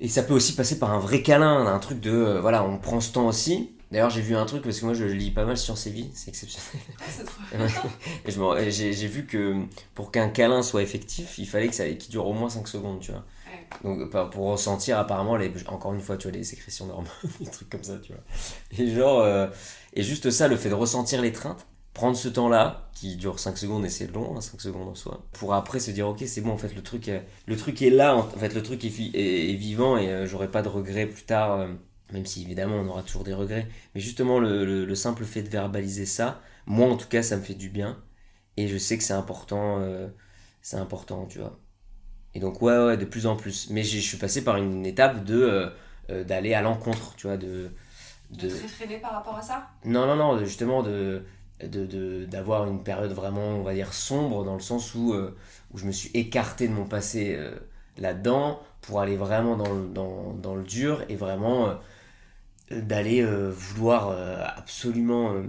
Et 0.00 0.08
ça 0.08 0.22
peut 0.22 0.34
aussi 0.34 0.54
passer 0.54 0.78
par 0.78 0.92
un 0.92 0.98
vrai 1.00 1.22
câlin, 1.22 1.66
un 1.66 1.78
truc 1.78 2.00
de... 2.00 2.10
euh, 2.12 2.40
voilà, 2.40 2.64
on 2.64 2.78
prend 2.78 3.00
ce 3.00 3.12
temps 3.12 3.26
aussi. 3.28 3.75
D'ailleurs, 3.90 4.10
j'ai 4.10 4.20
vu 4.20 4.34
un 4.36 4.44
truc, 4.46 4.62
parce 4.62 4.80
que 4.80 4.84
moi, 4.84 4.94
je 4.94 5.04
lis 5.04 5.30
pas 5.30 5.44
mal 5.44 5.56
Science 5.56 5.86
et 5.86 5.90
Vie, 5.90 6.10
c'est 6.14 6.28
exceptionnel. 6.30 6.82
Ah, 7.52 7.68
trop 7.68 7.88
j'ai 8.92 9.06
vu 9.06 9.26
que 9.26 9.54
pour 9.94 10.10
qu'un 10.10 10.28
câlin 10.28 10.62
soit 10.62 10.82
effectif, 10.82 11.38
il 11.38 11.46
fallait 11.48 11.68
que 11.68 11.74
ça 11.74 11.88
qu'il 11.88 12.10
dure 12.10 12.26
au 12.26 12.32
moins 12.32 12.48
5 12.50 12.66
secondes, 12.68 13.00
tu 13.00 13.12
vois. 13.12 13.24
Donc 13.84 14.10
pas- 14.10 14.26
pour 14.26 14.46
ressentir 14.48 14.98
apparemment 14.98 15.36
les 15.36 15.52
encore 15.68 15.94
une 15.94 16.00
fois, 16.00 16.16
tu 16.16 16.28
vois 16.28 16.36
les 16.36 16.44
sécrétions 16.44 16.86
d'hormones, 16.86 17.08
des 17.40 17.46
trucs 17.50 17.68
comme 17.70 17.82
ça, 17.84 17.98
tu 17.98 18.12
vois. 18.12 18.22
Et 18.78 18.90
genre 18.94 19.20
euh, 19.20 19.48
et 19.94 20.02
juste 20.02 20.30
ça 20.30 20.48
le 20.48 20.56
fait 20.56 20.68
de 20.70 20.74
ressentir 20.74 21.20
l'étreinte, 21.22 21.66
prendre 21.94 22.16
ce 22.16 22.28
temps-là 22.28 22.90
qui 22.94 23.16
dure 23.16 23.38
5 23.38 23.58
secondes 23.58 23.84
et 23.84 23.88
c'est 23.90 24.12
long, 24.12 24.40
5 24.40 24.60
secondes 24.60 24.88
en 24.88 24.94
soi, 24.94 25.24
pour 25.32 25.54
après 25.54 25.80
se 25.80 25.90
dire 25.90 26.08
OK, 26.08 26.22
c'est 26.26 26.40
bon 26.40 26.50
en 26.52 26.58
fait 26.58 26.74
le 26.74 26.82
truc 26.82 27.08
est, 27.08 27.24
le 27.46 27.56
truc 27.56 27.82
est 27.82 27.90
là, 27.90 28.16
en 28.16 28.22
fait 28.24 28.54
le 28.54 28.62
truc 28.62 28.84
est, 28.84 28.88
vi- 28.88 29.10
est, 29.14 29.50
est 29.50 29.54
vivant 29.54 29.96
et 29.98 30.08
euh, 30.10 30.26
j'aurai 30.26 30.50
pas 30.50 30.62
de 30.62 30.68
regrets 30.68 31.06
plus 31.06 31.24
tard 31.24 31.52
euh, 31.60 31.68
même 32.12 32.26
si 32.26 32.42
évidemment 32.42 32.76
on 32.76 32.86
aura 32.88 33.02
toujours 33.02 33.24
des 33.24 33.34
regrets, 33.34 33.68
mais 33.94 34.00
justement 34.00 34.38
le, 34.38 34.64
le- 34.64 34.84
le 34.84 34.94
simple 34.94 35.24
fait 35.24 35.42
de 35.42 35.48
verbaliser 35.48 36.06
ça, 36.06 36.40
moi 36.66 36.88
en 36.88 36.96
tout 36.96 37.08
cas 37.08 37.22
ça 37.22 37.36
me 37.36 37.42
fait 37.42 37.54
du 37.54 37.68
bien. 37.70 38.02
Et 38.56 38.68
je 38.68 38.78
sais 38.78 38.98
que 38.98 39.04
c'est 39.04 39.12
important 39.14 39.80
euh, 39.80 40.08
c'est 40.62 40.76
important 40.78 41.26
tu 41.26 41.38
vois. 41.40 41.58
Et 42.34 42.40
donc 42.40 42.62
ouais 42.62 42.78
ouais 42.78 42.96
de 42.98 43.04
plus 43.06 43.26
en 43.26 43.36
plus. 43.36 43.70
Mais 43.70 43.84
je 43.84 43.98
suis 44.00 44.18
passé 44.18 44.44
par 44.44 44.56
une 44.58 44.86
étape 44.86 45.24
de 45.24 45.36
euh, 45.42 45.70
euh, 46.10 46.24
d'aller 46.24 46.54
à 46.54 46.62
l'encontre 46.62 47.14
tu 47.16 47.26
vois 47.28 47.36
de, 47.38 47.70
De 48.30 48.48
te 48.48 48.54
réfréner 48.62 48.98
par 48.98 49.12
rapport 49.12 49.36
à 49.36 49.42
ça? 49.42 49.68
Non 49.84 50.06
non 50.06 50.16
non 50.16 50.36
de- 50.36 50.44
justement 50.44 50.82
de 50.82 51.24
de- 51.62 51.86
de- 51.86 52.24
d'avoir 52.26 52.66
une 52.66 52.82
période 52.82 53.12
vraiment 53.12 53.40
on 53.48 53.62
va 53.62 53.72
dire 53.74 53.94
sombre 53.94 54.44
dans 54.44 54.54
le 54.54 54.60
sens 54.60 54.94
où 54.94 55.14
euh, 55.14 55.34
où 55.72 55.78
je 55.78 55.86
me 55.86 55.92
suis 55.92 56.10
écarté 56.14 56.68
de 56.68 56.72
mon 56.74 56.86
passé 56.86 57.38
là-dedans 57.98 58.60
pour 58.82 59.00
aller 59.00 59.16
vraiment 59.16 59.56
dans 59.56 59.72
le, 59.72 59.88
dans, 59.88 60.32
dans 60.34 60.54
le 60.54 60.64
dur 60.64 61.02
et 61.08 61.16
vraiment 61.16 61.74
d'aller 62.70 63.22
euh, 63.22 63.50
vouloir 63.50 64.08
euh, 64.10 64.42
absolument 64.56 65.32
euh, 65.34 65.42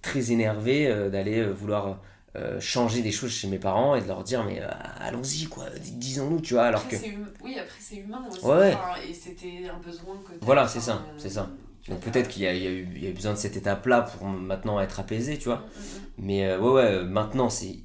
très 0.00 0.32
énervé 0.32 0.86
d'aller 1.10 1.44
vouloir 1.44 2.00
euh, 2.36 2.58
changer 2.60 3.02
des 3.02 3.12
choses 3.12 3.30
chez 3.30 3.46
mes 3.48 3.58
parents 3.58 3.94
et 3.94 4.00
de 4.00 4.08
leur 4.08 4.24
dire 4.24 4.44
mais 4.44 4.60
euh, 4.62 4.68
allons-y 5.00 5.44
quoi 5.46 5.66
dis- 5.80 5.92
disons-nous 5.92 6.40
tu 6.40 6.54
vois 6.54 6.64
alors 6.64 6.88
que 6.88 6.96
Après, 6.96 7.08
hum- 7.08 7.32
Oui, 7.44 7.56
après 7.58 7.76
c'est 7.78 7.96
humain 7.96 8.24
aussi. 8.30 8.44
Ouais, 8.44 8.52
ouais. 8.56 8.74
Enfin, 8.74 9.00
et 9.08 9.12
c'était 9.12 9.68
un 9.72 9.78
besoin 9.78 10.16
que 10.26 10.32
Voilà, 10.40 10.66
c'est 10.66 10.80
ça, 10.80 11.12
c'est 11.18 11.28
ça. 11.30 11.50
donc 11.88 12.00
peut-être 12.00 12.28
qu'il 12.28 12.42
y 12.42 12.46
a, 12.46 12.54
y, 12.54 12.66
eu, 12.66 12.88
il 12.96 13.02
y 13.02 13.06
a 13.06 13.10
eu 13.10 13.12
besoin 13.12 13.32
de 13.32 13.38
cette 13.38 13.56
étape 13.56 13.84
là 13.86 14.02
pour 14.02 14.26
maintenant 14.26 14.80
être 14.80 14.98
apaisé 15.00 15.36
tu 15.38 15.44
vois 15.44 15.56
Mm, 15.56 15.60
mm, 15.60 16.22
mm. 16.22 16.24
Mais 16.24 16.46
euh, 16.46 16.58
ouais, 16.60 16.72
ouais, 16.72 17.04
maintenant, 17.04 17.48
c'est, 17.50 17.84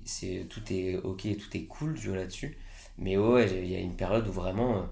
tout 0.49 0.61
est 0.71 0.97
ok, 0.97 1.21
tout 1.37 1.57
est 1.57 1.65
cool, 1.65 1.95
tu 1.99 2.07
vois, 2.09 2.17
là-dessus. 2.17 2.57
Mais 2.97 3.17
ouais, 3.17 3.27
ouais, 3.33 3.49
il 3.63 3.71
y 3.71 3.75
a 3.75 3.79
une 3.79 3.95
période 3.95 4.27
où 4.27 4.31
vraiment, 4.31 4.87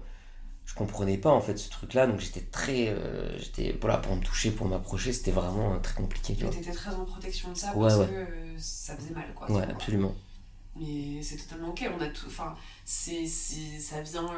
je 0.66 0.74
comprenais 0.74 1.16
pas, 1.18 1.30
en 1.30 1.40
fait, 1.40 1.56
ce 1.56 1.70
truc-là. 1.70 2.06
Donc 2.06 2.20
j'étais 2.20 2.42
très... 2.42 2.88
euh, 2.88 3.38
j'étais, 3.38 3.76
voilà, 3.80 3.98
pour 3.98 4.14
me 4.16 4.22
toucher, 4.22 4.50
pour 4.50 4.66
m'approcher, 4.68 5.12
c'était 5.12 5.30
vraiment 5.30 5.74
euh, 5.74 5.78
très 5.78 5.94
compliqué, 5.94 6.34
tu 6.36 6.44
t'étais 6.50 6.72
très 6.72 6.94
en 6.94 7.04
protection 7.04 7.52
de 7.52 7.56
ça 7.56 7.74
Ouais, 7.74 7.82
parce 7.82 7.96
ouais. 7.98 8.06
que 8.06 8.12
euh, 8.12 8.58
ça 8.58 8.96
faisait 8.96 9.14
mal, 9.14 9.32
quoi. 9.34 9.50
Ouais, 9.50 9.62
absolument. 9.70 10.14
Mais 10.78 11.22
c'est 11.22 11.36
totalement 11.38 11.68
ok. 11.70 11.88
On 11.96 12.00
a 12.02 12.08
tout. 12.08 12.26
Enfin, 12.26 12.54
c'est, 12.84 13.26
c'est- 13.26 13.80
ça 13.80 14.02
vient. 14.02 14.28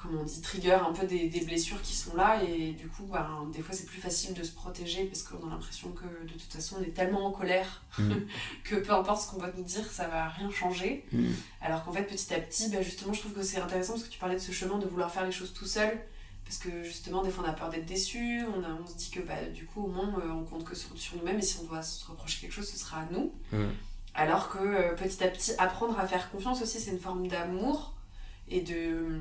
Comment 0.00 0.20
on 0.20 0.24
dit 0.24 0.40
Trigger 0.40 0.78
un 0.88 0.92
peu 0.92 1.06
des, 1.06 1.28
des 1.28 1.40
blessures 1.40 1.82
qui 1.82 1.94
sont 1.94 2.16
là. 2.16 2.42
Et 2.42 2.72
du 2.72 2.88
coup, 2.88 3.04
ben, 3.04 3.48
des 3.52 3.62
fois, 3.62 3.74
c'est 3.74 3.86
plus 3.86 4.00
facile 4.00 4.34
de 4.34 4.42
se 4.42 4.52
protéger 4.52 5.04
parce 5.04 5.22
qu'on 5.22 5.46
a 5.46 5.50
l'impression 5.50 5.90
que 5.92 6.04
de 6.26 6.32
toute 6.32 6.52
façon, 6.52 6.76
on 6.78 6.82
est 6.82 6.94
tellement 6.94 7.26
en 7.26 7.32
colère 7.32 7.82
Mm. 7.98 8.12
que 8.64 8.76
peu 8.76 8.92
importe 8.92 9.22
ce 9.22 9.30
qu'on 9.30 9.38
va 9.38 9.50
nous 9.56 9.64
dire, 9.64 9.84
ça 9.90 10.08
va 10.08 10.28
rien 10.28 10.50
changer. 10.50 11.04
Mm. 11.12 11.26
Alors 11.60 11.84
qu'en 11.84 11.92
fait, 11.92 12.02
petit 12.02 12.34
à 12.34 12.40
petit, 12.40 12.70
bah, 12.70 12.82
justement, 12.82 13.12
je 13.12 13.20
trouve 13.20 13.32
que 13.32 13.42
c'est 13.42 13.60
intéressant 13.60 13.94
parce 13.94 14.04
que 14.04 14.10
tu 14.10 14.18
parlais 14.18 14.36
de 14.36 14.40
ce 14.40 14.52
chemin 14.52 14.78
de 14.78 14.86
vouloir 14.86 15.10
faire 15.10 15.24
les 15.24 15.32
choses 15.32 15.52
tout 15.52 15.66
seul. 15.66 15.98
Parce 16.44 16.58
que 16.58 16.82
justement, 16.82 17.22
des 17.22 17.30
fois, 17.30 17.44
on 17.46 17.48
a 17.48 17.52
peur 17.52 17.68
d'être 17.68 17.84
déçu. 17.84 18.42
On, 18.56 18.64
a, 18.64 18.68
on 18.82 18.86
se 18.86 18.96
dit 18.96 19.10
que 19.10 19.20
bah, 19.20 19.44
du 19.52 19.66
coup, 19.66 19.84
au 19.84 19.88
moins, 19.88 20.14
euh, 20.18 20.30
on 20.30 20.44
compte 20.44 20.64
que 20.64 20.74
sur, 20.74 20.96
sur 20.96 21.16
nous-mêmes. 21.16 21.38
Et 21.38 21.42
si 21.42 21.58
on 21.60 21.64
doit 21.64 21.82
se 21.82 22.06
reprocher 22.06 22.40
quelque 22.40 22.52
chose, 22.52 22.68
ce 22.68 22.78
sera 22.78 23.00
à 23.00 23.06
nous. 23.10 23.32
Alors 24.14 24.48
que 24.48 24.58
euh, 24.58 24.94
petit 24.94 25.22
à 25.22 25.28
petit, 25.28 25.52
apprendre 25.58 25.98
à 25.98 26.06
faire 26.06 26.30
confiance 26.30 26.62
aussi, 26.62 26.80
c'est 26.80 26.90
une 26.90 27.00
forme 27.00 27.28
d'amour. 27.28 27.94
Et 28.50 28.62
de, 28.62 29.20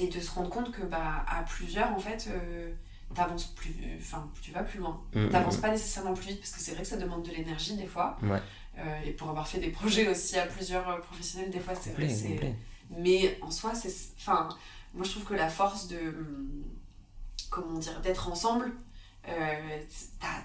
et 0.00 0.08
de 0.08 0.20
se 0.20 0.30
rendre 0.32 0.50
compte 0.50 0.72
que 0.72 0.82
bah, 0.82 1.24
à 1.28 1.42
plusieurs, 1.42 1.92
en 1.92 1.98
fait, 1.98 2.28
euh, 2.30 2.72
t'avances 3.14 3.46
plus. 3.48 3.74
Enfin, 3.98 4.28
tu 4.40 4.50
vas 4.52 4.62
plus 4.62 4.78
loin. 4.78 5.00
Mm, 5.14 5.28
T'avances 5.28 5.58
mm, 5.58 5.60
pas 5.60 5.70
nécessairement 5.70 6.14
plus 6.14 6.28
vite 6.28 6.40
parce 6.40 6.52
que 6.52 6.60
c'est 6.60 6.72
vrai 6.72 6.82
que 6.82 6.88
ça 6.88 6.96
demande 6.96 7.22
de 7.24 7.30
l'énergie 7.30 7.76
des 7.76 7.86
fois. 7.86 8.18
Ouais. 8.22 8.40
Euh, 8.78 9.00
et 9.04 9.10
pour 9.12 9.28
avoir 9.28 9.46
fait 9.48 9.58
des 9.58 9.70
projets 9.70 10.08
aussi 10.08 10.38
à 10.38 10.46
plusieurs 10.46 10.88
euh, 10.88 10.98
professionnels, 10.98 11.50
des 11.50 11.60
fois 11.60 11.74
c'est 11.74 11.90
vrai 11.90 12.08
c'est. 12.08 12.54
Mais 12.90 13.38
en 13.42 13.50
soi, 13.50 13.74
c'est. 13.74 13.92
Enfin, 14.18 14.48
moi 14.94 15.04
je 15.04 15.10
trouve 15.10 15.24
que 15.24 15.34
la 15.34 15.48
force 15.48 15.88
de. 15.88 15.98
hum, 15.98 16.64
Comment 17.50 17.78
dire 17.78 18.00
D'être 18.00 18.28
ensemble 18.28 18.72
euh, 19.28 19.78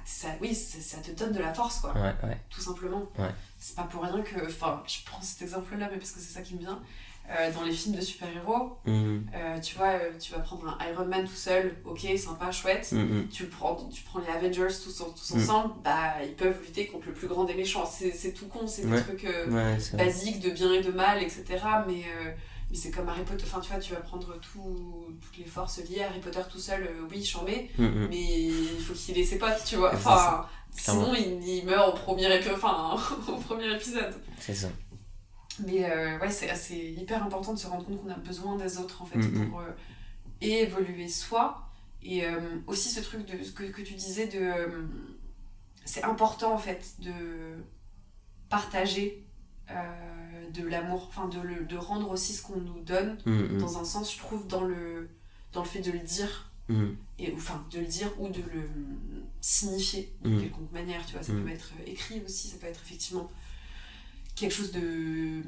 ça, 0.04 0.28
oui, 0.42 0.54
ça, 0.54 0.80
ça 0.82 0.98
te 0.98 1.12
donne 1.12 1.32
de 1.32 1.40
la 1.40 1.54
force, 1.54 1.80
quoi, 1.80 1.94
Ouais, 1.94 2.14
ouais. 2.24 2.38
tout 2.50 2.60
simplement. 2.60 3.04
Ouais. 3.18 3.30
C'est 3.58 3.76
pas 3.76 3.84
pour 3.84 4.04
rien 4.04 4.22
que. 4.22 4.46
Enfin, 4.46 4.84
je 4.86 4.98
prends 5.06 5.22
cet 5.22 5.42
exemple-là, 5.44 5.88
mais 5.92 5.98
parce 5.98 6.12
que 6.12 6.20
c'est 6.20 6.34
ça 6.34 6.42
qui 6.42 6.56
me 6.56 6.60
vient. 6.60 6.82
Euh, 7.32 7.52
dans 7.52 7.64
les 7.64 7.72
films 7.72 7.96
de 7.96 8.02
super-héros, 8.02 8.78
Mhm. 8.86 9.26
euh, 9.34 9.60
tu 9.60 9.76
vois, 9.78 9.88
euh, 9.94 10.12
tu 10.20 10.32
vas 10.32 10.38
prendre 10.40 10.68
un 10.80 10.86
Iron 10.92 11.06
Man 11.06 11.26
tout 11.26 11.34
seul, 11.34 11.76
ok, 11.84 12.06
sympa, 12.20 12.52
chouette. 12.52 12.92
Mhm. 12.92 13.28
Tu 13.30 13.46
prends, 13.48 13.76
tu 13.92 14.04
prends 14.04 14.20
les 14.20 14.28
Avengers 14.28 14.68
tous, 14.84 15.02
Mm. 15.34 15.38
ensemble, 15.42 15.74
bah 15.84 16.14
ils 16.24 16.36
peuvent 16.36 16.62
lutter 16.62 16.86
contre 16.86 17.08
le 17.08 17.14
plus 17.14 17.28
grand 17.28 17.44
des 17.46 17.56
méchants. 17.56 17.84
C'est 17.86 18.32
tout 18.34 18.46
con, 18.46 18.68
c'est 18.68 18.84
des 18.86 18.92
Ouais. 18.92 19.02
trucs 19.02 19.24
Ouais, 19.24 19.76
c'est 19.80 19.96
vrai. 19.98 20.06
basiques 20.06 20.40
de 20.40 20.52
bien 20.52 20.72
et 20.74 20.82
de 20.84 20.92
mal, 20.92 21.24
etc. 21.24 21.44
Mais, 21.88 22.04
mais 22.70 22.78
c'est 22.78 22.92
comme 22.92 23.10
Harry 23.10 23.24
Potter. 23.24 23.44
Enfin, 23.48 23.60
tu 23.60 23.72
vois, 23.72 23.80
tu 23.82 23.94
vas 23.96 24.02
prendre 24.02 24.40
tout- 24.40 25.16
toutes 25.20 25.38
les 25.40 25.46
forces 25.46 25.80
liées 25.90 26.04
à 26.04 26.10
Harry 26.10 26.20
Potter 26.20 26.42
tout 26.52 26.60
seul, 26.60 26.88
oui, 27.12 27.24
Mhm. 27.80 28.08
mais 28.10 28.22
il 28.22 28.80
faut 28.86 28.94
qu'il 28.94 29.18
ait 29.18 29.24
ses 29.24 29.40
potes, 29.40 29.64
tu 29.66 29.78
vois. 29.78 29.96
Enfin, 29.96 30.46
sinon 30.72 31.14
il, 31.16 31.42
il 31.48 31.66
meurt 31.66 31.90
au 31.90 31.98
premier, 31.98 32.28
enfin, 32.54 32.96
au 33.28 33.38
premier 33.38 33.74
épisode. 33.74 34.14
C'est 34.40 34.54
ça. 34.54 34.68
Mais 35.66 35.90
euh, 35.90 36.20
ouais, 36.20 36.30
c'est 36.32 36.78
hyper 36.92 37.24
important 37.24 37.54
de 37.54 37.60
se 37.60 37.68
rendre 37.68 37.86
compte 37.86 38.02
qu'on 38.04 38.10
a 38.12 38.18
besoin 38.18 38.56
des 38.58 38.78
autres 38.78 39.02
en 39.02 39.06
fait 39.06 39.18
Mhm. 39.20 39.50
pour 39.50 39.60
euh, 39.60 39.72
et 40.42 40.64
évoluer 40.64 41.08
soi. 41.08 41.70
Et 42.04 42.26
euh, 42.26 42.40
aussi 42.68 42.90
ce 42.90 43.00
truc 43.00 43.26
de 43.26 43.44
ce 43.44 43.52
que, 43.52 43.64
que 43.64 43.82
tu 43.82 43.94
disais 43.94 44.28
de. 44.28 44.86
c'est 45.86 46.04
important 46.04 46.54
en 46.54 46.58
fait 46.58 46.96
de 47.00 47.14
partager 48.50 49.24
de 50.54 50.64
l'amour, 50.68 51.08
enfin 51.10 51.28
de, 51.28 51.40
le- 51.42 51.66
de 51.66 51.76
rendre 51.78 52.12
aussi 52.12 52.34
ce 52.34 52.44
qu'on 52.44 52.60
nous 52.60 52.80
donne, 52.82 53.18
Mhm. 53.26 53.58
dans 53.60 53.78
un 53.80 53.84
sens, 53.86 54.14
je 54.14 54.20
trouve, 54.20 54.48
dans 54.48 54.64
le, 54.64 55.10
dans 55.54 55.62
le 55.64 55.68
fait 55.68 55.82
de 55.82 55.92
le 55.92 56.00
dire. 56.00 56.52
Et, 57.20 57.32
ou, 57.32 57.36
enfin, 57.36 57.64
de 57.72 57.80
le 57.80 57.86
dire 57.86 58.10
ou 58.20 58.28
de 58.30 58.42
le 58.42 58.68
signifier 59.42 60.12
de 60.24 60.30
Mhm. 60.30 60.42
quelconque 60.42 60.72
manière, 60.72 61.06
tu 61.06 61.14
vois. 61.14 61.22
Ça 61.24 61.34
peut 61.34 61.50
être 61.50 61.72
écrit 61.86 62.22
aussi, 62.26 62.48
ça 62.48 62.58
peut 62.58 62.66
être 62.68 62.82
effectivement 62.84 63.30
quelque 64.36 64.54
chose 64.54 64.72
de. 64.72 65.42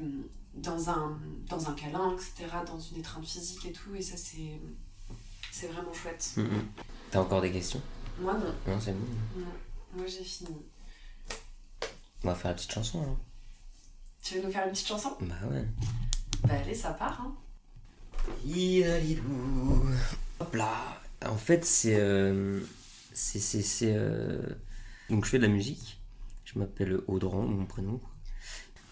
dans 0.54 0.90
un, 0.90 1.18
dans 1.48 1.68
un 1.68 1.74
câlin, 1.74 2.14
etc., 2.14 2.46
dans 2.66 2.80
une 2.80 2.98
étreinte 2.98 3.26
physique 3.26 3.64
et 3.66 3.72
tout, 3.72 3.94
et 3.94 4.02
ça, 4.02 4.16
c'est. 4.16 4.60
c'est 5.52 5.68
vraiment 5.68 5.92
chouette. 5.92 6.32
Mhm. 6.36 6.64
T'as 7.10 7.20
encore 7.20 7.40
des 7.40 7.52
questions? 7.52 7.80
Moi, 8.20 8.34
non. 8.34 8.54
Non, 8.72 8.80
c'est 8.80 8.92
bon. 8.92 9.06
non. 9.36 9.46
Moi, 9.96 10.06
j'ai 10.06 10.24
fini. 10.24 10.50
On 12.24 12.28
va 12.28 12.34
faire 12.34 12.50
la 12.50 12.54
petite 12.54 12.72
chanson 12.72 13.02
alors. 13.02 13.16
Tu 14.22 14.34
veux 14.34 14.42
nous 14.46 14.50
faire 14.52 14.64
une 14.66 14.72
petite 14.72 14.88
chanson? 14.88 15.16
Bah 15.20 15.34
ouais. 15.50 15.64
Bah, 16.42 16.54
allez, 16.54 16.74
ça 16.74 16.90
part, 16.90 17.20
hein. 17.22 17.34
Hop 20.40 20.54
là. 20.54 21.00
En 21.24 21.36
fait, 21.36 21.64
c'est. 21.64 21.96
euh, 21.98 22.60
c'est. 23.12 23.38
c'est, 23.40 23.62
c'est, 23.62 23.94
euh, 23.96 24.42
Donc, 25.10 25.24
je 25.24 25.30
fais 25.30 25.38
de 25.38 25.44
la 25.46 25.48
musique? 25.52 25.98
Je 26.44 26.58
m'appelle 26.58 27.00
Audran, 27.06 27.42
mon 27.42 27.64
prénom. 27.66 28.00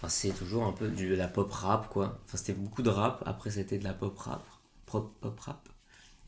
C'est 0.08 0.30
toujours 0.30 0.64
un 0.64 0.72
peu 0.72 0.88
de 0.88 1.14
la 1.14 1.26
pop 1.26 1.50
rap, 1.50 1.88
quoi. 1.88 2.20
Enfin, 2.24 2.36
c'était 2.36 2.52
beaucoup 2.52 2.82
de 2.82 2.90
rap. 2.90 3.24
Après, 3.26 3.50
c'était 3.50 3.78
de 3.78 3.84
la 3.84 3.92
pop 3.92 4.16
rap. 4.16 4.46
Pop, 4.86 5.12
pop 5.20 5.40
rap. 5.40 5.68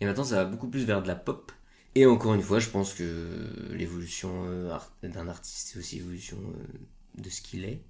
Et 0.01 0.05
maintenant, 0.05 0.25
ça 0.25 0.37
va 0.37 0.45
beaucoup 0.45 0.67
plus 0.69 0.85
vers 0.85 1.01
de 1.01 1.07
la 1.07 1.15
pop. 1.15 1.53
Et 1.95 2.05
encore 2.05 2.35
une 2.35 2.43
fois, 2.43 2.59
je 2.59 2.71
pense 2.71 2.93
que 2.93 3.73
l'évolution 3.73 4.31
euh, 4.47 4.77
d'un 5.03 5.29
artiste, 5.29 5.69
c'est 5.73 5.79
aussi 5.79 5.97
l'évolution 5.97 6.39
euh, 6.39 7.23
de 7.23 7.31
ce 7.31 7.41
qu'il 7.41 7.65
est. 7.65 7.81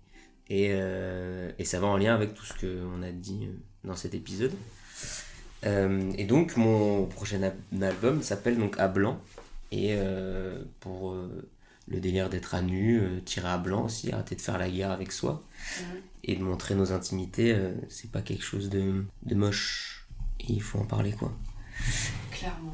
Et, 0.51 0.69
euh, 0.73 1.51
et 1.59 1.64
ça 1.64 1.81
va 1.81 1.87
en 1.87 1.97
lien 1.97 2.14
avec 2.14 2.35
tout 2.35 2.45
ce 2.45 2.53
qu'on 2.53 3.03
a 3.03 3.11
dit 3.11 3.49
dans 3.85 3.97
cet 3.97 4.14
épisode. 4.14 4.53
Et 5.64 6.25
donc, 6.25 6.57
mon 6.57 7.07
prochain 7.07 7.43
al- 7.43 7.83
album 7.83 8.23
s'appelle 8.23 8.59
donc 8.59 8.79
À 8.79 8.88
Blanc. 8.88 9.21
Et 9.73 9.99
pour 10.81 11.17
le 11.90 12.01
délire 12.01 12.29
d'être 12.29 12.55
à 12.55 12.62
nu, 12.62 13.01
euh, 13.01 13.20
tirer 13.24 13.48
à 13.48 13.59
blanc 13.59 13.85
aussi, 13.85 14.12
arrêter 14.12 14.35
de 14.37 14.40
faire 14.40 14.59
la 14.59 14.68
guerre 14.68 14.90
avec 14.90 15.12
soi 15.12 15.44
et 16.24 16.37
de 16.37 16.42
montrer 16.42 16.74
nos 16.74 16.92
intimités, 16.92 17.53
euh, 17.55 17.74
c'est 17.88 18.11
pas 18.11 18.22
quelque 18.22 18.44
chose 18.44 18.68
de, 18.68 19.05
de 19.24 19.35
moche. 19.35 20.07
Et 20.40 20.53
il 20.53 20.62
faut 20.62 20.79
en 20.79 20.85
parler 20.85 21.12
quoi. 21.12 21.33
Clairement. 22.31 22.72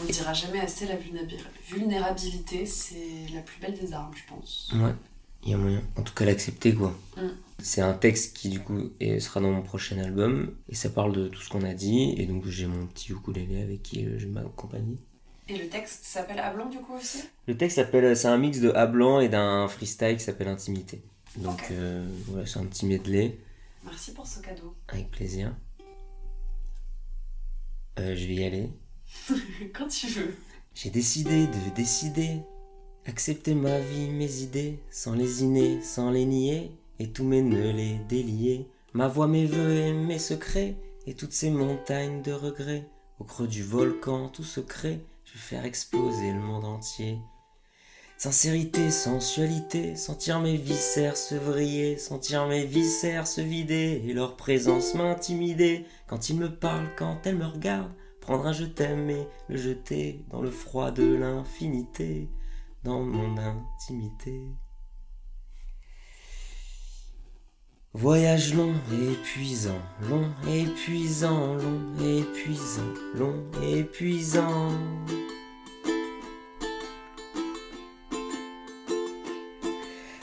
On 0.00 0.04
ne 0.06 0.12
dira 0.12 0.32
jamais 0.32 0.60
assez 0.60 0.86
la 0.86 0.96
vulnérabil- 0.96 1.44
vulnérabilité, 1.68 2.64
c'est 2.64 3.26
la 3.34 3.40
plus 3.40 3.60
belle 3.60 3.74
des 3.78 3.92
armes, 3.92 4.12
je 4.14 4.32
pense. 4.32 4.70
Ouais, 4.74 4.94
il 5.42 5.50
y 5.50 5.54
a 5.54 5.56
moyen. 5.56 5.82
En 5.96 6.02
tout 6.02 6.14
cas, 6.14 6.24
l'accepter 6.24 6.74
quoi. 6.74 6.96
Mm. 7.16 7.28
C'est 7.58 7.80
un 7.82 7.92
texte 7.92 8.36
qui 8.36 8.48
du 8.48 8.60
coup 8.60 8.90
sera 9.18 9.40
dans 9.40 9.50
mon 9.50 9.62
prochain 9.62 9.98
album 9.98 10.54
et 10.68 10.74
ça 10.74 10.88
parle 10.88 11.12
de 11.14 11.28
tout 11.28 11.42
ce 11.42 11.48
qu'on 11.50 11.62
a 11.64 11.74
dit. 11.74 12.14
Et 12.16 12.26
donc 12.26 12.46
j'ai 12.46 12.66
mon 12.66 12.86
petit 12.86 13.12
ukulélé 13.12 13.62
avec 13.62 13.82
qui 13.82 14.06
je 14.18 14.26
m'accompagne. 14.28 14.96
Et 15.52 15.58
le 15.58 15.68
texte 15.68 16.04
s'appelle 16.04 16.38
À 16.38 16.52
blanc, 16.52 16.66
du 16.68 16.78
coup, 16.78 16.94
aussi? 16.94 17.22
Le 17.48 17.56
texte 17.56 17.76
s'appelle, 17.76 18.16
c'est 18.16 18.28
un 18.28 18.38
mix 18.38 18.60
de 18.60 18.70
A 18.70 18.86
blanc 18.86 19.18
et 19.18 19.28
d'un 19.28 19.66
freestyle 19.66 20.16
qui 20.16 20.22
s'appelle 20.22 20.46
Intimité. 20.48 21.02
Donc 21.38 21.58
Ok. 21.60 21.68
euh, 21.72 22.06
voilà, 22.28 22.46
c'est 22.46 22.58
un 22.60 22.64
petit 22.66 22.86
medley 22.86 23.36
Merci 23.84 24.12
pour 24.12 24.26
ce 24.26 24.38
cadeau. 24.40 24.74
avec 24.88 25.10
plaisir. 25.10 25.52
Euh, 27.98 28.14
je 28.16 28.26
vais 28.26 28.34
y 28.34 28.44
aller. 28.44 28.68
Quand 29.74 29.88
tu 29.88 30.06
veux. 30.06 30.34
J'ai 30.74 30.90
décidé 30.90 31.46
de 31.48 31.74
décider, 31.74 32.36
accepter 33.06 33.54
ma 33.54 33.78
vie, 33.80 34.08
mes 34.08 34.42
idées, 34.42 34.78
sans 34.90 35.14
les 35.14 35.42
inner, 35.42 35.82
sans 35.82 36.10
les 36.10 36.24
nier, 36.24 36.70
et 37.00 37.10
tous 37.10 37.24
mes 37.24 37.42
nœuds 37.42 37.72
les 37.72 37.96
délier, 38.08 38.68
ma 38.92 39.08
voix, 39.08 39.26
mes 39.26 39.46
voeux 39.46 39.72
et 39.72 39.92
mes 39.92 40.18
secrets, 40.20 40.76
et 41.06 41.14
toutes 41.14 41.32
ces 41.32 41.50
montagnes 41.50 42.22
de 42.22 42.32
regrets, 42.32 42.86
au 43.18 43.24
creux 43.24 43.48
du 43.48 43.62
volcan 43.64 44.28
tout 44.28 44.44
secret, 44.44 44.92
je 44.92 44.94
vais 44.94 45.09
faire 45.40 45.64
exploser 45.64 46.32
le 46.32 46.40
monde 46.40 46.64
entier. 46.64 47.18
Sincérité, 48.18 48.90
sensualité, 48.90 49.96
sentir 49.96 50.40
mes 50.40 50.56
viscères 50.56 51.16
se 51.16 51.34
vriller, 51.34 51.96
sentir 51.96 52.46
mes 52.46 52.66
viscères 52.66 53.26
se 53.26 53.40
vider, 53.40 54.02
et 54.04 54.12
leur 54.12 54.36
présence 54.36 54.94
m'intimider, 54.94 55.86
quand 56.06 56.28
ils 56.28 56.36
me 56.36 56.54
parlent, 56.54 56.90
quand 56.96 57.26
elles 57.26 57.38
me 57.38 57.46
regardent, 57.46 57.94
prendre 58.20 58.46
un 58.46 58.52
je 58.52 58.66
t'aime 58.66 59.08
et 59.08 59.26
le 59.48 59.56
jeter 59.56 60.24
dans 60.28 60.42
le 60.42 60.50
froid 60.50 60.90
de 60.90 61.14
l'infinité, 61.14 62.28
dans 62.84 63.00
mon 63.00 63.38
intimité. 63.38 64.42
Voyage 67.92 68.54
long 68.54 68.72
épuisant, 69.10 69.82
long 70.08 70.28
épuisant, 70.48 71.56
long 71.56 71.80
épuisant, 72.00 72.82
long 73.16 73.42
épuisant. 73.60 74.68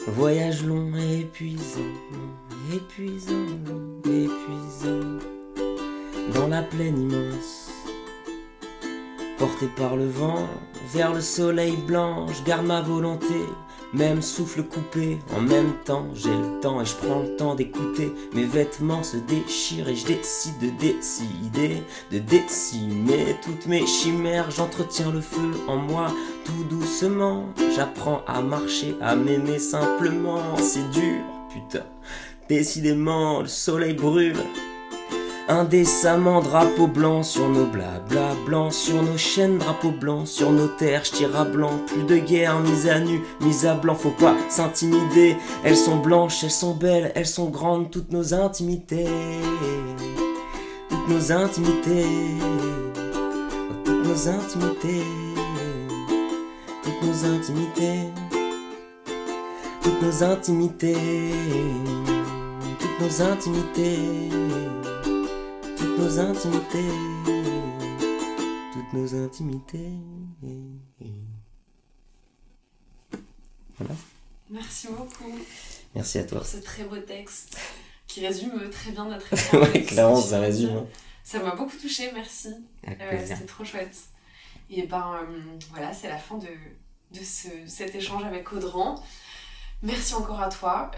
Voyage 0.07 0.63
long 0.63 0.93
épuisant, 0.95 1.81
long 2.13 2.73
épuisant, 2.73 3.45
long 3.67 3.99
épuisant. 4.05 5.19
Dans 6.35 6.47
la 6.47 6.63
plaine 6.63 6.97
immense, 6.97 7.69
porté 9.37 9.67
par 9.75 9.97
le 9.97 10.07
vent, 10.07 10.47
vers 10.93 11.13
le 11.13 11.19
soleil 11.19 11.75
blanc, 11.85 12.27
je 12.27 12.43
garde 12.43 12.65
ma 12.65 12.81
volonté, 12.81 13.43
même 13.93 14.21
souffle 14.21 14.63
coupé, 14.63 15.19
en 15.35 15.41
même 15.41 15.73
temps 15.85 16.07
j'ai 16.13 16.29
le 16.29 16.59
temps 16.61 16.81
et 16.81 16.85
je 16.85 16.95
prends 16.95 17.21
le 17.21 17.35
temps 17.35 17.55
d'écouter, 17.55 18.11
mes 18.33 18.45
vêtements 18.45 19.03
se 19.03 19.17
déchirent 19.17 19.89
et 19.89 19.95
je 19.95 20.05
décide 20.05 20.57
de 20.59 20.69
décider, 20.79 21.83
de 22.11 22.19
décimer 22.19 23.35
toutes 23.43 23.67
mes 23.67 23.85
chimères, 23.85 24.51
j'entretiens 24.51 25.11
le 25.11 25.21
feu 25.21 25.51
en 25.67 25.77
moi 25.77 26.11
tout 26.45 26.63
doucement, 26.69 27.45
j'apprends 27.75 28.23
à 28.27 28.41
marcher, 28.41 28.95
à 29.01 29.15
m'aimer 29.15 29.59
simplement, 29.59 30.55
c'est 30.57 30.89
dur, 30.91 31.21
putain, 31.51 31.85
décidément 32.49 33.41
le 33.41 33.47
soleil 33.47 33.93
brûle. 33.93 34.35
Indécemment, 35.49 36.41
drapeau 36.41 36.87
blanc 36.87 37.23
sur 37.23 37.47
nos 37.47 37.65
blabla 37.65 38.35
blancs, 38.45 38.73
sur 38.73 39.01
nos 39.01 39.17
chaînes, 39.17 39.57
drapeau 39.57 39.91
blanc, 39.91 40.25
sur 40.25 40.51
nos 40.51 40.67
terres, 40.67 41.03
à 41.33 41.45
blanc, 41.45 41.79
plus 41.87 42.03
de 42.03 42.17
guerre, 42.17 42.59
mise 42.59 42.87
à 42.87 42.99
nu, 42.99 43.21
mise 43.39 43.65
à 43.65 43.75
blanc, 43.75 43.95
faut 43.95 44.09
pas 44.09 44.35
s'intimider. 44.49 45.37
Elles 45.63 45.77
sont 45.77 45.97
blanches, 45.97 46.43
elles 46.43 46.51
sont 46.51 46.75
belles, 46.75 47.13
elles 47.15 47.25
sont 47.25 47.49
grandes, 47.49 47.91
toutes 47.91 48.11
nos 48.11 48.33
intimités, 48.33 49.07
toutes 50.89 51.07
nos 51.07 51.31
intimités, 51.31 52.05
toutes 53.85 54.05
nos 54.05 54.27
intimités, 54.27 55.03
toutes 56.83 57.03
nos 57.03 57.25
intimités, 57.25 58.11
toutes 59.81 60.01
nos 60.01 60.23
intimités. 60.23 60.95
Toutes 62.79 62.99
nos 62.99 63.21
intimités, 63.21 64.29
toutes 65.77 65.97
nos 65.97 66.19
intimités. 66.19 66.85
Voilà. 73.77 73.93
Merci 74.49 74.87
beaucoup 74.87 75.37
Merci 75.93 76.19
à 76.19 76.23
toi. 76.23 76.39
pour 76.39 76.47
ce 76.47 76.57
très 76.57 76.83
beau 76.85 76.97
texte 76.97 77.57
qui 78.07 78.25
résume 78.25 78.69
très 78.71 78.91
bien 78.91 79.05
notre 79.05 79.33
ouais, 79.73 79.83
clairement, 79.83 80.21
ça 80.21 80.39
résume. 80.39 80.77
hein. 80.77 80.85
Ça 81.23 81.39
m'a 81.43 81.55
beaucoup 81.55 81.75
touché, 81.77 82.09
merci. 82.13 82.49
Euh. 82.87 83.25
C'était 83.27 83.45
trop 83.45 83.65
chouette. 83.65 83.97
Et 84.69 84.83
ben 84.83 85.19
voilà, 85.69 85.93
c'est 85.93 86.07
la 86.07 86.17
fin 86.17 86.37
de, 86.37 86.47
de 86.47 87.23
ce, 87.23 87.47
cet 87.67 87.95
échange 87.95 88.23
avec 88.23 88.51
Audran. 88.53 89.03
Merci 89.83 90.15
encore 90.15 90.41
à 90.41 90.49
toi. 90.49 90.91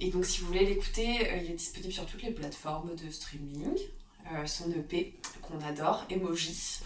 et 0.00 0.10
donc 0.10 0.24
si 0.24 0.40
vous 0.40 0.46
voulez 0.48 0.64
l'écouter, 0.64 1.28
il 1.42 1.50
est 1.50 1.54
disponible 1.54 1.92
sur 1.92 2.06
toutes 2.06 2.22
les 2.22 2.32
plateformes 2.32 2.94
de 2.94 3.10
streaming. 3.10 3.76
son 4.46 4.70
EP 4.72 5.20
qu'on 5.42 5.60
adore, 5.60 6.06
Emoji. 6.08 6.80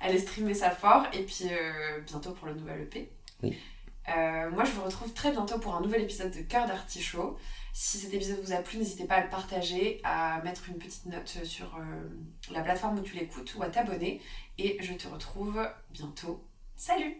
Allez 0.00 0.18
streamer 0.18 0.54
ça 0.54 0.70
fort. 0.70 1.06
Et 1.12 1.22
puis 1.22 1.46
bientôt 2.06 2.32
pour 2.32 2.48
le 2.48 2.54
nouvel 2.54 2.82
EP. 2.82 3.10
Oui. 3.42 3.56
Euh, 4.16 4.50
moi, 4.50 4.64
je 4.64 4.72
vous 4.72 4.82
retrouve 4.82 5.12
très 5.12 5.30
bientôt 5.30 5.58
pour 5.58 5.74
un 5.74 5.80
nouvel 5.80 6.02
épisode 6.02 6.30
de 6.30 6.40
Cœur 6.40 6.66
d'Artichaut. 6.66 7.36
Si 7.72 7.98
cet 7.98 8.12
épisode 8.12 8.40
vous 8.42 8.52
a 8.52 8.56
plu, 8.56 8.78
n'hésitez 8.78 9.04
pas 9.04 9.16
à 9.16 9.24
le 9.24 9.30
partager, 9.30 10.00
à 10.02 10.40
mettre 10.42 10.68
une 10.68 10.78
petite 10.78 11.06
note 11.06 11.44
sur 11.44 11.76
euh, 11.76 12.08
la 12.50 12.62
plateforme 12.62 12.98
où 12.98 13.02
tu 13.02 13.14
l'écoutes 13.14 13.54
ou 13.56 13.62
à 13.62 13.68
t'abonner. 13.68 14.20
Et 14.58 14.78
je 14.80 14.94
te 14.94 15.06
retrouve 15.06 15.60
bientôt. 15.90 16.44
Salut 16.76 17.16